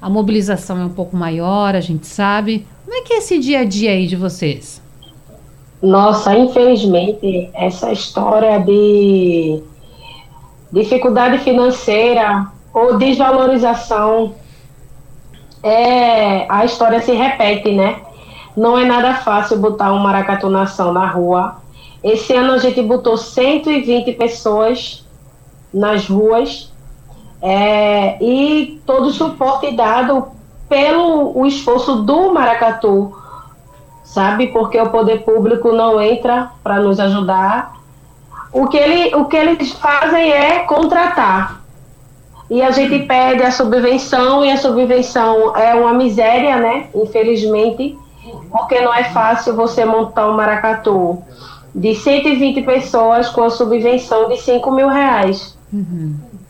a 0.00 0.08
mobilização 0.08 0.80
é 0.80 0.84
um 0.86 0.94
pouco 0.94 1.14
maior, 1.14 1.74
a 1.74 1.80
gente 1.80 2.06
sabe. 2.06 2.66
Como 2.86 2.96
é 2.96 3.02
que 3.02 3.12
é 3.12 3.18
esse 3.18 3.38
dia 3.38 3.60
a 3.60 3.64
dia 3.64 3.90
aí 3.90 4.06
de 4.06 4.16
vocês? 4.16 4.80
Nossa, 5.82 6.34
infelizmente, 6.34 7.50
essa 7.52 7.92
história 7.92 8.58
de 8.60 9.62
dificuldade 10.72 11.38
financeira 11.38 12.46
ou 12.72 12.96
desvalorização, 12.96 14.34
é, 15.62 16.46
a 16.48 16.64
história 16.64 17.00
se 17.00 17.12
repete, 17.12 17.72
né? 17.72 18.00
Não 18.56 18.78
é 18.78 18.84
nada 18.84 19.14
fácil 19.14 19.58
botar 19.58 19.92
um 19.92 19.98
maracatu 19.98 20.48
nação 20.48 20.92
na 20.92 21.06
rua. 21.06 21.56
Esse 22.02 22.34
ano 22.34 22.54
a 22.54 22.58
gente 22.58 22.80
botou 22.82 23.16
120 23.16 24.12
pessoas 24.12 25.04
nas 25.72 26.06
ruas 26.06 26.72
é, 27.42 28.22
e 28.22 28.80
todo 28.84 29.06
o 29.06 29.12
suporte 29.12 29.70
dado 29.72 30.28
pelo 30.68 31.36
o 31.36 31.46
esforço 31.46 32.02
do 32.02 32.32
maracatu, 32.32 33.12
sabe? 34.04 34.48
Porque 34.48 34.80
o 34.80 34.90
poder 34.90 35.24
público 35.24 35.72
não 35.72 36.00
entra 36.00 36.50
para 36.62 36.80
nos 36.80 37.00
ajudar. 37.00 37.79
O 38.52 38.66
que, 38.66 38.76
ele, 38.76 39.14
o 39.14 39.24
que 39.26 39.36
eles 39.36 39.72
fazem 39.72 40.30
é 40.32 40.60
contratar. 40.60 41.60
E 42.50 42.60
a 42.62 42.70
gente 42.72 43.06
pede 43.06 43.42
a 43.44 43.50
subvenção, 43.52 44.44
e 44.44 44.50
a 44.50 44.56
subvenção 44.56 45.56
é 45.56 45.72
uma 45.74 45.92
miséria, 45.94 46.56
né? 46.56 46.86
Infelizmente, 46.94 47.96
porque 48.50 48.80
não 48.80 48.92
é 48.92 49.04
fácil 49.04 49.54
você 49.54 49.84
montar 49.84 50.28
um 50.28 50.34
maracatu 50.36 51.18
de 51.72 51.94
120 51.94 52.62
pessoas 52.62 53.28
com 53.28 53.44
a 53.44 53.50
subvenção 53.50 54.28
de 54.28 54.36
5 54.38 54.68
mil 54.72 54.88
reais. 54.88 55.56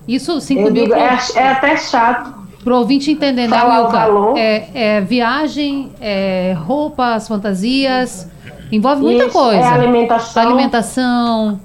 Isso, 0.08 0.40
5 0.40 0.60
Eu 0.60 0.72
mil 0.72 0.82
digo, 0.84 0.94
é, 0.94 1.18
é 1.36 1.48
até 1.48 1.76
chato. 1.76 2.32
pro 2.64 2.76
ouvinte 2.76 3.10
entender, 3.10 3.46
né, 3.46 3.58
Falar 3.58 3.80
o 3.80 3.84
Ilka? 3.84 3.92
valor. 3.98 4.38
É, 4.38 4.68
é 4.74 5.00
viagem, 5.02 5.92
é 6.00 6.56
roupas, 6.58 7.28
fantasias, 7.28 8.26
envolve 8.72 9.02
muita 9.02 9.24
Isso, 9.26 9.32
coisa. 9.38 9.60
É 9.60 9.68
alimentação, 9.68 10.42
Alimentação, 10.42 11.60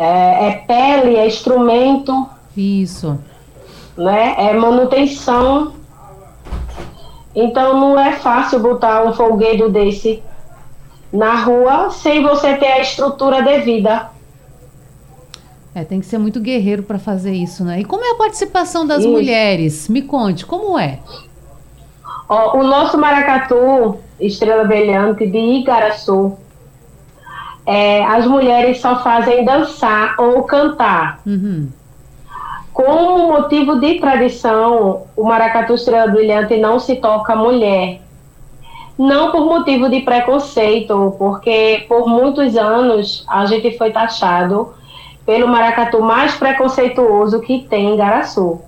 é, 0.00 0.48
é 0.48 0.52
pele, 0.66 1.14
é 1.16 1.26
instrumento. 1.26 2.26
isso. 2.56 3.18
né? 3.96 4.34
É 4.38 4.54
manutenção. 4.54 5.74
Então 7.34 7.78
não 7.78 8.00
é 8.00 8.12
fácil 8.14 8.58
botar 8.60 9.04
um 9.04 9.12
folguedo 9.12 9.68
desse 9.68 10.22
na 11.12 11.34
rua 11.42 11.90
sem 11.90 12.22
você 12.22 12.56
ter 12.56 12.66
a 12.66 12.80
estrutura 12.80 13.42
devida. 13.42 14.08
É, 15.74 15.84
tem 15.84 16.00
que 16.00 16.06
ser 16.06 16.18
muito 16.18 16.40
guerreiro 16.40 16.82
para 16.82 16.98
fazer 16.98 17.32
isso, 17.32 17.62
né? 17.62 17.80
E 17.80 17.84
como 17.84 18.04
é 18.04 18.10
a 18.10 18.16
participação 18.16 18.84
das 18.84 19.00
Isso. 19.00 19.08
mulheres? 19.08 19.88
Me 19.88 20.02
conte, 20.02 20.44
como 20.44 20.76
é? 20.76 20.98
Ó, 22.28 22.58
o 22.58 22.64
nosso 22.64 22.98
maracatu, 22.98 23.98
Estrela 24.18 24.64
Brilhante 24.64 25.26
de 25.28 25.38
Igaraçu, 25.38 26.36
é, 27.70 28.04
as 28.04 28.26
mulheres 28.26 28.80
só 28.80 29.00
fazem 29.02 29.44
dançar 29.44 30.14
ou 30.18 30.42
cantar. 30.42 31.20
Uhum. 31.24 31.68
Com 32.72 33.28
motivo 33.28 33.78
de 33.78 34.00
tradição, 34.00 35.02
o 35.16 35.24
maracatu 35.24 35.74
Estrela 35.74 36.10
Brilhante 36.10 36.56
não 36.56 36.78
se 36.80 36.96
toca 36.96 37.36
mulher. 37.36 38.00
Não 38.98 39.30
por 39.30 39.44
motivo 39.46 39.88
de 39.88 40.00
preconceito, 40.00 41.14
porque 41.18 41.84
por 41.88 42.06
muitos 42.08 42.56
anos 42.56 43.24
a 43.28 43.46
gente 43.46 43.76
foi 43.78 43.90
taxado 43.90 44.74
pelo 45.24 45.46
maracatu 45.48 46.00
mais 46.02 46.34
preconceituoso 46.34 47.40
que 47.40 47.66
tem 47.68 47.94
em 47.94 47.96
Garaçu. 47.96 48.60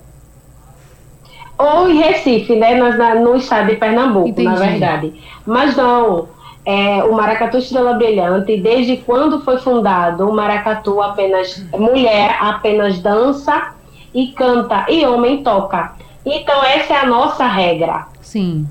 Ou 1.58 1.88
em 1.90 1.98
Recife, 1.98 2.56
né, 2.56 2.74
na- 2.74 3.14
no 3.14 3.36
estado 3.36 3.68
de 3.68 3.76
Pernambuco, 3.76 4.28
Entendi. 4.28 4.48
na 4.48 4.54
verdade. 4.54 5.12
Mas 5.46 5.76
não, 5.76 6.28
é, 6.64 7.02
o 7.04 7.12
Maracatu 7.12 7.58
Estrela 7.58 7.94
Brilhante, 7.94 8.56
desde 8.56 8.96
quando 8.98 9.40
foi 9.40 9.58
fundado, 9.58 10.28
o 10.28 10.32
maracatu 10.34 11.02
apenas, 11.02 11.62
mulher 11.72 12.36
apenas 12.40 12.98
dança 13.00 13.72
e 14.14 14.28
canta, 14.28 14.86
e 14.88 15.04
homem 15.04 15.42
toca. 15.42 15.92
Então 16.24 16.62
essa 16.62 16.94
é 16.94 16.96
a 16.98 17.06
nossa 17.06 17.44
regra 17.46 18.06
Sim. 18.20 18.66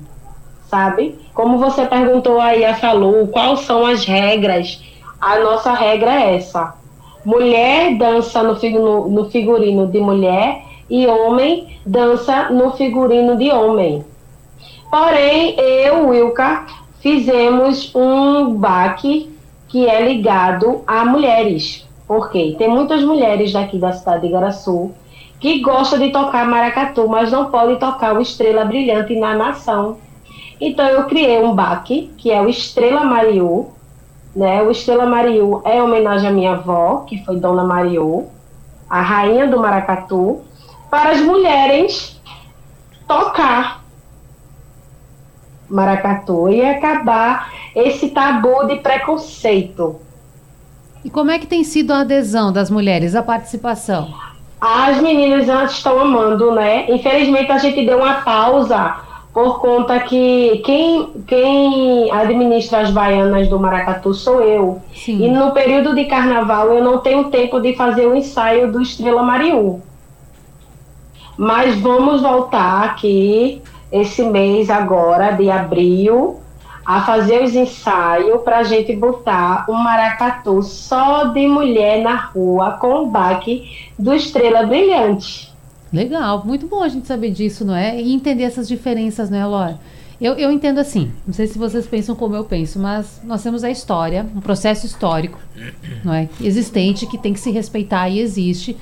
sabe? 0.68 1.18
Como 1.34 1.58
você 1.58 1.84
perguntou 1.84 2.40
aí, 2.40 2.64
a 2.64 2.74
falou, 2.74 3.26
quais 3.28 3.60
são 3.60 3.84
as 3.84 4.04
regras? 4.06 4.82
A 5.20 5.38
nossa 5.40 5.72
regra 5.72 6.12
é 6.14 6.36
essa. 6.36 6.74
Mulher 7.24 7.94
dança 7.98 8.42
no, 8.42 8.56
figu- 8.56 8.78
no- 8.80 9.08
no 9.08 9.30
figurino 9.30 9.86
de 9.86 10.00
mulher 10.00 10.62
e 10.90 11.06
homem 11.06 11.78
dança 11.86 12.48
no 12.50 12.72
figurino 12.72 13.36
de 13.36 13.50
homem. 13.50 14.04
Porém, 14.90 15.54
eu, 15.58 16.08
Wilka, 16.08 16.66
fizemos 17.02 17.92
um 17.94 18.54
baque 18.54 19.36
que 19.68 19.88
é 19.88 20.06
ligado 20.06 20.82
a 20.86 21.04
mulheres. 21.04 21.86
Por 22.06 22.30
quê? 22.30 22.54
Tem 22.56 22.68
muitas 22.68 23.02
mulheres 23.02 23.52
daqui 23.52 23.76
da 23.76 23.92
cidade 23.92 24.22
de 24.22 24.28
Igaraçu 24.28 24.92
que 25.40 25.60
gostam 25.60 25.98
de 25.98 26.10
tocar 26.10 26.46
maracatu, 26.46 27.08
mas 27.08 27.32
não 27.32 27.50
podem 27.50 27.76
tocar 27.76 28.16
o 28.16 28.20
Estrela 28.20 28.64
Brilhante 28.64 29.18
na 29.18 29.34
nação. 29.34 29.96
Então 30.60 30.86
eu 30.86 31.04
criei 31.06 31.42
um 31.42 31.52
baque, 31.52 32.12
que 32.16 32.30
é 32.30 32.40
o 32.40 32.48
Estrela 32.48 33.04
Mariu. 33.04 33.72
Né? 34.36 34.62
O 34.62 34.70
Estrela 34.70 35.04
Mariu 35.04 35.60
é 35.64 35.78
em 35.78 35.82
homenagem 35.82 36.28
à 36.28 36.32
minha 36.32 36.52
avó, 36.52 36.98
que 37.08 37.24
foi 37.24 37.40
Dona 37.40 37.64
Mariu, 37.64 38.28
a 38.88 39.00
rainha 39.00 39.48
do 39.48 39.58
maracatu, 39.58 40.42
para 40.88 41.10
as 41.10 41.20
mulheres 41.20 42.20
tocar 43.08 43.81
maracatu 45.72 46.48
e 46.48 46.64
acabar 46.64 47.52
esse 47.74 48.10
tabu 48.10 48.66
de 48.66 48.76
preconceito. 48.76 49.96
E 51.04 51.10
como 51.10 51.30
é 51.30 51.38
que 51.38 51.46
tem 51.46 51.64
sido 51.64 51.92
a 51.92 52.00
adesão 52.00 52.52
das 52.52 52.70
mulheres, 52.70 53.14
a 53.14 53.22
participação? 53.22 54.14
As 54.60 55.00
meninas 55.00 55.48
elas 55.48 55.72
estão 55.72 55.98
amando, 55.98 56.52
né? 56.52 56.88
Infelizmente 56.88 57.50
a 57.50 57.58
gente 57.58 57.84
deu 57.84 57.98
uma 57.98 58.14
pausa 58.22 59.00
por 59.32 59.60
conta 59.60 59.98
que 60.00 60.62
quem, 60.64 61.10
quem 61.26 62.12
administra 62.12 62.80
as 62.80 62.90
baianas 62.90 63.48
do 63.48 63.58
Maracatu 63.58 64.12
sou 64.14 64.42
eu. 64.42 64.80
Sim. 64.94 65.24
E 65.24 65.30
no 65.30 65.50
período 65.52 65.94
de 65.94 66.04
carnaval 66.04 66.68
eu 66.68 66.84
não 66.84 66.98
tenho 66.98 67.24
tempo 67.24 67.58
de 67.58 67.74
fazer 67.74 68.06
o 68.06 68.14
ensaio 68.14 68.70
do 68.70 68.80
Estrela 68.80 69.22
Mariú. 69.22 69.80
Mas 71.36 71.74
vamos 71.80 72.20
voltar 72.20 72.84
aqui 72.84 73.62
esse 73.92 74.22
mês 74.24 74.70
agora, 74.70 75.32
de 75.32 75.50
abril, 75.50 76.40
a 76.84 77.02
fazer 77.02 77.44
os 77.44 77.54
ensaios 77.54 78.42
para 78.42 78.58
a 78.58 78.62
gente 78.62 78.96
botar 78.96 79.66
um 79.68 79.74
maracatu 79.74 80.62
só 80.62 81.24
de 81.26 81.46
mulher 81.46 82.02
na 82.02 82.16
rua 82.16 82.72
com 82.72 83.04
o 83.04 83.06
baque 83.06 83.90
do 83.98 84.12
Estrela 84.12 84.66
Brilhante. 84.66 85.52
Legal, 85.92 86.42
muito 86.44 86.66
bom 86.66 86.82
a 86.82 86.88
gente 86.88 87.06
saber 87.06 87.30
disso, 87.30 87.64
não 87.64 87.76
é? 87.76 88.00
E 88.00 88.12
entender 88.14 88.44
essas 88.44 88.66
diferenças, 88.66 89.28
não 89.28 89.38
é, 89.38 89.44
Laura? 89.44 89.78
Eu, 90.20 90.34
eu 90.34 90.50
entendo 90.50 90.78
assim, 90.78 91.10
não 91.26 91.34
sei 91.34 91.46
se 91.46 91.58
vocês 91.58 91.86
pensam 91.86 92.14
como 92.14 92.34
eu 92.34 92.44
penso, 92.44 92.78
mas 92.78 93.20
nós 93.24 93.42
temos 93.42 93.62
a 93.64 93.70
história, 93.70 94.24
um 94.34 94.40
processo 94.40 94.86
histórico, 94.86 95.38
não 96.04 96.14
é? 96.14 96.28
Existente, 96.40 97.06
que 97.06 97.18
tem 97.18 97.32
que 97.32 97.40
se 97.40 97.50
respeitar 97.50 98.08
e 98.08 98.20
existe. 98.20 98.76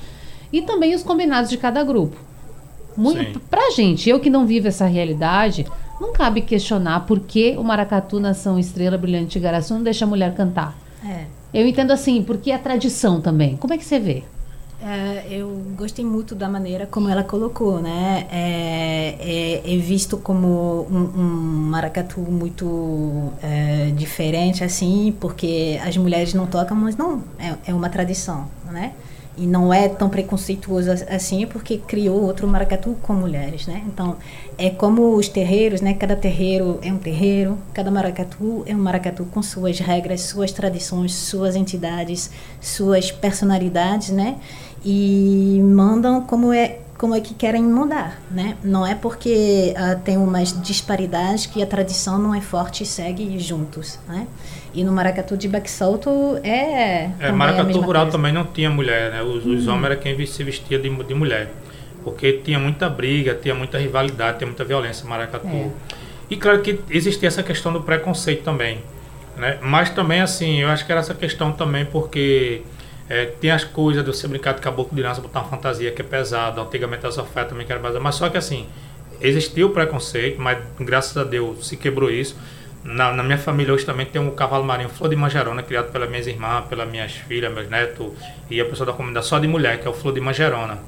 E 0.53 0.61
também 0.61 0.93
os 0.93 1.03
combinados 1.03 1.49
de 1.49 1.57
cada 1.57 1.83
grupo. 1.83 2.15
Sim. 2.95 3.01
Muito, 3.01 3.39
pra 3.41 3.71
gente, 3.71 4.09
eu 4.09 4.19
que 4.19 4.29
não 4.29 4.45
vivo 4.45 4.67
essa 4.67 4.85
realidade, 4.85 5.65
não 5.99 6.13
cabe 6.13 6.41
questionar 6.41 7.01
por 7.05 7.19
que 7.19 7.55
o 7.57 7.63
Maracatu 7.63 8.19
Nação 8.19 8.57
Estrela 8.59 8.97
Brilhante 8.97 9.37
Igaraçu 9.37 9.73
não 9.73 9.83
deixa 9.83 10.05
a 10.05 10.07
mulher 10.07 10.33
cantar. 10.33 10.75
É. 11.05 11.25
Eu 11.53 11.67
entendo 11.67 11.91
assim, 11.91 12.23
porque 12.23 12.51
é 12.51 12.57
tradição 12.57 13.19
também. 13.21 13.57
Como 13.57 13.73
é 13.73 13.77
que 13.77 13.83
você 13.85 13.99
vê? 13.99 14.23
É, 14.83 15.27
eu 15.29 15.47
gostei 15.77 16.03
muito 16.03 16.33
da 16.33 16.49
maneira 16.49 16.87
como 16.87 17.07
ela 17.07 17.23
colocou, 17.23 17.79
né? 17.79 18.25
É, 18.31 19.61
é- 19.63 19.73
é 19.75 19.77
visto 19.77 20.17
como 20.17 20.87
um, 20.89 21.19
um 21.21 21.69
maracatu 21.69 22.19
muito 22.19 23.31
é, 23.43 23.91
diferente, 23.95 24.63
assim, 24.63 25.15
porque 25.19 25.79
as 25.85 25.95
mulheres 25.97 26.33
não 26.33 26.47
tocam, 26.47 26.75
mas 26.75 26.97
não, 26.97 27.21
é, 27.37 27.53
é 27.67 27.73
uma 27.75 27.89
tradição, 27.89 28.47
né? 28.71 28.93
E 29.41 29.47
não 29.47 29.73
é 29.73 29.89
tão 29.89 30.07
preconceituoso 30.07 30.91
as- 30.91 31.01
assim, 31.09 31.47
porque 31.47 31.79
criou 31.79 32.21
outro 32.21 32.47
maracatu 32.47 32.95
com 33.01 33.11
mulheres, 33.13 33.65
né? 33.65 33.81
Então, 33.87 34.17
é 34.55 34.69
como 34.69 35.15
os 35.15 35.27
terreiros, 35.27 35.81
né? 35.81 35.95
Cada 35.95 36.15
terreiro 36.15 36.77
é 36.83 36.93
um 36.93 36.97
terreiro, 36.99 37.57
cada 37.73 37.89
maracatu 37.89 38.63
é 38.67 38.75
um 38.75 38.79
maracatu 38.79 39.25
com 39.25 39.41
suas 39.41 39.79
regras, 39.79 40.21
suas 40.21 40.51
tradições, 40.51 41.15
suas 41.15 41.55
entidades, 41.55 42.29
suas 42.61 43.11
personalidades, 43.11 44.09
né? 44.09 44.35
E 44.85 45.59
mandam 45.63 46.21
como 46.21 46.53
é 46.53 46.77
como 46.99 47.15
é 47.15 47.19
que 47.19 47.33
querem 47.33 47.63
mandar, 47.63 48.21
né? 48.29 48.55
Não 48.63 48.85
é 48.85 48.93
porque 48.93 49.73
ah, 49.75 49.95
tem 49.95 50.17
umas 50.17 50.53
disparidades 50.61 51.47
que 51.47 51.63
a 51.63 51.65
tradição 51.65 52.19
não 52.19 52.35
é 52.35 52.41
forte 52.41 52.83
e 52.83 52.85
segue 52.85 53.39
juntos, 53.39 53.97
né? 54.07 54.27
E 54.73 54.83
no 54.83 54.91
maracatu 54.91 55.35
de 55.35 55.47
Baixalto 55.47 56.39
é 56.43 57.09
É, 57.19 57.31
Maracatu 57.31 57.67
mesma 57.67 57.85
Rural 57.85 58.03
coisa. 58.03 58.17
também 58.17 58.31
não 58.31 58.45
tinha 58.45 58.69
mulher, 58.69 59.11
né? 59.11 59.21
Os, 59.21 59.45
os 59.45 59.67
homens 59.67 59.85
eram 59.91 59.97
quem 60.01 60.25
se 60.25 60.43
vestia 60.43 60.79
de, 60.79 60.89
de 60.89 61.13
mulher. 61.13 61.51
Porque 62.03 62.33
tinha 62.43 62.57
muita 62.57 62.89
briga, 62.89 63.35
tinha 63.35 63.53
muita 63.53 63.77
rivalidade, 63.77 64.37
tinha 64.39 64.47
muita 64.47 64.63
violência 64.63 65.07
Maracatu. 65.07 65.47
É. 65.47 65.69
E 66.29 66.37
claro 66.37 66.61
que 66.61 66.79
existia 66.89 67.27
essa 67.27 67.43
questão 67.43 67.73
do 67.73 67.81
preconceito 67.81 68.43
também. 68.43 68.79
Né? 69.37 69.57
Mas 69.61 69.89
também, 69.89 70.21
assim, 70.21 70.61
eu 70.61 70.69
acho 70.69 70.85
que 70.85 70.91
era 70.91 71.01
essa 71.01 71.13
questão 71.13 71.51
também 71.51 71.85
porque 71.85 72.61
é, 73.09 73.25
tem 73.25 73.51
as 73.51 73.63
coisas 73.65 74.03
de 74.05 74.11
você 74.11 74.27
brincar 74.27 74.53
de 74.53 74.61
caboclo 74.61 74.95
de 74.95 75.03
lança, 75.03 75.19
botar 75.21 75.41
uma 75.41 75.49
fantasia 75.49 75.91
que 75.91 76.01
é 76.01 76.05
pesada. 76.05 76.61
Antigamente 76.61 77.05
as 77.05 77.17
ofertas 77.17 77.49
também 77.51 77.65
que 77.65 77.71
era 77.71 77.81
pesada. 77.81 77.99
Mas 77.99 78.15
só 78.15 78.29
que 78.29 78.37
assim, 78.37 78.65
existiu 79.19 79.67
o 79.67 79.69
preconceito, 79.71 80.41
mas 80.41 80.57
graças 80.79 81.15
a 81.17 81.23
Deus 81.25 81.67
se 81.67 81.75
quebrou 81.75 82.09
isso. 82.09 82.37
Na, 82.83 83.13
na 83.13 83.21
minha 83.23 83.37
família 83.37 83.73
hoje 83.73 83.85
também 83.85 84.05
tem 84.05 84.19
um 84.21 84.31
cavalo 84.31 84.63
marinho 84.63 84.89
Flor 84.89 85.09
de 85.09 85.15
Manjerona, 85.15 85.61
criado 85.61 85.91
pelas 85.91 86.09
minhas 86.09 86.25
irmãs, 86.25 86.65
pelas 86.65 86.89
minhas 86.89 87.11
filhas, 87.13 87.53
meus 87.53 87.69
netos 87.69 88.11
e 88.49 88.59
a 88.59 88.65
pessoa 88.65 88.87
da 88.87 88.93
comunidade 88.93 89.25
só 89.27 89.37
de 89.37 89.47
mulher, 89.47 89.79
que 89.79 89.87
é 89.87 89.89
o 89.89 89.93
Flor 89.93 90.13
de 90.13 90.19
Manjerona. 90.21 90.79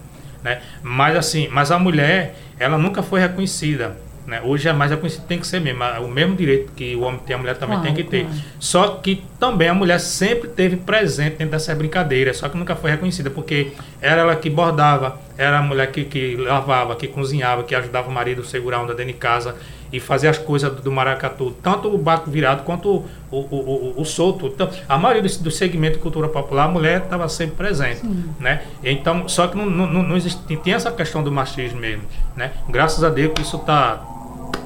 Né? 0.43 0.61
Mas 0.81 1.15
assim, 1.15 1.47
mas 1.51 1.71
a 1.71 1.77
mulher, 1.79 2.35
ela 2.59 2.77
nunca 2.77 3.03
foi 3.03 3.19
reconhecida. 3.21 3.95
Né? 4.25 4.41
Hoje 4.43 4.69
é 4.69 4.73
mais 4.73 4.89
reconhecida, 4.89 5.25
tem 5.27 5.37
que 5.37 5.45
ser 5.45 5.59
mesmo. 5.59 5.83
O 6.01 6.07
mesmo 6.07 6.35
direito 6.35 6.71
que 6.73 6.95
o 6.95 7.01
homem 7.01 7.19
tem, 7.25 7.35
a 7.35 7.39
mulher 7.39 7.55
também 7.57 7.77
Claro, 7.77 7.93
tem 7.93 8.03
que 8.03 8.09
ter. 8.09 8.23
claro. 8.23 8.41
Só 8.59 8.87
que 8.95 9.23
também 9.39 9.67
a 9.69 9.73
mulher 9.73 9.99
sempre 9.99 10.49
teve 10.49 10.77
presente 10.77 11.35
dentro 11.37 11.51
dessa 11.51 11.75
brincadeira, 11.75 12.33
só 12.33 12.49
que 12.49 12.57
nunca 12.57 12.75
foi 12.75 12.91
reconhecida, 12.91 13.29
porque 13.29 13.73
era 14.01 14.21
ela 14.21 14.35
que 14.35 14.49
bordava, 14.49 15.19
era 15.37 15.59
a 15.59 15.61
mulher 15.61 15.91
que, 15.91 16.05
que 16.05 16.37
lavava, 16.37 16.95
que 16.95 17.07
cozinhava, 17.07 17.63
que 17.63 17.75
ajudava 17.75 18.09
o 18.09 18.11
marido 18.11 18.41
a 18.41 18.45
segurar 18.45 18.77
a 18.77 18.83
onda 18.83 18.93
dentro 18.95 19.11
de 19.13 19.19
casa 19.19 19.55
e 19.93 19.99
fazer 19.99 20.27
as 20.27 20.37
coisas 20.39 20.73
do, 20.81 20.91
maracatu, 20.91 21.55
tanto 21.61 21.87
o 21.87 21.97
barco 21.99 22.29
virado 22.31 22.63
quanto 22.63 22.89
o, 22.89 23.05
o, 23.31 23.37
o, 23.37 24.01
o- 24.01 24.05
solto. 24.05 24.47
Então, 24.47 24.67
a 24.89 24.97
maioria 24.97 25.21
do, 25.21 25.43
do 25.43 25.51
segmento 25.51 25.97
de 25.97 26.01
cultura 26.01 26.27
popular, 26.27 26.65
a 26.65 26.67
mulher 26.67 27.03
estava 27.03 27.29
sempre 27.29 27.55
presente, 27.55 28.01
né? 28.39 28.63
Então, 28.83 29.29
só 29.29 29.47
que 29.47 29.55
não, 29.55 29.67
não, 29.67 30.01
não 30.03 30.17
existe, 30.17 30.41
tem 30.57 30.73
essa 30.73 30.91
questão 30.91 31.23
do 31.23 31.31
machismo 31.31 31.79
mesmo, 31.79 32.03
né? 32.35 32.51
Graças 32.67 33.03
a 33.03 33.09
Deus 33.09 33.33
que 33.33 33.43
isso 33.43 33.59
tá 33.59 34.03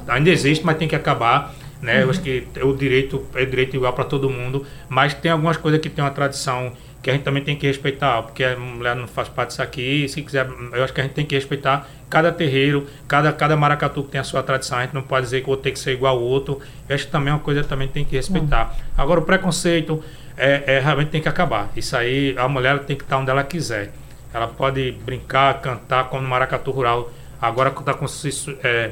ainda 0.08 0.30
existe, 0.30 0.64
mas 0.64 0.78
tem 0.78 0.88
que 0.88 0.96
acabar. 0.96 1.54
Né? 1.80 2.02
Eu 2.02 2.10
acho 2.10 2.20
que 2.20 2.44
o 2.60 2.74
direito 2.74 3.24
é 3.36 3.44
direito 3.44 3.76
igual 3.76 3.92
para 3.92 4.02
todo 4.04 4.28
mundo, 4.28 4.66
mas 4.88 5.14
tem 5.14 5.30
algumas 5.30 5.56
coisas 5.56 5.80
que 5.80 5.88
tem 5.88 6.02
uma 6.02 6.10
tradição 6.10 6.72
que 7.08 7.12
a 7.12 7.14
gente 7.14 7.22
também 7.24 7.42
tem 7.42 7.56
que 7.56 7.66
respeitar, 7.66 8.20
porque 8.22 8.44
a 8.44 8.54
mulher 8.54 8.94
não 8.94 9.08
faz 9.08 9.30
parte 9.30 9.48
disso 9.48 9.62
aqui. 9.62 10.06
Se 10.10 10.20
quiser, 10.20 10.46
eu 10.74 10.84
acho 10.84 10.92
que 10.92 11.00
a 11.00 11.04
gente 11.04 11.14
tem 11.14 11.24
que 11.24 11.34
respeitar 11.34 11.88
cada 12.10 12.30
terreiro, 12.30 12.86
cada, 13.06 13.32
cada 13.32 13.56
maracatu 13.56 14.02
que 14.04 14.10
tem 14.10 14.20
a 14.20 14.24
sua 14.24 14.42
tradição. 14.42 14.76
A 14.76 14.82
gente 14.82 14.94
não 14.94 15.00
pode 15.00 15.24
dizer 15.24 15.40
que 15.40 15.46
o 15.46 15.50
outro 15.50 15.62
tem 15.62 15.72
que 15.72 15.78
ser 15.78 15.92
igual 15.92 16.16
ao 16.16 16.22
outro. 16.22 16.60
Eu 16.86 16.94
acho 16.94 17.06
que 17.06 17.10
também 17.10 17.30
é 17.30 17.32
uma 17.32 17.40
coisa 17.40 17.62
que 17.62 17.68
também 17.68 17.88
tem 17.88 18.04
que 18.04 18.14
respeitar. 18.14 18.76
Agora, 18.94 19.20
o 19.20 19.22
preconceito, 19.22 20.04
é, 20.36 20.64
é, 20.66 20.80
realmente 20.80 21.08
tem 21.08 21.22
que 21.22 21.28
acabar. 21.30 21.72
Isso 21.74 21.96
aí, 21.96 22.34
a 22.36 22.46
mulher 22.46 22.80
tem 22.80 22.94
que 22.94 23.04
estar 23.04 23.16
onde 23.16 23.30
ela 23.30 23.42
quiser. 23.42 23.90
Ela 24.34 24.46
pode 24.46 24.92
brincar, 25.06 25.62
cantar 25.62 26.10
como 26.10 26.22
no 26.22 26.28
maracatu 26.28 26.70
rural. 26.70 27.10
Agora 27.40 27.70
está 27.70 27.94
com 27.94 28.04
isso, 28.04 28.54
é, 28.62 28.90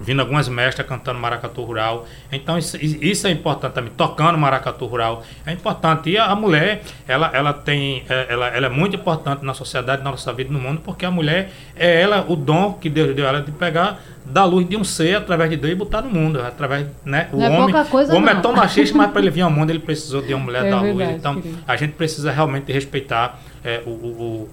vindo 0.00 0.20
algumas 0.20 0.48
mestras 0.48 0.86
cantando 0.86 1.18
maracatu 1.20 1.62
rural. 1.62 2.06
Então 2.32 2.58
isso, 2.58 2.76
isso 2.76 3.26
é 3.26 3.30
importante 3.30 3.72
também, 3.74 3.92
tocando 3.96 4.36
maracatu 4.36 4.86
rural. 4.86 5.22
É 5.46 5.52
importante. 5.52 6.10
E 6.10 6.18
a, 6.18 6.24
a 6.26 6.34
mulher, 6.34 6.82
ela, 7.06 7.30
ela 7.32 7.52
tem, 7.52 8.02
é, 8.08 8.26
ela, 8.30 8.48
ela 8.48 8.66
é 8.66 8.70
muito 8.70 8.96
importante 8.96 9.44
na 9.44 9.54
sociedade, 9.54 10.02
na 10.02 10.10
nossa 10.10 10.32
vida, 10.32 10.52
no 10.52 10.58
mundo, 10.58 10.80
porque 10.84 11.04
a 11.06 11.10
mulher 11.10 11.50
é 11.76 12.00
ela 12.00 12.24
o 12.28 12.34
dom 12.34 12.72
que 12.74 12.88
Deus 12.90 13.14
deu 13.14 13.26
a 13.26 13.28
ela 13.28 13.42
de 13.42 13.52
pegar 13.52 14.00
da 14.24 14.44
luz 14.44 14.68
de 14.68 14.76
um 14.76 14.84
ser 14.84 15.16
através 15.16 15.50
de 15.50 15.56
Deus 15.56 15.72
e 15.72 15.76
botar 15.76 16.00
no 16.02 16.10
mundo, 16.10 16.40
através, 16.40 16.86
né? 17.04 17.28
O 17.32 17.36
Não 17.36 17.44
é 17.46 17.50
homem, 17.50 17.72
pouca 17.74 17.84
coisa, 17.84 18.12
o 18.12 18.16
homem 18.16 18.32
não. 18.32 18.38
é 18.38 18.42
tão 18.42 18.52
machista, 18.54 18.96
mas 18.96 19.10
para 19.10 19.20
ele 19.20 19.30
vir 19.30 19.40
ao 19.42 19.50
mundo 19.50 19.70
ele 19.70 19.80
precisou 19.80 20.22
de 20.22 20.32
uma 20.32 20.44
mulher 20.44 20.64
É 20.66 20.70
da 20.70 20.78
verdade, 20.80 21.04
luz. 21.10 21.16
Então 21.18 21.40
querido. 21.40 21.58
a 21.66 21.76
gente 21.76 21.92
precisa 21.94 22.30
realmente 22.32 22.72
respeitar 22.72 23.40
é, 23.64 23.82
o, 23.86 23.90
o, 23.90 23.94
o- 24.42 24.50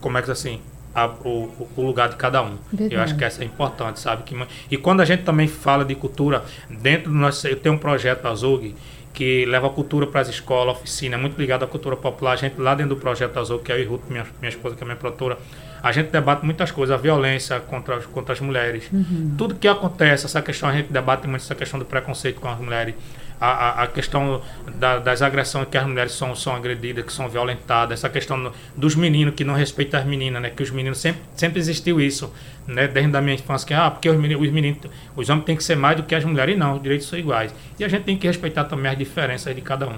como 0.00 0.16
é 0.18 0.22
que 0.22 0.30
assim, 0.30 0.60
a- 0.94 1.06
o, 1.24 1.68
o 1.76 1.82
lugar 1.82 2.08
de 2.08 2.16
cada 2.16 2.42
um. 2.42 2.56
Verdade. 2.72 2.94
Eu 2.94 3.00
acho 3.00 3.16
que 3.16 3.24
essa 3.24 3.42
é 3.42 3.46
importante, 3.46 4.00
sabe? 4.00 4.22
Que, 4.24 4.36
e 4.70 4.76
quando 4.76 5.00
a 5.00 5.04
gente 5.04 5.22
também 5.22 5.46
fala 5.48 5.84
de 5.84 5.94
cultura, 5.94 6.44
dentro 6.68 7.10
do 7.12 7.16
nosso. 7.18 7.46
Eu 7.46 7.56
tenho 7.56 7.74
um 7.74 7.78
projeto 7.78 8.26
Azug 8.26 8.74
que 9.12 9.44
leva 9.46 9.66
a 9.66 9.70
cultura 9.70 10.06
para 10.06 10.20
as 10.20 10.28
escolas, 10.28 10.76
oficina, 10.76 11.16
é 11.16 11.18
muito 11.18 11.36
ligado 11.38 11.64
à 11.64 11.66
cultura 11.66 11.96
popular. 11.96 12.32
A 12.32 12.36
gente 12.36 12.60
lá 12.60 12.74
dentro 12.76 12.94
do 12.94 13.00
projeto 13.00 13.36
Azul, 13.38 13.58
que 13.58 13.72
é 13.72 13.80
e 13.80 13.84
Ruth, 13.84 14.02
minha, 14.08 14.24
minha 14.40 14.48
esposa, 14.50 14.76
que 14.76 14.82
é 14.82 14.86
minha 14.86 14.96
produtora, 14.96 15.36
a 15.82 15.90
gente 15.90 16.10
debate 16.10 16.44
muitas 16.44 16.70
coisas, 16.70 16.94
a 16.94 16.96
violência 17.00 17.58
contra, 17.58 17.98
contra 17.98 18.32
as 18.34 18.40
mulheres. 18.40 18.88
Tudo 19.36 19.56
que 19.56 19.66
acontece, 19.66 20.26
essa 20.26 20.40
questão, 20.40 20.68
a 20.68 20.72
gente 20.72 20.92
debate 20.92 21.26
muito 21.26 21.42
essa 21.42 21.54
questão 21.56 21.78
do 21.78 21.84
preconceito 21.84 22.40
com 22.40 22.48
as 22.48 22.60
mulheres. 22.60 22.94
A, 23.40 23.84
a, 23.84 23.86
questão 23.86 24.42
da- 24.78 24.98
das 24.98 25.22
agressões 25.22 25.66
que 25.70 25.78
as 25.78 25.86
mulheres 25.86 26.12
são, 26.12 26.36
são 26.36 26.54
agredidas, 26.54 27.04
que 27.06 27.12
são 27.12 27.26
violentadas, 27.26 27.98
essa 28.00 28.08
questão 28.10 28.42
do- 28.42 28.52
dos 28.76 28.94
meninos 28.94 29.34
que 29.34 29.44
não 29.44 29.54
respeitam 29.54 29.98
as 29.98 30.04
meninas, 30.04 30.42
né? 30.42 30.50
Que 30.50 30.62
os 30.62 30.70
meninos 30.70 30.98
sempre, 30.98 31.22
sempre 31.34 31.58
existiu 31.58 31.98
isso, 32.00 32.30
né? 32.66 32.86
Desde 32.86 33.16
a 33.16 33.20
minha 33.22 33.34
infância, 33.34 33.66
que 33.66 33.72
ah, 33.72 33.90
porque 33.90 34.10
os 34.10 34.18
meninos, 34.18 34.46
os 34.46 34.52
meninos, 34.52 34.78
os 35.16 35.28
homens 35.30 35.46
têm 35.46 35.56
que 35.56 35.64
ser 35.64 35.74
mais 35.76 35.96
do 35.96 36.02
que 36.02 36.14
as 36.14 36.22
mulheres, 36.24 36.58
não, 36.58 36.76
os 36.76 36.82
direitos 36.82 37.06
são 37.08 37.18
iguais. 37.18 37.54
E 37.78 37.84
a 37.84 37.88
gente 37.88 38.02
tem 38.02 38.16
que 38.18 38.26
respeitar 38.26 38.64
também 38.64 38.92
as 38.92 38.98
diferenças 38.98 39.54
de 39.54 39.62
cada 39.62 39.88
um. 39.88 39.94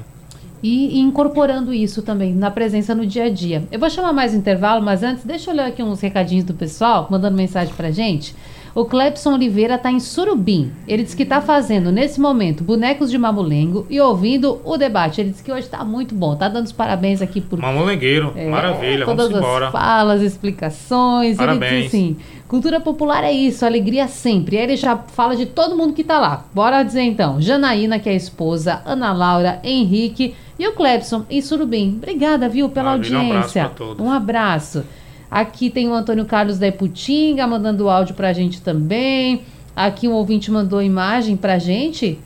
E 0.62 1.00
incorporando 1.00 1.74
isso 1.74 2.02
também 2.02 2.32
na 2.32 2.48
presença 2.48 2.94
no 2.94 3.04
dia 3.04 3.24
a 3.24 3.28
dia. 3.28 3.64
Eu 3.72 3.80
vou 3.80 3.90
chamar 3.90 4.12
mais 4.12 4.32
intervalo, 4.32 4.80
mas 4.80 5.02
antes, 5.02 5.24
deixa 5.24 5.50
eu 5.50 5.56
ler 5.56 5.64
aqui 5.64 5.82
uns 5.82 6.00
recadinhos 6.00 6.44
do 6.44 6.54
pessoal, 6.54 7.08
mandando 7.10 7.36
mensagem 7.36 7.74
pra 7.74 7.90
gente. 7.90 8.36
O 8.74 8.86
Clepson 8.86 9.34
Oliveira 9.34 9.76
tá 9.76 9.92
em 9.92 10.00
Surubim. 10.00 10.72
Ele 10.88 11.02
disse 11.02 11.14
que 11.16 11.26
tá 11.26 11.42
fazendo, 11.42 11.92
nesse 11.92 12.18
momento, 12.18 12.64
bonecos 12.64 13.10
de 13.10 13.18
mamulengo 13.18 13.86
e 13.90 14.00
ouvindo 14.00 14.60
o 14.64 14.78
debate. 14.78 15.20
Ele 15.20 15.30
disse 15.30 15.42
que 15.42 15.52
hoje 15.52 15.68
tá 15.68 15.84
muito 15.84 16.14
bom. 16.14 16.34
Tá 16.34 16.48
dando 16.48 16.64
os 16.64 16.72
parabéns 16.72 17.20
aqui 17.20 17.40
por 17.40 17.58
Mamulengueiro, 17.58 18.32
é, 18.34 18.48
maravilha, 18.48 19.04
todas 19.04 19.28
vamos 19.28 19.38
embora. 19.40 19.66
as 19.66 19.72
falas, 19.72 20.22
explicações. 20.22 21.38
Ele 21.38 21.46
Parabéns. 21.46 21.84
disse 21.84 21.96
assim: 21.96 22.16
cultura 22.48 22.80
popular 22.80 23.24
é 23.24 23.32
isso, 23.32 23.66
alegria 23.66 24.08
sempre. 24.08 24.56
Aí 24.56 24.64
ele 24.64 24.76
já 24.76 24.96
fala 24.96 25.36
de 25.36 25.44
todo 25.44 25.76
mundo 25.76 25.92
que 25.92 26.02
tá 26.02 26.18
lá. 26.18 26.46
Bora 26.54 26.82
dizer 26.82 27.02
então: 27.02 27.40
Janaína, 27.42 27.98
que 27.98 28.08
é 28.08 28.12
a 28.12 28.16
esposa, 28.16 28.80
Ana 28.86 29.12
Laura, 29.12 29.60
Henrique 29.62 30.34
e 30.58 30.66
o 30.66 30.72
Clebson 30.72 31.24
em 31.28 31.42
Surubim. 31.42 31.96
Obrigada, 31.98 32.48
viu, 32.48 32.70
pela 32.70 32.92
Maravilha, 32.96 33.18
um 33.18 33.30
abraço 33.30 33.58
audiência. 33.58 34.02
Um 34.02 34.10
abraço. 34.10 34.84
Aqui 35.32 35.70
tem 35.70 35.88
o 35.88 35.94
Antônio 35.94 36.26
Carlos 36.26 36.58
da 36.58 36.68
Iputinga 36.68 37.46
mandando 37.46 37.88
áudio 37.88 38.14
pra 38.14 38.34
gente 38.34 38.60
também. 38.60 39.40
Aqui 39.74 40.06
um 40.06 40.12
ouvinte 40.12 40.50
mandou 40.50 40.82
imagem 40.82 41.38
pra 41.38 41.58
gente. 41.58 42.18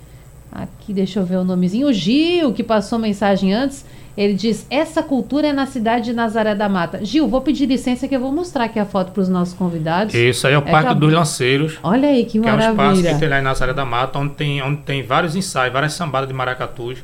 Aqui, 0.51 0.93
deixa 0.93 1.21
eu 1.21 1.25
ver 1.25 1.37
o 1.37 1.45
nomezinho. 1.45 1.87
O 1.87 1.93
Gil, 1.93 2.53
que 2.53 2.65
passou 2.65 2.99
mensagem 2.99 3.55
antes. 3.55 3.87
Ele 4.17 4.35
diz: 4.35 4.67
Essa 4.69 5.05
cultura 5.05 5.47
é 5.49 5.53
na 5.53 5.67
cidade 5.67 6.07
de 6.07 6.13
Nazaré 6.15 6.55
da 6.57 6.69
Mata. 6.69 7.05
Gil, 7.05 7.29
vou 7.29 7.43
pedir 7.43 7.67
licença 7.67 8.09
que 8.09 8.17
eu 8.17 8.21
vou 8.21 8.33
mostrar 8.33 8.65
aqui 8.65 8.79
a 8.81 8.85
foto 8.87 9.13
para 9.13 9.21
os 9.21 9.29
nossos 9.29 9.55
convidados. 9.55 10.13
Isso 10.13 10.45
aí 10.49 10.55
é 10.55 10.59
o 10.59 10.63
É 10.67 10.71
Parque 10.71 10.95
dos 10.95 11.13
Lanceiros. 11.13 11.79
Olha 11.85 12.09
aí 12.09 12.25
que 12.25 12.41
que 12.41 12.49
é 12.49 12.53
um 12.53 12.59
espaço 12.59 12.75
maravilha. 12.75 13.13
que 13.15 13.21
tem 13.21 13.29
lá 13.29 13.39
em 13.39 13.43
Nazaré 13.43 13.73
da 13.73 13.85
Mata, 13.85 14.19
onde 14.19 14.35
tem, 14.35 14.61
onde 14.63 14.79
tem 14.83 15.03
vários 15.05 15.37
ensaios, 15.37 15.73
várias 15.73 15.93
sambadas 15.93 16.29
de 16.29 16.35
maracatus. 16.35 16.99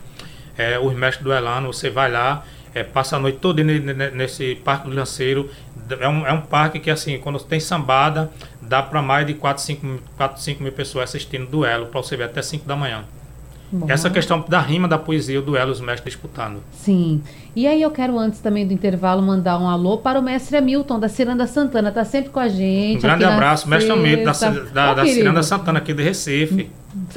É, 0.58 0.78
os 0.80 0.92
mestres 0.96 1.22
do 1.22 1.32
Elano, 1.32 1.72
você 1.72 1.88
vai 1.90 2.10
lá, 2.10 2.44
é, 2.74 2.82
passa 2.82 3.16
a 3.16 3.18
noite 3.18 3.38
toda 3.38 3.62
ne- 3.62 3.78
ne- 3.78 4.10
nesse 4.10 4.54
Parque 4.56 4.88
do 4.88 4.96
Lanceiro. 4.96 5.50
É 6.00 6.08
um, 6.08 6.26
é 6.26 6.32
um 6.32 6.40
parque 6.40 6.78
que, 6.78 6.90
assim, 6.90 7.18
quando 7.18 7.38
tem 7.40 7.60
sambada, 7.60 8.30
dá 8.60 8.82
para 8.82 9.02
mais 9.02 9.26
de 9.26 9.34
4, 9.34 9.62
5, 9.62 9.86
mil- 9.86 10.00
4, 10.16 10.40
5 10.40 10.62
mil 10.62 10.72
pessoas 10.72 11.04
assistindo 11.10 11.46
duelo, 11.46 11.86
para 11.86 12.02
você 12.02 12.16
ver 12.16 12.24
até 12.24 12.40
5 12.42 12.66
da 12.66 12.76
manhã. 12.76 13.04
Bom. 13.74 13.86
Essa 13.88 14.10
questão 14.10 14.44
da 14.46 14.60
rima, 14.60 14.86
da 14.86 14.98
poesia, 14.98 15.38
o 15.38 15.42
duelo, 15.42 15.72
os 15.72 15.80
mestres 15.80 16.12
disputando. 16.12 16.58
Sim. 16.72 17.22
E 17.56 17.66
aí 17.66 17.80
eu 17.80 17.90
quero, 17.90 18.18
antes 18.18 18.38
também 18.38 18.66
do 18.66 18.72
intervalo, 18.74 19.22
mandar 19.22 19.58
um 19.58 19.66
alô 19.66 19.96
para 19.96 20.18
o 20.18 20.22
mestre 20.22 20.58
Hamilton, 20.58 21.00
da 21.00 21.08
Ciranda 21.08 21.46
Santana. 21.46 21.90
Tá 21.90 22.04
sempre 22.04 22.28
com 22.28 22.38
a 22.38 22.48
gente. 22.48 22.98
Um 22.98 23.00
grande 23.00 23.24
abraço, 23.24 23.66
mestre 23.66 23.90
Almeida, 23.90 24.30
da, 24.30 24.50
da, 24.50 24.94
da 24.94 25.06
Ciranda 25.06 25.42
Santana, 25.42 25.78
aqui 25.78 25.94
de 25.94 26.02
Recife. 26.02 26.68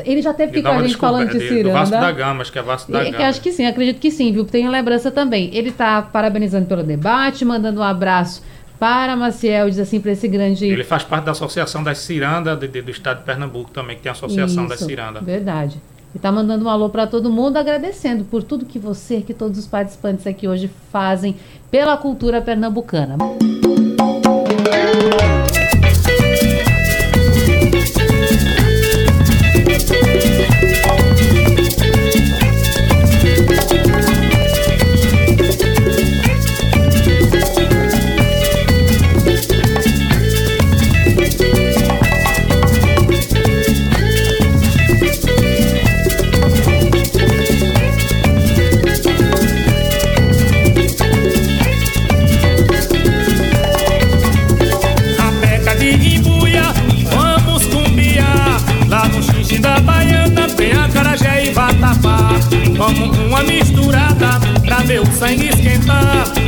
Ele 0.06 0.22
já 0.22 0.34
teve 0.34 0.52
aqui 0.52 0.62
de 0.62 0.64
com 0.70 0.70
a 0.80 0.82
gente 0.82 0.96
falando 0.96 1.28
de 1.30 1.38
Descoberta, 1.40 1.64
do 1.68 1.74
Vasco 1.74 1.92
da 1.92 2.00
Ciranda. 2.00 2.18
Gama, 2.18 2.42
acho 2.42 2.52
que 2.54 2.60
é 2.60 2.62
Vasco 2.62 2.92
da 2.94 3.04
E- 3.04 3.12
Gama. 3.12 3.26
acho 3.28 3.42
que 3.42 3.52
sim, 3.52 3.66
acredito 3.66 4.00
que 4.00 4.10
sim, 4.10 4.32
viu? 4.32 4.46
Tenho 4.46 4.72
lembrança 4.72 5.12
também. 5.12 5.50
Ele 5.54 5.72
tá 5.74 6.02
parabenizando 6.02 6.66
pelo 6.68 6.84
debate, 6.84 7.44
mandando 7.44 7.82
um 7.82 7.84
abraço 7.84 8.42
para 8.80 9.16
Maciel, 9.16 9.70
diz 9.70 9.80
assim, 9.80 10.00
para 10.00 10.12
esse 10.12 10.28
grande. 10.28 10.66
Ele 10.66 10.84
faz 10.84 11.04
parte 11.04 11.26
da 11.26 11.32
Associação 11.32 11.84
das 11.84 11.98
Ciranda 12.00 12.56
de- 12.56 12.68
de- 12.68 12.82
do 12.82 12.92
Estado 12.92 13.20
de 13.20 13.24
Pernambuco 13.24 13.72
também, 13.72 13.96
que 13.96 14.04
tem 14.04 14.10
a 14.10 14.14
Associação 14.14 14.68
das 14.68 14.80
Isso, 14.80 14.90
Ciranda. 14.90 15.22
Verdade. 15.22 15.80
E 16.14 16.20
tá 16.20 16.32
mandando 16.32 16.66
um 16.66 16.70
alô 16.70 16.90
para 16.90 17.06
todo 17.08 17.30
mundo, 17.30 17.58
agradecendo 17.58 18.24
por 18.24 18.42
tudo 18.44 18.66
que 18.66 18.80
você, 18.80 19.22
que 19.22 19.34
todos 19.34 19.58
os 19.60 19.68
participantes 19.68 20.26
aqui 20.26 20.48
hoje 20.48 20.70
fazem 20.92 21.36
pela 21.70 21.98
cultura 21.98 22.42
pernambucana. 22.42 23.18
Rabeca 23.18 24.05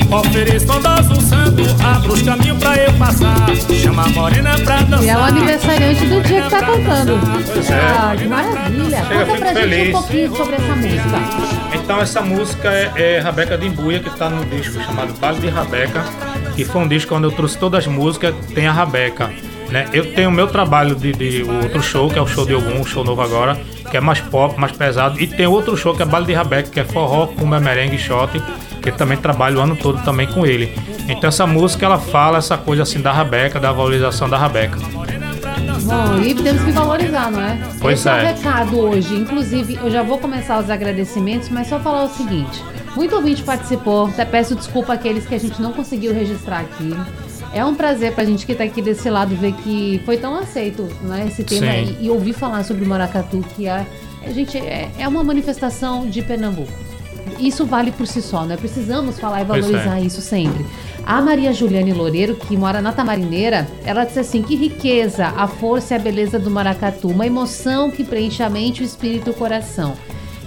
Ofereço 0.10 0.66
todos 0.66 2.08
os 2.08 2.22
caminhos 2.22 2.58
pra 2.60 2.76
eu 2.78 2.94
passar 2.94 3.36
Chama 3.82 4.06
a 4.06 4.10
morena 4.10 4.58
pra 4.60 4.78
dançar 4.78 5.04
E 5.04 5.10
é 5.10 5.18
o 5.18 5.20
aniversariante 5.22 6.06
do 6.06 6.22
dia 6.22 6.42
que 6.44 6.50
tá 6.50 6.60
cantando. 6.62 7.20
Pois 7.54 7.70
é. 7.70 7.76
Ah, 7.76 8.16
que 8.18 8.26
maravilha. 8.26 9.06
Chega, 9.06 9.26
Conta 9.26 9.26
fico 9.26 9.38
pra 9.38 9.48
gente 9.48 9.58
um 9.58 9.70
feliz. 9.70 9.92
pouquinho 9.92 10.36
sobre 10.36 10.56
essa 10.56 10.76
música. 10.76 11.76
Então 11.76 12.02
essa 12.02 12.22
música 12.22 12.70
é, 12.70 13.16
é 13.16 13.20
Rabeca 13.20 13.58
de 13.58 13.68
Imbuia, 13.68 14.00
que 14.00 14.08
está 14.10 14.30
no 14.30 14.46
disco 14.46 14.82
chamado 14.82 15.14
Baile 15.20 15.42
de 15.42 15.50
Rabeca, 15.50 16.04
que 16.56 16.64
foi 16.64 16.82
um 16.82 16.88
disco 16.88 17.14
onde 17.14 17.26
eu 17.26 17.32
trouxe 17.32 17.58
todas 17.58 17.86
as 17.86 17.88
músicas, 17.88 18.34
tem 18.54 18.66
a 18.66 18.72
Rabeca. 18.72 19.30
Né? 19.70 19.88
Eu 19.92 20.14
tenho 20.14 20.30
o 20.30 20.32
meu 20.32 20.48
trabalho 20.48 20.96
de, 20.96 21.12
de 21.12 21.44
o 21.44 21.64
outro 21.64 21.82
show, 21.84 22.10
que 22.10 22.18
é 22.18 22.22
o 22.22 22.28
show 22.28 22.46
de 22.46 22.54
algum, 22.54 22.80
o 22.80 22.86
show 22.86 23.04
novo 23.04 23.22
agora, 23.22 23.60
que 23.92 23.98
é 23.98 24.00
mais 24.00 24.22
pop, 24.22 24.58
mais 24.58 24.72
pesado. 24.72 25.20
E 25.20 25.28
tem 25.28 25.46
outro 25.46 25.76
show 25.76 25.94
que 25.94 26.02
é 26.02 26.06
Baile 26.06 26.28
de 26.28 26.34
Rabeca, 26.34 26.70
que 26.70 26.80
é 26.80 26.86
forró, 26.86 27.28
cumba, 27.28 27.60
merengue 27.60 27.98
e 27.98 28.00
shot, 28.00 28.42
que 28.92 28.98
também 28.98 29.18
trabalho 29.18 29.60
o 29.60 29.62
ano 29.62 29.76
todo 29.76 30.04
também 30.04 30.28
com 30.28 30.46
ele. 30.46 30.74
Então 31.08 31.28
essa 31.28 31.46
música 31.46 31.86
ela 31.86 32.00
fala 32.00 32.38
essa 32.38 32.58
coisa 32.58 32.84
assim 32.84 33.02
da 33.02 33.12
Rabeca, 33.12 33.60
da 33.60 33.72
valorização 33.72 34.30
da 34.30 34.38
Rabeca. 34.38 34.78
Bom, 35.84 36.22
e 36.22 36.36
temos 36.36 36.64
que 36.64 36.72
valorizar, 36.72 37.32
não 37.32 37.42
é? 37.42 37.60
Pois 37.80 38.00
Esse 38.00 38.10
é. 38.10 38.14
o 38.14 38.16
é. 38.18 38.34
recado 38.34 38.80
hoje. 38.80 39.16
Inclusive, 39.16 39.80
eu 39.82 39.90
já 39.90 40.04
vou 40.04 40.18
começar 40.18 40.60
os 40.60 40.70
agradecimentos, 40.70 41.50
mas 41.50 41.68
só 41.68 41.80
falar 41.80 42.04
o 42.04 42.10
seguinte. 42.10 42.62
Muito 42.96 43.16
ouvinte 43.16 43.44
participou, 43.44 44.08
até 44.08 44.26
peço 44.26 44.56
desculpa 44.56 44.94
àqueles 44.94 45.26
que 45.26 45.36
a 45.36 45.40
gente 45.40 45.62
não 45.62 45.72
conseguiu 45.72 46.14
registrar 46.14 46.62
aqui. 46.62 46.94
É 47.54 47.64
um 47.64 47.76
prazer 47.76 48.14
pra 48.14 48.26
gente 48.26 48.46
que 48.46 48.54
tá 48.54 48.64
aqui 48.66 48.82
desse 48.82 49.10
lado 49.10 49.36
ver 49.36 49.54
que 49.54 50.02
foi 50.06 50.18
tão 50.18 50.36
aceito 50.36 50.88
né, 51.04 51.26
esse 51.28 51.44
tema 51.44 51.74
e, 51.74 52.06
e 52.06 52.10
ouvir 52.10 52.34
falar 52.34 52.64
sobre 52.64 52.84
o 52.84 52.88
maracatu, 52.88 53.44
que 53.56 53.68
é, 53.68 53.86
a 54.26 54.32
gente, 54.32 54.58
é, 54.58 54.90
é 54.98 55.08
uma 55.08 55.24
manifestação 55.24 56.10
de 56.10 56.22
Pernambuco. 56.22 56.87
Isso 57.40 57.66
vale 57.66 57.92
por 57.92 58.08
si 58.08 58.22
só, 58.22 58.46
né? 58.46 58.58
Precisamos 58.58 59.20
falar 59.20 59.40
e 59.40 59.42
é. 59.42 59.46
valorizar 59.46 60.00
isso 60.00 60.22
sempre. 60.22 60.66
A 61.06 61.22
Maria 61.22 61.54
Juliane 61.54 61.94
Loureiro, 61.94 62.36
que 62.36 62.58
mora 62.58 62.82
na 62.82 62.92
Tamarineira, 62.92 63.68
ela 63.86 64.04
disse 64.04 64.20
assim: 64.20 64.42
que 64.42 64.56
riqueza, 64.56 65.28
a 65.28 65.48
força 65.48 65.94
e 65.94 65.98
a 65.98 66.00
beleza 66.00 66.38
do 66.38 66.52
maracatu, 66.52 67.08
uma 67.08 67.26
emoção 67.26 67.90
que 67.90 68.04
preenche 68.04 68.44
a 68.44 68.50
mente, 68.50 68.82
o 68.82 68.86
espírito 68.86 69.28
e 69.28 69.32
o 69.32 69.34
coração. 69.34 69.96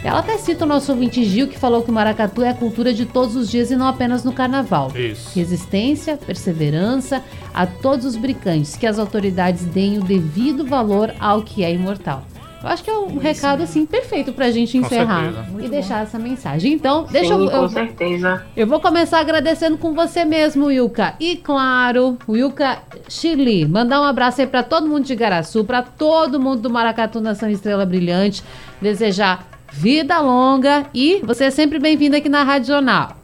Ela 0.03 0.20
até 0.20 0.39
cita 0.39 0.64
o 0.64 0.68
nosso 0.68 0.93
ouvinte 0.93 1.22
Gil, 1.24 1.47
que 1.47 1.59
falou 1.59 1.83
que 1.83 1.91
o 1.91 1.93
maracatu 1.93 2.43
é 2.43 2.49
a 2.49 2.55
cultura 2.55 2.93
de 2.93 3.05
todos 3.05 3.37
os 3.37 3.51
dias 3.51 3.70
e 3.70 3.76
não 3.76 3.87
apenas 3.87 4.24
no 4.24 4.33
carnaval. 4.33 4.91
Isso. 4.97 5.39
Resistência, 5.39 6.16
perseverança 6.16 7.22
a 7.53 7.66
todos 7.66 8.07
os 8.07 8.16
brincantes, 8.16 8.76
que 8.76 8.87
as 8.87 8.99
autoridades 8.99 9.64
deem 9.66 9.99
o 9.99 10.03
devido 10.03 10.64
valor 10.64 11.12
ao 11.20 11.43
que 11.43 11.62
é 11.62 11.72
imortal. 11.72 12.24
Eu 12.62 12.68
acho 12.68 12.84
que 12.84 12.90
é 12.90 12.94
um 12.98 13.16
recado 13.16 13.62
assim 13.62 13.86
perfeito 13.86 14.32
pra 14.34 14.50
gente 14.50 14.78
Com 14.78 14.84
encerrar 14.84 15.32
e 15.58 15.66
deixar 15.68 16.02
essa 16.02 16.18
mensagem. 16.18 16.74
Então, 16.74 17.04
deixa 17.11 17.34
Sim, 17.34 17.44
eu, 17.44 17.50
com 17.50 17.56
eu, 17.56 17.68
certeza. 17.70 18.44
eu 18.54 18.66
vou 18.66 18.78
começar 18.80 19.18
agradecendo 19.18 19.78
com 19.78 19.94
você 19.94 20.26
mesmo, 20.26 20.66
Wilka. 20.66 21.14
E 21.18 21.36
claro, 21.36 22.18
Wilka 22.28 22.78
Chile. 23.08 23.66
Mandar 23.66 24.02
um 24.02 24.04
abraço 24.04 24.42
aí 24.42 24.46
pra 24.46 24.62
todo 24.62 24.86
mundo 24.86 25.04
de 25.04 25.14
Garaçu, 25.14 25.64
pra 25.64 25.82
todo 25.82 26.38
mundo 26.38 26.61
do 26.61 26.68
Maracatu 26.70 27.18
Nação 27.18 27.48
Estrela 27.48 27.86
Brilhante. 27.86 28.44
Desejar 28.80 29.46
vida 29.72 30.18
longa 30.20 30.84
e 30.92 31.20
você 31.24 31.44
é 31.44 31.50
sempre 31.50 31.78
bem-vindo 31.78 32.14
aqui 32.16 32.28
na 32.28 32.42
Rádio 32.42 32.68
Jornal. 32.74 33.16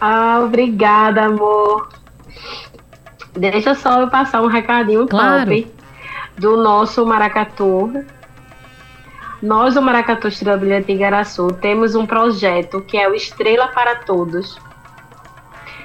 Ah, 0.00 0.40
obrigada, 0.42 1.24
amor. 1.24 1.90
Deixa 3.36 3.74
só 3.74 4.00
eu 4.00 4.08
passar 4.08 4.40
um 4.42 4.46
recadinho 4.46 5.06
Claro. 5.06 5.44
top 5.50 5.79
do 6.40 6.56
nosso 6.56 7.04
maracatu. 7.04 7.92
Nós, 9.42 9.74
do 9.74 9.82
Maracatu 9.82 10.28
Estrela 10.28 10.58
Brilhante 10.58 10.92
em 10.92 10.98
Garaçu, 10.98 11.48
temos 11.48 11.94
um 11.94 12.04
projeto 12.04 12.80
que 12.82 12.98
é 12.98 13.08
o 13.08 13.14
Estrela 13.14 13.68
para 13.68 13.96
Todos. 13.96 14.58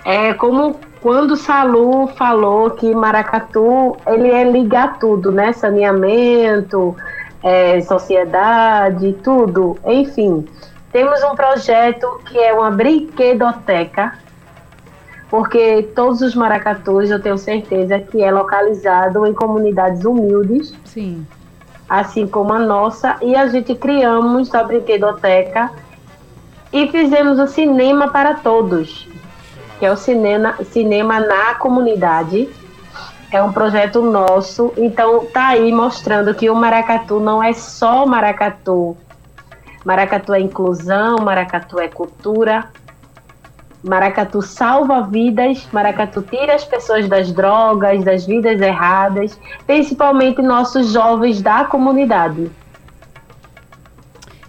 É 0.03 0.33
como 0.33 0.79
quando 1.01 1.31
o 1.31 1.35
Salu 1.37 2.07
falou 2.17 2.71
que 2.71 2.93
Maracatu 2.93 3.95
ele 4.07 4.29
é 4.29 4.43
ligar 4.43 4.99
tudo, 4.99 5.31
né? 5.31 5.53
Saneamento, 5.53 6.95
é, 7.43 7.79
sociedade, 7.81 9.13
tudo. 9.23 9.77
Enfim, 9.85 10.45
temos 10.91 11.23
um 11.23 11.35
projeto 11.35 12.21
que 12.25 12.37
é 12.37 12.53
uma 12.53 12.71
brinquedoteca, 12.71 14.17
porque 15.29 15.89
todos 15.95 16.21
os 16.21 16.35
maracatus 16.35 17.09
eu 17.09 17.21
tenho 17.21 17.37
certeza 17.37 17.99
que 17.99 18.21
é 18.21 18.31
localizado 18.31 19.25
em 19.25 19.33
comunidades 19.33 20.05
humildes 20.05 20.73
Sim. 20.85 21.25
assim 21.89 22.27
como 22.27 22.53
a 22.53 22.59
nossa, 22.59 23.17
e 23.21 23.35
a 23.35 23.47
gente 23.47 23.73
criamos 23.75 24.53
a 24.53 24.63
brinquedoteca 24.63 25.71
e 26.75 26.87
fizemos 26.89 27.39
o 27.39 27.47
cinema 27.47 28.09
para 28.09 28.33
todos, 28.33 29.07
que 29.79 29.85
é 29.85 29.91
o 29.91 29.95
cinema, 29.95 30.55
cinema 30.65 31.21
na 31.21 31.55
comunidade. 31.55 32.49
É 33.31 33.41
um 33.41 33.51
projeto 33.51 34.01
nosso, 34.01 34.73
então 34.75 35.25
tá 35.25 35.47
aí 35.47 35.71
mostrando 35.71 36.33
que 36.33 36.49
o 36.49 36.55
maracatu 36.55 37.19
não 37.19 37.41
é 37.41 37.53
só 37.53 38.05
maracatu. 38.05 38.97
Maracatu 39.85 40.33
é 40.33 40.39
inclusão, 40.41 41.19
maracatu 41.19 41.79
é 41.79 41.87
cultura. 41.87 42.69
Maracatu 43.87 44.41
salva 44.41 45.03
vidas, 45.03 45.67
Maracatu 45.71 46.23
tira 46.23 46.55
as 46.55 46.65
pessoas 46.65 47.07
das 47.07 47.31
drogas, 47.31 48.03
das 48.03 48.25
vidas 48.25 48.59
erradas, 48.59 49.39
principalmente 49.67 50.41
nossos 50.41 50.91
jovens 50.91 51.41
da 51.41 51.65
comunidade. 51.65 52.49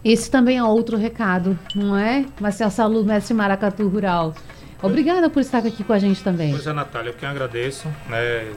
Esse 0.02 0.30
também 0.30 0.56
é 0.56 0.64
outro 0.64 0.96
recado, 0.96 1.58
não 1.74 1.96
é? 1.96 2.24
Marcel 2.40 2.70
Salu, 2.70 3.04
mestre 3.04 3.34
Maracatu 3.34 3.86
Rural. 3.88 4.34
Obrigada 4.82 5.28
por 5.28 5.40
estar 5.40 5.58
aqui 5.58 5.82
com 5.82 5.92
a 5.92 5.98
gente 5.98 6.22
também. 6.22 6.52
Pois 6.52 6.66
é, 6.66 6.72
Natália, 6.72 7.10
eu 7.10 7.14
que 7.14 7.26
agradeço. 7.26 7.88
Né? 8.08 8.52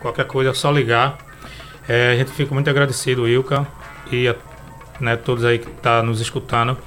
Qualquer 0.00 0.26
coisa 0.26 0.50
é 0.50 0.54
só 0.54 0.70
ligar. 0.70 1.18
É, 1.88 2.12
a 2.12 2.16
gente 2.16 2.30
fica 2.30 2.54
muito 2.54 2.70
agradecido, 2.70 3.28
Ilka, 3.28 3.66
e 4.10 4.28
a, 4.28 4.34
né, 4.98 5.16
todos 5.16 5.44
aí 5.44 5.58
que 5.58 5.68
estão 5.68 6.02
nos 6.02 6.20
escutando. 6.20 6.78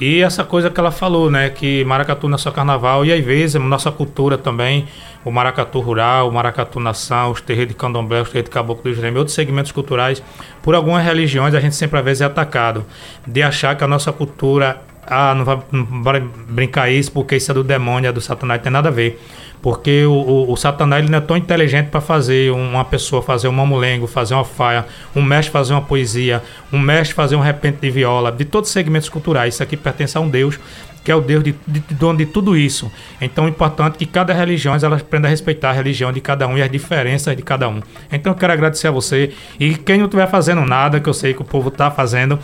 E 0.00 0.22
essa 0.22 0.44
coisa 0.44 0.70
que 0.70 0.78
ela 0.78 0.92
falou, 0.92 1.28
né? 1.30 1.50
Que 1.50 1.84
maracatu 1.84 2.28
não 2.28 2.36
é 2.36 2.38
só 2.38 2.52
carnaval, 2.52 3.04
e 3.04 3.12
às 3.12 3.24
vezes 3.24 3.56
a 3.56 3.58
nossa 3.58 3.90
cultura 3.90 4.38
também, 4.38 4.86
o 5.24 5.30
maracatu 5.30 5.80
rural, 5.80 6.28
o 6.28 6.32
maracatu 6.32 6.78
nação, 6.78 7.32
os 7.32 7.40
terreiros 7.40 7.74
de 7.74 7.78
candomblé, 7.78 8.22
os 8.22 8.28
terreiros 8.28 8.48
de 8.48 8.54
caboclo 8.54 8.84
do 8.84 8.94
Jurema, 8.94 9.18
outros 9.18 9.34
segmentos 9.34 9.72
culturais, 9.72 10.22
por 10.62 10.74
algumas 10.74 11.04
religiões 11.04 11.52
a 11.52 11.60
gente 11.60 11.74
sempre 11.74 11.98
às 11.98 12.04
vezes 12.04 12.20
é 12.20 12.26
atacado. 12.26 12.86
De 13.26 13.42
achar 13.42 13.76
que 13.76 13.82
a 13.82 13.88
nossa 13.88 14.12
cultura, 14.12 14.80
ah, 15.04 15.34
não 15.34 15.44
vai, 15.44 15.58
não 15.72 16.02
vai 16.02 16.20
brincar 16.20 16.90
isso 16.90 17.10
porque 17.10 17.34
isso 17.34 17.50
é 17.50 17.54
do 17.54 17.64
demônio, 17.64 18.08
é 18.08 18.12
do 18.12 18.20
satanás, 18.20 18.62
tem 18.62 18.70
nada 18.70 18.90
a 18.90 18.92
ver. 18.92 19.20
Porque 19.60 20.04
o, 20.04 20.12
o, 20.12 20.52
o 20.52 20.56
Satanás 20.56 21.02
ele 21.02 21.10
não 21.10 21.18
é 21.18 21.20
tão 21.20 21.36
inteligente 21.36 21.88
para 21.88 22.00
fazer 22.00 22.52
uma 22.52 22.84
pessoa 22.84 23.20
fazer 23.22 23.48
um 23.48 23.52
mamulengo, 23.52 24.06
fazer 24.06 24.34
uma 24.34 24.44
faia, 24.44 24.86
um 25.14 25.22
mestre 25.22 25.52
fazer 25.52 25.72
uma 25.72 25.82
poesia, 25.82 26.42
um 26.72 26.78
mestre 26.78 27.14
fazer 27.14 27.36
um 27.36 27.40
repente 27.40 27.78
de 27.80 27.90
viola, 27.90 28.30
de 28.30 28.44
todos 28.44 28.68
os 28.68 28.72
segmentos 28.72 29.08
culturais. 29.08 29.54
Isso 29.54 29.62
aqui 29.62 29.76
pertence 29.76 30.16
a 30.16 30.20
um 30.20 30.28
Deus 30.28 30.58
que 31.08 31.12
é 31.12 31.14
o 31.14 31.22
Deus 31.22 31.42
de, 31.42 31.54
de, 31.66 31.80
dono 31.94 32.18
de 32.18 32.26
tudo 32.26 32.54
isso. 32.54 32.92
Então 33.18 33.46
é 33.46 33.48
importante 33.48 33.96
que 33.96 34.04
cada 34.04 34.34
religião 34.34 34.74
ela 34.74 34.96
aprenda 34.96 35.26
a 35.26 35.30
respeitar 35.30 35.70
a 35.70 35.72
religião 35.72 36.12
de 36.12 36.20
cada 36.20 36.46
um 36.46 36.58
e 36.58 36.60
as 36.60 36.70
diferenças 36.70 37.34
de 37.34 37.42
cada 37.42 37.66
um. 37.66 37.80
Então 38.12 38.32
eu 38.32 38.36
quero 38.36 38.52
agradecer 38.52 38.88
a 38.88 38.90
você 38.90 39.32
e 39.58 39.74
quem 39.74 39.96
não 39.96 40.04
estiver 40.04 40.28
fazendo 40.28 40.66
nada, 40.66 41.00
que 41.00 41.08
eu 41.08 41.14
sei 41.14 41.32
que 41.32 41.40
o 41.40 41.46
povo 41.46 41.68
está 41.68 41.90
fazendo, 41.90 42.38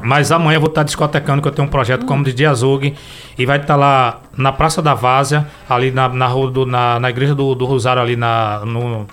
mas 0.00 0.30
amanhã 0.30 0.56
eu 0.56 0.60
vou 0.60 0.68
estar 0.68 0.82
discotecando, 0.82 1.42
que 1.42 1.48
eu 1.48 1.52
tenho 1.52 1.66
um 1.66 1.70
projeto 1.70 2.06
como 2.06 2.24
de 2.24 2.46
Azug 2.46 2.94
e 3.36 3.46
vai 3.46 3.58
estar 3.58 3.76
lá 3.76 4.20
na 4.36 4.52
Praça 4.52 4.80
da 4.80 4.94
Várzea, 4.94 5.46
ali 5.68 5.90
na, 5.90 6.08
na, 6.08 6.28
na, 6.66 7.00
na 7.00 7.10
igreja 7.10 7.34
do, 7.34 7.54
do 7.54 7.64
Rosário, 7.64 8.02
ali 8.02 8.16
na, 8.16 8.64
no, 8.64 9.06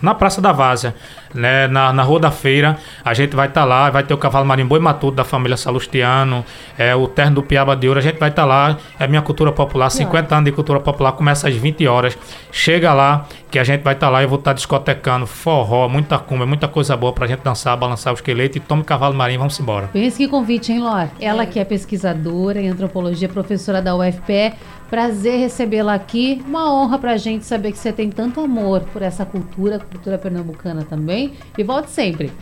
na 0.00 0.14
Praça 0.14 0.40
da 0.40 0.52
Várzea, 0.52 0.94
né, 1.34 1.66
na, 1.68 1.92
na 1.92 2.02
Rua 2.02 2.20
da 2.20 2.30
Feira. 2.30 2.78
A 3.04 3.14
gente 3.14 3.34
vai 3.34 3.48
estar 3.48 3.64
lá, 3.64 3.90
vai 3.90 4.02
ter 4.02 4.14
o 4.14 4.18
cavalo 4.18 4.46
marimbo 4.46 4.76
e 4.76 4.80
matuto 4.80 5.16
da 5.16 5.24
família 5.24 5.56
Salustiano, 5.56 6.44
é, 6.78 6.94
o 6.94 7.06
terno 7.06 7.36
do 7.36 7.42
Piaba 7.42 7.76
de 7.76 7.88
Ouro. 7.88 7.98
A 7.98 8.02
gente 8.02 8.18
vai 8.18 8.30
estar 8.30 8.44
lá, 8.44 8.76
é 8.98 9.06
minha 9.06 9.22
cultura 9.22 9.52
popular, 9.52 9.90
50 9.90 10.34
anos 10.34 10.44
de 10.44 10.52
cultura 10.52 10.80
popular, 10.80 11.12
começa 11.12 11.48
às 11.48 11.54
20 11.54 11.86
horas. 11.86 12.16
Chega 12.52 12.92
lá, 12.92 13.26
que 13.50 13.58
a 13.58 13.64
gente 13.64 13.82
vai 13.82 13.94
estar 13.94 14.08
lá 14.08 14.20
e 14.20 14.24
eu 14.24 14.28
vou 14.28 14.38
estar 14.38 14.52
discotecando, 14.52 15.26
forró, 15.26 15.88
muita 15.88 16.18
cumba, 16.18 16.46
muita 16.46 16.68
coisa 16.68 16.96
boa 16.96 17.12
pra 17.12 17.26
gente 17.26 17.40
dançar, 17.40 17.76
balançar 17.76 18.12
o 18.12 18.16
esqueleto 18.16 18.58
e 18.58 18.60
tome 18.60 18.84
cavalo 18.84 19.14
marinho, 19.14 19.40
vamos 19.40 19.58
embora. 19.58 19.88
Pense 19.92 20.16
que 20.16 20.28
convite, 20.28 20.72
hein, 20.72 20.80
Lor? 20.80 21.08
Ela 21.20 21.44
que 21.46 21.58
é 21.58 21.64
pesquisadora 21.64 22.60
em 22.60 22.68
antropologia, 22.68 23.28
professora 23.28 23.82
da 23.82 23.94
UFPE. 23.96 24.54
Prazer 24.88 25.38
recebê-la 25.38 25.94
aqui. 25.94 26.42
Uma 26.46 26.72
honra 26.74 26.98
pra 26.98 27.16
gente 27.16 27.44
saber 27.44 27.70
que 27.70 27.78
você 27.78 27.92
tem 27.92 28.10
tanto 28.10 28.40
amor 28.40 28.80
por 28.92 29.02
essa 29.02 29.24
cultura, 29.24 29.78
cultura 29.78 30.18
pernambucana 30.18 30.84
também. 30.84 31.19
E 31.56 31.62
volte 31.62 31.90
sempre. 31.90 32.32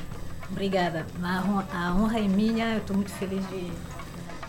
Obrigada. 0.50 1.06
A 1.22 1.94
honra 1.94 2.18
é 2.18 2.28
minha. 2.28 2.72
Eu 2.72 2.78
estou 2.78 2.96
muito 2.96 3.10
feliz 3.12 3.40
de 3.48 3.70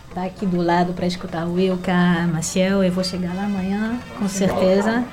estar 0.08 0.24
aqui 0.24 0.44
do 0.46 0.60
lado 0.60 0.92
para 0.92 1.06
escutar 1.06 1.46
o 1.46 1.54
Wilka, 1.54 1.92
Maciel. 2.32 2.82
Eu 2.82 2.92
vou 2.92 3.04
chegar 3.04 3.34
lá 3.34 3.44
amanhã, 3.44 3.98
com 4.18 4.28
certeza. 4.28 5.04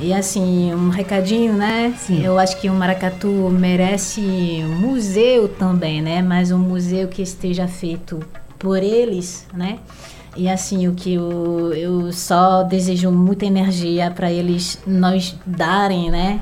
E 0.00 0.12
assim, 0.12 0.72
um 0.74 0.88
recadinho, 0.88 1.52
né? 1.52 1.94
Sim. 1.98 2.24
Eu 2.24 2.38
acho 2.38 2.58
que 2.60 2.68
o 2.68 2.74
Maracatu 2.74 3.28
merece 3.50 4.20
um 4.64 4.74
museu 4.78 5.48
também, 5.48 6.00
né? 6.00 6.22
Mas 6.22 6.50
um 6.50 6.58
museu 6.58 7.08
que 7.08 7.22
esteja 7.22 7.68
feito 7.68 8.18
por 8.58 8.82
eles, 8.82 9.46
né? 9.52 9.78
E 10.34 10.48
assim, 10.48 10.88
o 10.88 10.94
que 10.94 11.14
eu, 11.14 11.74
eu 11.74 12.12
só 12.12 12.62
desejo 12.62 13.10
muita 13.10 13.44
energia 13.44 14.10
para 14.10 14.32
eles 14.32 14.78
nos 14.86 15.36
darem, 15.44 16.10
né? 16.10 16.40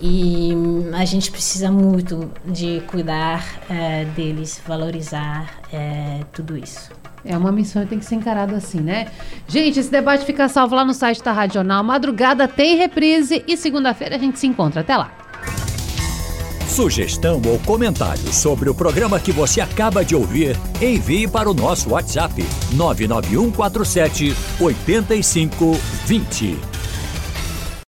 E 0.00 0.54
hum, 0.54 0.90
a 0.94 1.04
gente 1.04 1.30
precisa 1.30 1.70
muito 1.70 2.30
de 2.44 2.82
cuidar 2.86 3.44
eh, 3.68 4.06
deles, 4.16 4.60
valorizar 4.66 5.60
eh, 5.72 6.20
tudo 6.32 6.56
isso. 6.56 6.90
É 7.24 7.36
uma 7.36 7.52
missão 7.52 7.82
e 7.82 7.86
tem 7.86 7.98
que 7.98 8.04
ser 8.04 8.14
encarado 8.14 8.54
assim, 8.54 8.80
né? 8.80 9.08
Gente, 9.46 9.78
esse 9.78 9.90
debate 9.90 10.24
fica 10.24 10.48
salvo 10.48 10.74
lá 10.74 10.84
no 10.84 10.94
site 10.94 11.22
da 11.22 11.32
Radional. 11.32 11.84
Madrugada 11.84 12.48
tem 12.48 12.76
reprise 12.76 13.44
e 13.46 13.56
segunda-feira 13.56 14.16
a 14.16 14.18
gente 14.18 14.38
se 14.38 14.46
encontra. 14.46 14.80
Até 14.80 14.96
lá. 14.96 15.12
Sugestão 16.66 17.42
ou 17.46 17.58
comentário 17.58 18.32
sobre 18.32 18.70
o 18.70 18.74
programa 18.74 19.20
que 19.20 19.32
você 19.32 19.60
acaba 19.60 20.04
de 20.04 20.14
ouvir, 20.14 20.56
envie 20.80 21.28
para 21.28 21.50
o 21.50 21.54
nosso 21.54 21.90
WhatsApp 21.90 22.42
99147 22.72 24.34
8520. 24.60 26.69